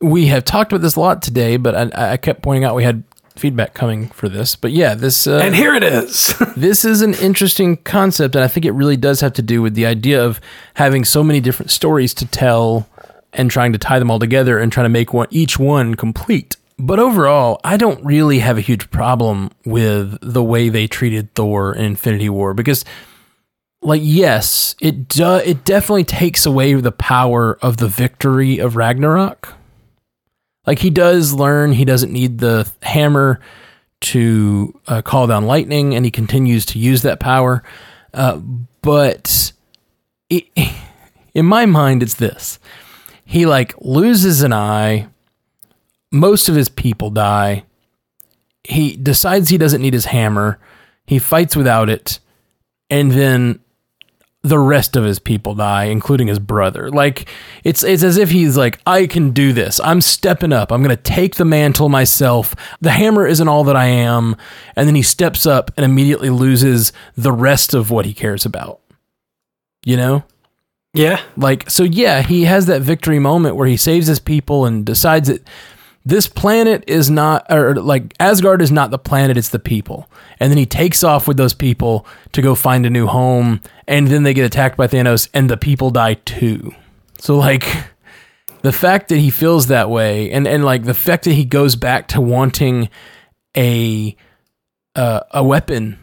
[0.00, 2.84] We have talked about this a lot today, but I, I kept pointing out we
[2.84, 3.02] had
[3.38, 4.54] feedback coming for this.
[4.54, 6.34] But yeah, this uh, And here it is.
[6.56, 9.74] this is an interesting concept, and I think it really does have to do with
[9.74, 10.40] the idea of
[10.74, 12.88] having so many different stories to tell
[13.32, 16.56] and trying to tie them all together and trying to make one each one complete.
[16.78, 21.74] But overall, I don't really have a huge problem with the way they treated Thor
[21.74, 22.84] in Infinity War because
[23.82, 29.54] like yes, it do, it definitely takes away the power of the victory of Ragnarok.
[30.66, 33.40] Like he does learn he doesn't need the hammer
[34.00, 37.62] to uh, call down lightning, and he continues to use that power.
[38.12, 38.36] Uh,
[38.82, 39.52] but
[40.28, 40.46] it,
[41.34, 42.58] in my mind, it's this:
[43.24, 45.08] he like loses an eye.
[46.10, 47.64] Most of his people die.
[48.64, 50.58] He decides he doesn't need his hammer.
[51.06, 52.18] He fights without it,
[52.90, 53.60] and then
[54.42, 56.90] the rest of his people die, including his brother.
[56.90, 57.28] Like
[57.64, 59.80] it's it's as if he's like, I can do this.
[59.82, 60.70] I'm stepping up.
[60.70, 62.54] I'm gonna take the mantle myself.
[62.80, 64.36] The hammer isn't all that I am.
[64.76, 68.80] And then he steps up and immediately loses the rest of what he cares about.
[69.84, 70.24] You know?
[70.94, 71.20] yeah.
[71.36, 75.28] Like so yeah, he has that victory moment where he saves his people and decides
[75.28, 75.42] that
[76.08, 80.10] this planet is not or like Asgard is not the planet, it's the people.
[80.40, 84.08] And then he takes off with those people to go find a new home and
[84.08, 86.74] then they get attacked by Thanos and the people die too.
[87.18, 87.66] So like
[88.62, 91.76] the fact that he feels that way and and like the fact that he goes
[91.76, 92.88] back to wanting
[93.54, 94.16] a
[94.94, 95.98] uh, a weapon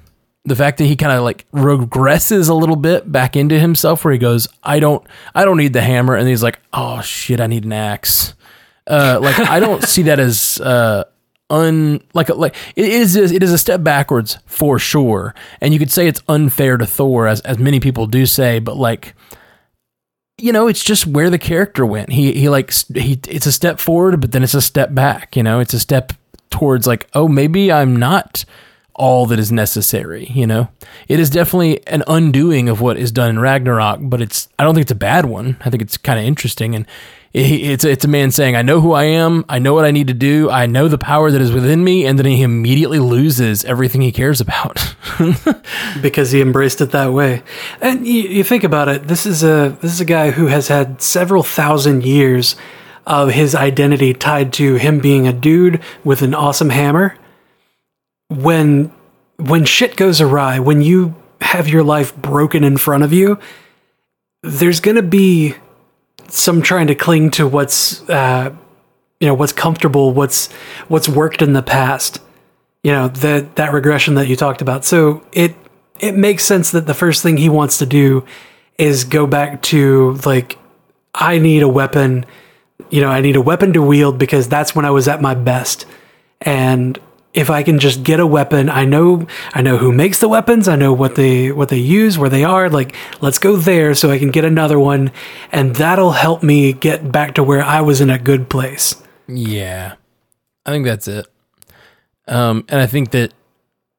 [0.48, 4.14] the fact that he kind of like regresses a little bit back into himself where
[4.14, 7.48] he goes i don't i don't need the hammer and he's like oh shit i
[7.48, 8.35] need an axe
[8.88, 11.04] uh like i don't see that as uh
[11.50, 15.36] un like like it is it is a step backwards for sure.
[15.62, 18.78] And you could say it's unfair to thor as as many people do say but
[18.78, 19.14] like
[20.38, 22.12] you know it's just where the character went.
[22.12, 25.44] He he like he it's a step forward but then it's a step back you
[25.44, 25.60] know?
[25.60, 26.14] It's a step
[26.50, 28.46] towards like oh maybe i'm not
[28.94, 30.70] all that is necessary you know?
[31.08, 34.74] It is definitely an undoing of what is done in ragnarok but it's i don't
[34.74, 35.58] think it's a bad one.
[35.62, 36.88] I think it's kind of interesting and
[37.38, 40.08] it's it's a man saying i know who i am i know what i need
[40.08, 43.66] to do i know the power that is within me and then he immediately loses
[43.66, 44.96] everything he cares about
[46.02, 47.44] because he embraced it that way.
[47.82, 50.68] And you, you think about it, this is a this is a guy who has
[50.68, 52.56] had several thousand years
[53.06, 57.18] of his identity tied to him being a dude with an awesome hammer.
[58.30, 58.92] When
[59.38, 63.38] when shit goes awry, when you have your life broken in front of you,
[64.42, 65.56] there's to be
[66.30, 68.54] some trying to cling to what's uh,
[69.20, 70.52] you know what's comfortable, what's
[70.88, 72.20] what's worked in the past
[72.86, 74.86] you know that that regression that you talked about.
[74.86, 75.56] So it
[76.00, 78.24] it makes sense that the first thing he wants to do
[78.78, 80.60] is go back to like
[81.16, 82.26] i need a weapon
[82.92, 85.34] you know i need a weapon to wield because that's when i was at my
[85.34, 85.88] best.
[86.42, 87.00] And
[87.36, 90.68] if i can just get a weapon i know i know who makes the weapons
[90.68, 94.10] i know what they what they use where they are like let's go there so
[94.10, 95.12] i can get another one
[95.52, 98.96] and that'll help me get back to where i was in a good place
[99.28, 99.96] Yeah,
[100.66, 101.26] I think that's it.
[102.28, 103.34] Um, and I think that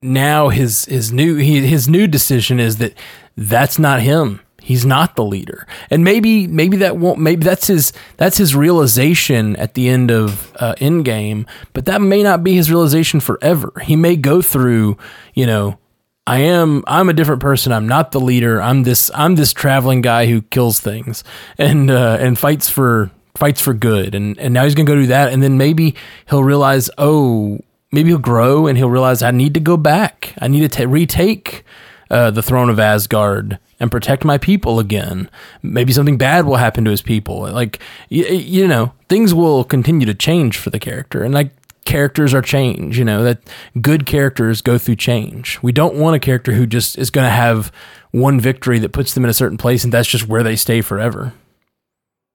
[0.03, 2.95] now his his new he, his new decision is that
[3.37, 4.41] that's not him.
[4.67, 7.21] He's not the leader, and maybe maybe that won't.
[7.21, 11.47] Maybe that's his that's his realization at the end of uh, Endgame.
[11.73, 13.73] But that may not be his realization forever.
[13.85, 14.99] He may go through,
[15.35, 15.79] you know,
[16.27, 17.71] I am I'm a different person.
[17.71, 18.61] I'm not the leader.
[18.61, 21.23] I'm this I'm this traveling guy who kills things
[21.57, 24.17] and uh, and fights for fights for good.
[24.17, 25.33] And and now he's gonna go do that.
[25.33, 25.95] And then maybe
[26.29, 27.61] he'll realize, oh,
[27.93, 30.35] maybe he'll grow and he'll realize I need to go back.
[30.41, 31.65] I need to retake
[32.11, 35.29] uh, the throne of Asgard and protect my people again.
[35.63, 37.41] Maybe something bad will happen to his people.
[37.41, 37.79] Like
[38.11, 41.23] y- you know, things will continue to change for the character.
[41.23, 41.51] And like
[41.85, 43.39] characters are change, you know, that
[43.81, 45.59] good characters go through change.
[45.63, 47.71] We don't want a character who just is going to have
[48.11, 50.81] one victory that puts them in a certain place and that's just where they stay
[50.81, 51.33] forever.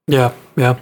[0.08, 0.80] Yeah, yeah.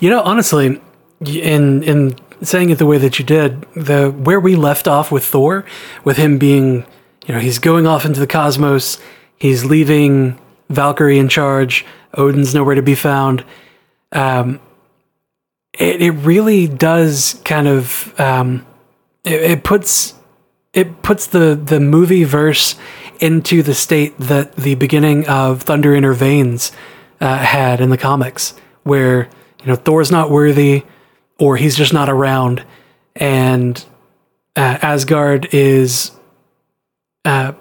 [0.00, 0.80] You know, honestly,
[1.26, 5.24] in in saying it the way that you did, the where we left off with
[5.24, 5.64] Thor,
[6.04, 6.86] with him being,
[7.30, 8.98] you know, he's going off into the cosmos,
[9.36, 10.36] he's leaving
[10.68, 13.44] Valkyrie in charge, Odin's nowhere to be found.
[14.10, 14.58] Um,
[15.78, 18.66] it, it really does kind of um,
[19.22, 20.14] it, it puts
[20.72, 22.74] it puts the the movie verse
[23.20, 26.72] into the state that the beginning of Thunder in Her Veins
[27.20, 29.28] uh, had in the comics, where
[29.60, 30.82] you know Thor's not worthy,
[31.38, 32.64] or he's just not around,
[33.14, 33.84] and
[34.56, 36.10] uh, Asgard is
[37.24, 37.52] uh,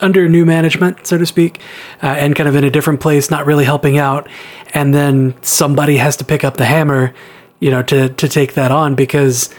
[0.00, 1.60] under new management, so to speak,
[2.02, 4.28] uh, and kind of in a different place, not really helping out,
[4.74, 7.14] and then somebody has to pick up the hammer
[7.60, 9.54] you know, to to take that on because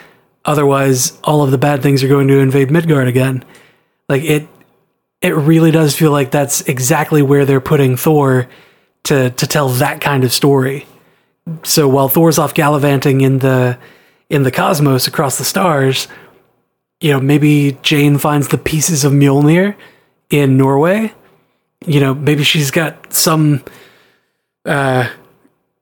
[0.45, 3.44] otherwise all of the bad things are going to invade Midgard again.
[4.07, 4.48] Like it
[5.22, 8.48] it really does feel like that's exactly where they're putting Thor
[9.03, 10.86] to to tell that kind of story.
[11.64, 13.78] So while Thor's off gallivanting in the
[14.30, 16.07] in the cosmos across the stars,
[17.01, 19.76] you know, maybe Jane finds the pieces of Mjolnir
[20.30, 21.13] in Norway.
[21.85, 23.63] You know, maybe she's got some
[24.65, 25.09] uh,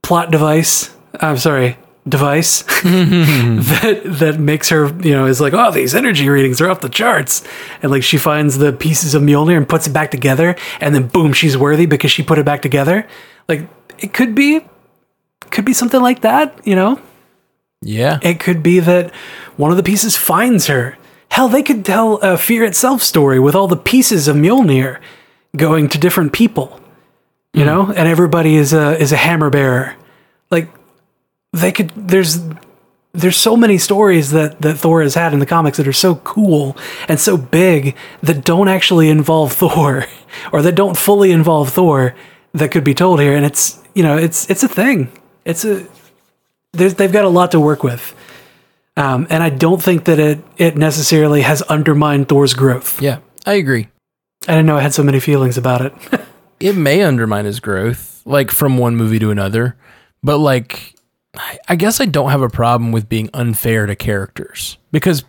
[0.04, 0.96] plot device.
[1.20, 1.78] I'm sorry,
[2.08, 6.80] device that that makes her you know is like oh these energy readings are off
[6.80, 7.44] the charts
[7.82, 11.08] and like she finds the pieces of Mjolnir and puts it back together and then
[11.08, 13.06] boom she's worthy because she put it back together
[13.50, 13.68] like
[14.00, 14.62] it could be
[15.50, 17.02] could be something like that you know
[17.82, 19.14] yeah it could be that
[19.58, 20.98] one of the pieces finds her
[21.38, 25.00] hell they could tell a fear itself story with all the pieces of Mjolnir
[25.56, 26.82] going to different people
[27.58, 27.66] you mm.
[27.66, 27.88] know?
[27.88, 29.96] And everybody is a is a hammer bearer.
[30.52, 30.70] Like
[31.54, 32.40] they could there's
[33.14, 36.16] there's so many stories that that Thor has had in the comics that are so
[36.16, 36.78] cool
[37.10, 40.06] and so big that don't actually involve Thor
[40.52, 42.16] or that don't fully involve Thor
[42.54, 43.36] that could be told here.
[43.36, 45.12] And it's you know it's it's a thing.
[45.44, 45.88] It's a
[46.74, 48.14] they've got a lot to work with
[48.98, 53.02] um, and I don't think that it it necessarily has undermined Thor's growth.
[53.02, 53.88] Yeah I agree.
[54.48, 55.94] I didn't know I had so many feelings about it.
[56.60, 59.78] It may undermine his growth like from one movie to another
[60.24, 60.96] but like
[61.68, 65.24] I guess I don't have a problem with being unfair to characters because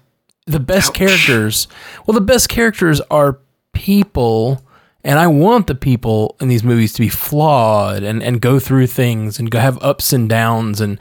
[0.46, 0.94] the best Ouch.
[0.94, 1.68] characters,
[2.06, 3.40] well, the best characters are
[3.74, 4.62] people,
[5.04, 8.86] and I want the people in these movies to be flawed and, and go through
[8.86, 10.98] things and go have ups and downs and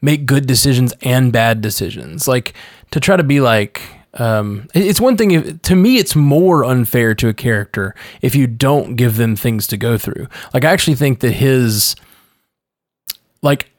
[0.00, 2.26] make good decisions and bad decisions.
[2.26, 2.54] Like
[2.90, 3.82] to try to be like,
[4.14, 8.46] um, it's one thing if, to me it's more unfair to a character if you
[8.46, 11.94] don't give them things to go through like i actually think that his
[13.40, 13.70] like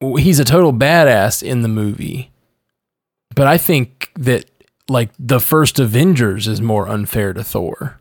[0.00, 2.30] he's a total badass in the movie.
[3.34, 4.46] But I think that
[4.88, 8.00] like the first Avengers is more unfair to Thor.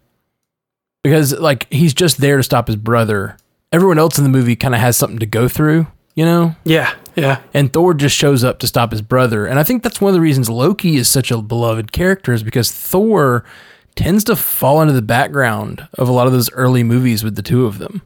[1.03, 3.37] Because like he's just there to stop his brother.
[3.71, 6.55] Everyone else in the movie kind of has something to go through, you know?
[6.63, 7.41] Yeah, yeah.
[7.53, 9.45] And Thor just shows up to stop his brother.
[9.45, 12.43] And I think that's one of the reasons Loki is such a beloved character is
[12.43, 13.43] because Thor
[13.95, 17.43] tends to fall into the background of a lot of those early movies with the
[17.43, 18.01] two of them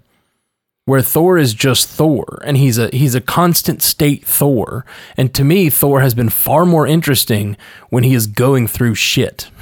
[0.87, 4.85] where Thor is just Thor and he's a he's a constant state Thor.
[5.17, 7.57] And to me, Thor has been far more interesting
[7.89, 9.51] when he is going through shit.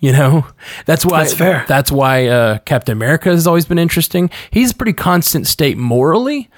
[0.00, 0.46] You know,
[0.84, 1.64] that's why that's fair.
[1.66, 4.28] That's why uh, Captain America has always been interesting.
[4.50, 6.50] He's a pretty constant state morally,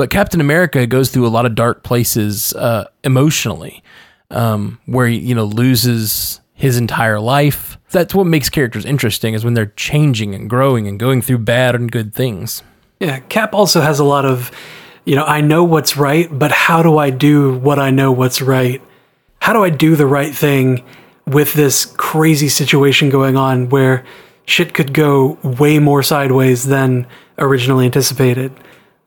[0.00, 3.82] but Captain America goes through a lot of dark places uh, emotionally,
[4.30, 7.76] um, where he you know loses his entire life.
[7.90, 11.74] That's what makes characters interesting is when they're changing and growing and going through bad
[11.74, 12.62] and good things.
[12.98, 14.50] Yeah, Cap also has a lot of,
[15.04, 18.40] you know, I know what's right, but how do I do what I know what's
[18.40, 18.80] right?
[19.40, 20.82] How do I do the right thing
[21.26, 24.02] with this crazy situation going on where
[24.46, 27.06] shit could go way more sideways than
[27.36, 28.50] originally anticipated?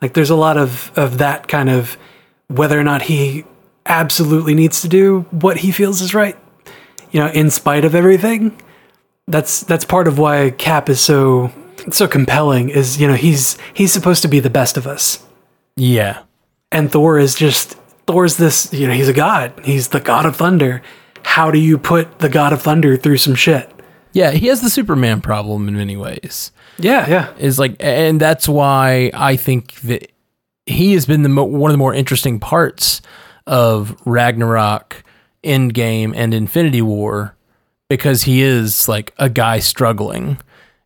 [0.03, 1.97] Like, there's a lot of, of that kind of
[2.47, 3.45] whether or not he
[3.85, 6.37] absolutely needs to do what he feels is right,
[7.11, 8.61] you know, in spite of everything.
[9.27, 11.53] That's that's part of why Cap is so
[11.89, 15.25] so compelling is you know he's he's supposed to be the best of us.
[15.77, 16.23] Yeah,
[16.69, 17.75] and Thor is just
[18.05, 19.53] Thor's this you know he's a god.
[19.63, 20.81] He's the god of thunder.
[21.23, 23.69] How do you put the god of thunder through some shit?
[24.11, 26.51] Yeah, he has the Superman problem in many ways.
[26.79, 27.33] Yeah, yeah.
[27.37, 30.11] Is like, and that's why I think that
[30.65, 33.01] he has been the mo- one of the more interesting parts
[33.45, 35.03] of Ragnarok,
[35.43, 37.35] Endgame, and Infinity War
[37.89, 40.39] because he is like a guy struggling,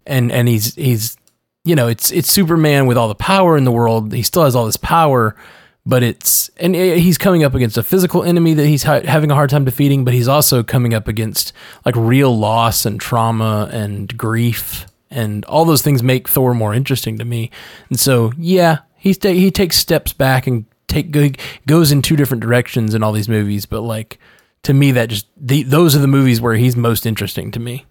[0.06, 1.18] and and he's he's
[1.64, 4.14] you know it's it's Superman with all the power in the world.
[4.14, 5.36] He still has all this power,
[5.86, 9.32] but it's and eh, he's coming up against a physical enemy that he's ha- having
[9.32, 10.04] a hard time defeating.
[10.04, 11.54] But he's also coming up against
[11.86, 14.86] like real loss and trauma and grief.
[15.10, 17.50] And all those things make Thor more interesting to me.
[17.90, 21.32] And so, yeah, ta- he takes steps back and take go-
[21.66, 23.66] goes in two different directions in all these movies.
[23.66, 24.20] But like
[24.64, 27.86] to me, that just the, those are the movies where he's most interesting to me.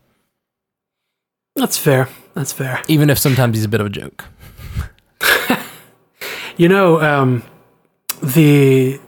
[1.54, 2.08] That's fair.
[2.34, 2.82] That's fair.
[2.86, 4.26] Even if sometimes he's a bit of a joke.
[6.56, 7.42] You know, um,
[8.22, 8.98] the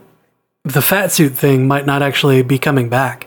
[0.65, 3.27] the fat suit thing might not actually be coming back.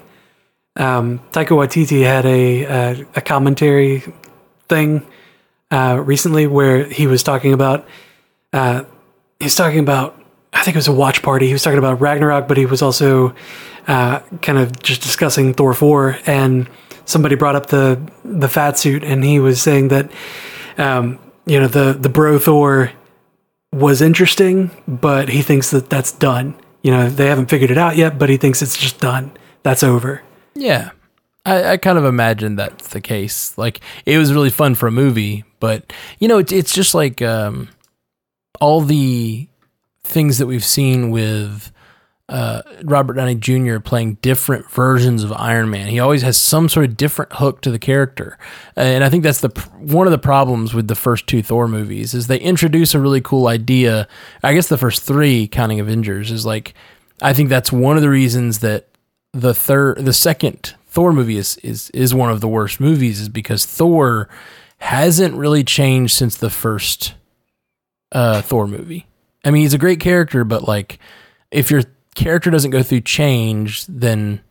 [0.76, 4.04] Um, Taika Waititi had a a, a commentary
[4.72, 5.06] thing
[5.70, 7.86] uh, recently where he was talking about
[8.54, 8.84] uh,
[9.40, 10.18] he's talking about
[10.54, 11.48] I think it was a watch party.
[11.48, 13.34] He was talking about Ragnarok, but he was also
[13.88, 16.70] uh, kind of just discussing Thor four, and
[17.06, 20.12] somebody brought up the the fat suit, and he was saying that
[20.78, 22.92] um, you know the the bro Thor
[23.74, 26.56] was interesting, but he thinks that that's done.
[26.84, 29.32] You know, they haven't figured it out yet, but he thinks it's just done.
[29.64, 30.22] That's over.
[30.56, 30.92] Yeah.
[31.46, 33.58] I, I kind of imagine that's the case.
[33.58, 37.22] Like it was really fun for a movie, but you know, it's it's just like
[37.22, 37.70] um,
[38.60, 39.48] all the
[40.04, 41.72] things that we've seen with
[42.30, 43.80] uh, Robert Downey Jr.
[43.80, 45.88] playing different versions of Iron Man.
[45.88, 48.38] He always has some sort of different hook to the character,
[48.76, 49.50] and I think that's the
[49.80, 53.22] one of the problems with the first two Thor movies is they introduce a really
[53.22, 54.08] cool idea.
[54.44, 56.76] I guess the first three, counting Avengers, is like
[57.22, 58.88] I think that's one of the reasons that
[59.34, 63.30] the third, the second Thor movie is is is one of the worst movies, is
[63.30, 64.28] because Thor
[64.80, 67.14] hasn't really changed since the first
[68.12, 69.08] uh, Thor movie.
[69.46, 71.00] I mean, he's a great character, but like
[71.50, 74.42] if your character doesn't go through change, then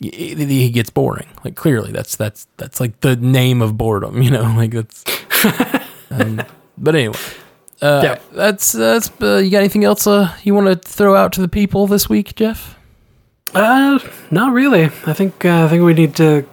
[0.00, 1.28] he gets boring.
[1.44, 4.20] Like clearly, that's that's that's like the name of boredom.
[4.24, 5.04] You know, like that's.
[6.10, 6.42] um,
[6.76, 7.16] but anyway,
[7.80, 8.18] uh, yeah.
[8.32, 9.12] that's that's.
[9.22, 12.08] Uh, you got anything else uh, you want to throw out to the people this
[12.08, 12.76] week, Jeff?
[13.52, 13.98] Uh,
[14.30, 14.84] not really.
[14.84, 16.46] I think uh, I think we need to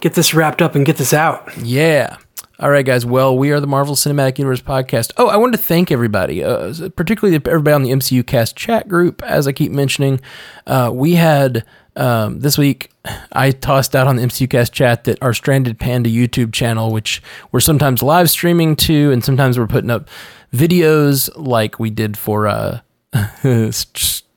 [0.00, 1.56] get this wrapped up and get this out.
[1.58, 2.16] Yeah.
[2.60, 3.06] All right, guys.
[3.06, 5.12] Well, we are the Marvel Cinematic Universe podcast.
[5.16, 9.22] Oh, I wanted to thank everybody, uh, particularly everybody on the MCU Cast chat group.
[9.22, 10.20] As I keep mentioning,
[10.66, 12.90] uh, we had um, this week.
[13.32, 17.22] I tossed out on the MCU Cast chat that our Stranded Panda YouTube channel, which
[17.52, 20.08] we're sometimes live streaming to, and sometimes we're putting up
[20.52, 22.80] videos like we did for uh,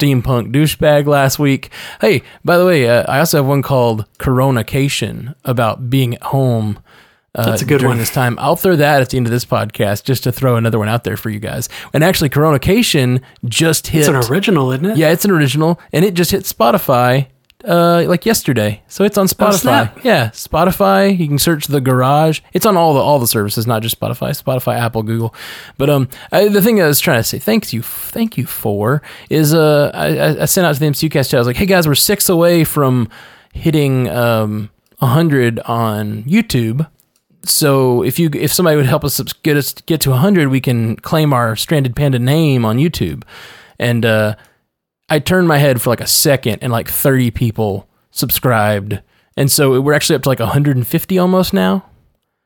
[0.02, 1.70] steampunk douchebag last week.
[2.00, 6.80] Hey, by the way, uh, I also have one called Coronacation about being at home
[7.34, 7.98] uh, That's a good during one.
[7.98, 8.38] this time.
[8.40, 11.06] I'll throw that at the end of this podcast just to throw another one out
[11.06, 11.70] there for you guys.
[11.94, 14.00] And actually, Coronacation just hit.
[14.02, 14.98] It's an original, isn't it?
[14.98, 17.28] Yeah, it's an original, and it just hit Spotify
[17.66, 18.82] uh, like yesterday.
[18.88, 19.92] So it's on Spotify.
[19.96, 21.18] Oh, yeah, Spotify.
[21.18, 22.42] You can search the Garage.
[22.54, 24.32] It's on all the all the services, not just Spotify.
[24.42, 25.34] Spotify, Apple, Google.
[25.78, 29.02] But um, I, the thing I was trying to say, thanks you, thank you for
[29.30, 31.36] is uh, I, I sent out to the MCUcast chat.
[31.36, 33.10] I was like, hey guys, we're six away from
[33.54, 34.70] hitting um
[35.00, 36.88] hundred on YouTube
[37.44, 40.96] so if you if somebody would help us get us get to 100 we can
[40.98, 43.24] claim our stranded panda name on youtube
[43.80, 44.36] and uh,
[45.12, 49.02] i turned my head for like a second and like 30 people subscribed.
[49.38, 51.86] And so we're actually up to like 150 almost now.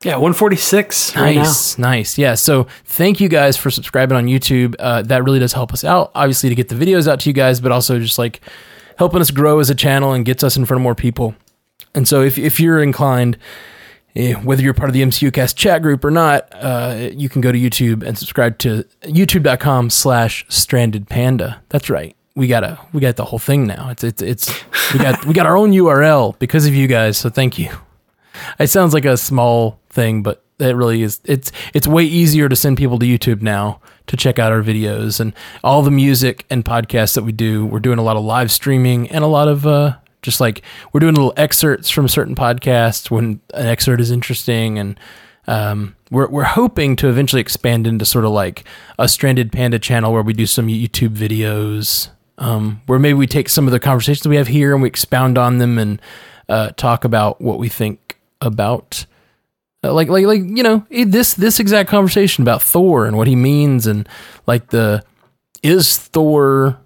[0.04, 4.76] Yeah 146 nice right nice yeah so thank you guys for subscribing on youtube.
[4.78, 7.34] Uh, that really does help us out obviously to get the videos out to you
[7.34, 8.42] guys but also just like
[8.98, 11.34] helping us grow as a channel and gets us in front of more people.
[11.96, 13.38] And so if, if you're inclined
[14.44, 17.52] whether you're part of the MCU cast chat group or not, uh, you can go
[17.52, 21.62] to YouTube and subscribe to youtube.com slash stranded panda.
[21.70, 22.16] That's right.
[22.36, 23.90] We got a, we got the whole thing now.
[23.90, 24.64] It's, it's, it's,
[24.94, 27.18] we got, we got our own URL because of you guys.
[27.18, 27.70] So thank you.
[28.60, 31.22] It sounds like a small thing, but it really is.
[31.24, 35.20] It's, it's way easier to send people to YouTube now to check out our videos
[35.20, 35.34] and
[35.64, 37.66] all the music and podcasts that we do.
[37.66, 39.96] We're doing a lot of live streaming and a lot of, uh,
[40.26, 45.00] just like we're doing little excerpts from certain podcasts when an excerpt is interesting and
[45.48, 48.66] um, we're, we're hoping to eventually expand into sort of like
[48.98, 53.50] a stranded panda channel where we do some youtube videos um, where maybe we take
[53.50, 56.02] some of the conversations we have here and we expound on them and
[56.50, 59.06] uh, talk about what we think about
[59.84, 63.36] uh, like like like you know this this exact conversation about thor and what he
[63.36, 64.08] means and
[64.46, 65.04] like the
[65.64, 66.78] is thor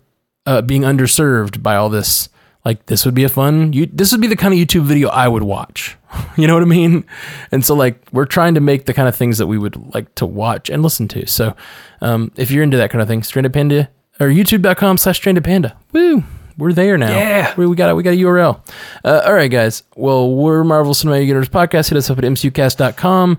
[0.46, 2.30] uh, being underserved by all this
[2.66, 5.10] like this would be a fun you this would be the kind of YouTube video
[5.10, 5.98] I would watch.
[6.38, 7.06] you know what I mean?
[7.52, 10.14] And so like we're trying to make the kind of things that we would like
[10.16, 11.26] to watch and listen to.
[11.28, 11.56] So
[12.02, 13.90] um, if you're into that kind of thing, Stranded Panda
[14.20, 15.78] or youtube.com slash stranded panda.
[15.92, 16.24] Woo!
[16.58, 17.12] We're there now.
[17.12, 17.54] Yeah.
[17.56, 17.94] We, we got it.
[17.94, 18.60] We got a URL.
[19.06, 19.84] Uh, all right, guys.
[19.96, 21.88] Well, we're Marvel Cinematic Universe Podcast.
[21.88, 23.38] Hit us up at mcucast.com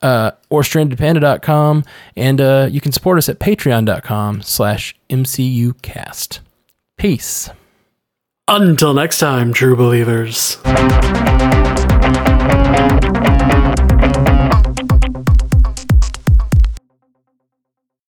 [0.00, 1.84] uh, or strandedpanda.com.
[2.16, 6.38] And uh, you can support us at patreon.com slash mcucast.
[6.96, 7.50] Peace.
[8.48, 10.58] Until next time, true believers.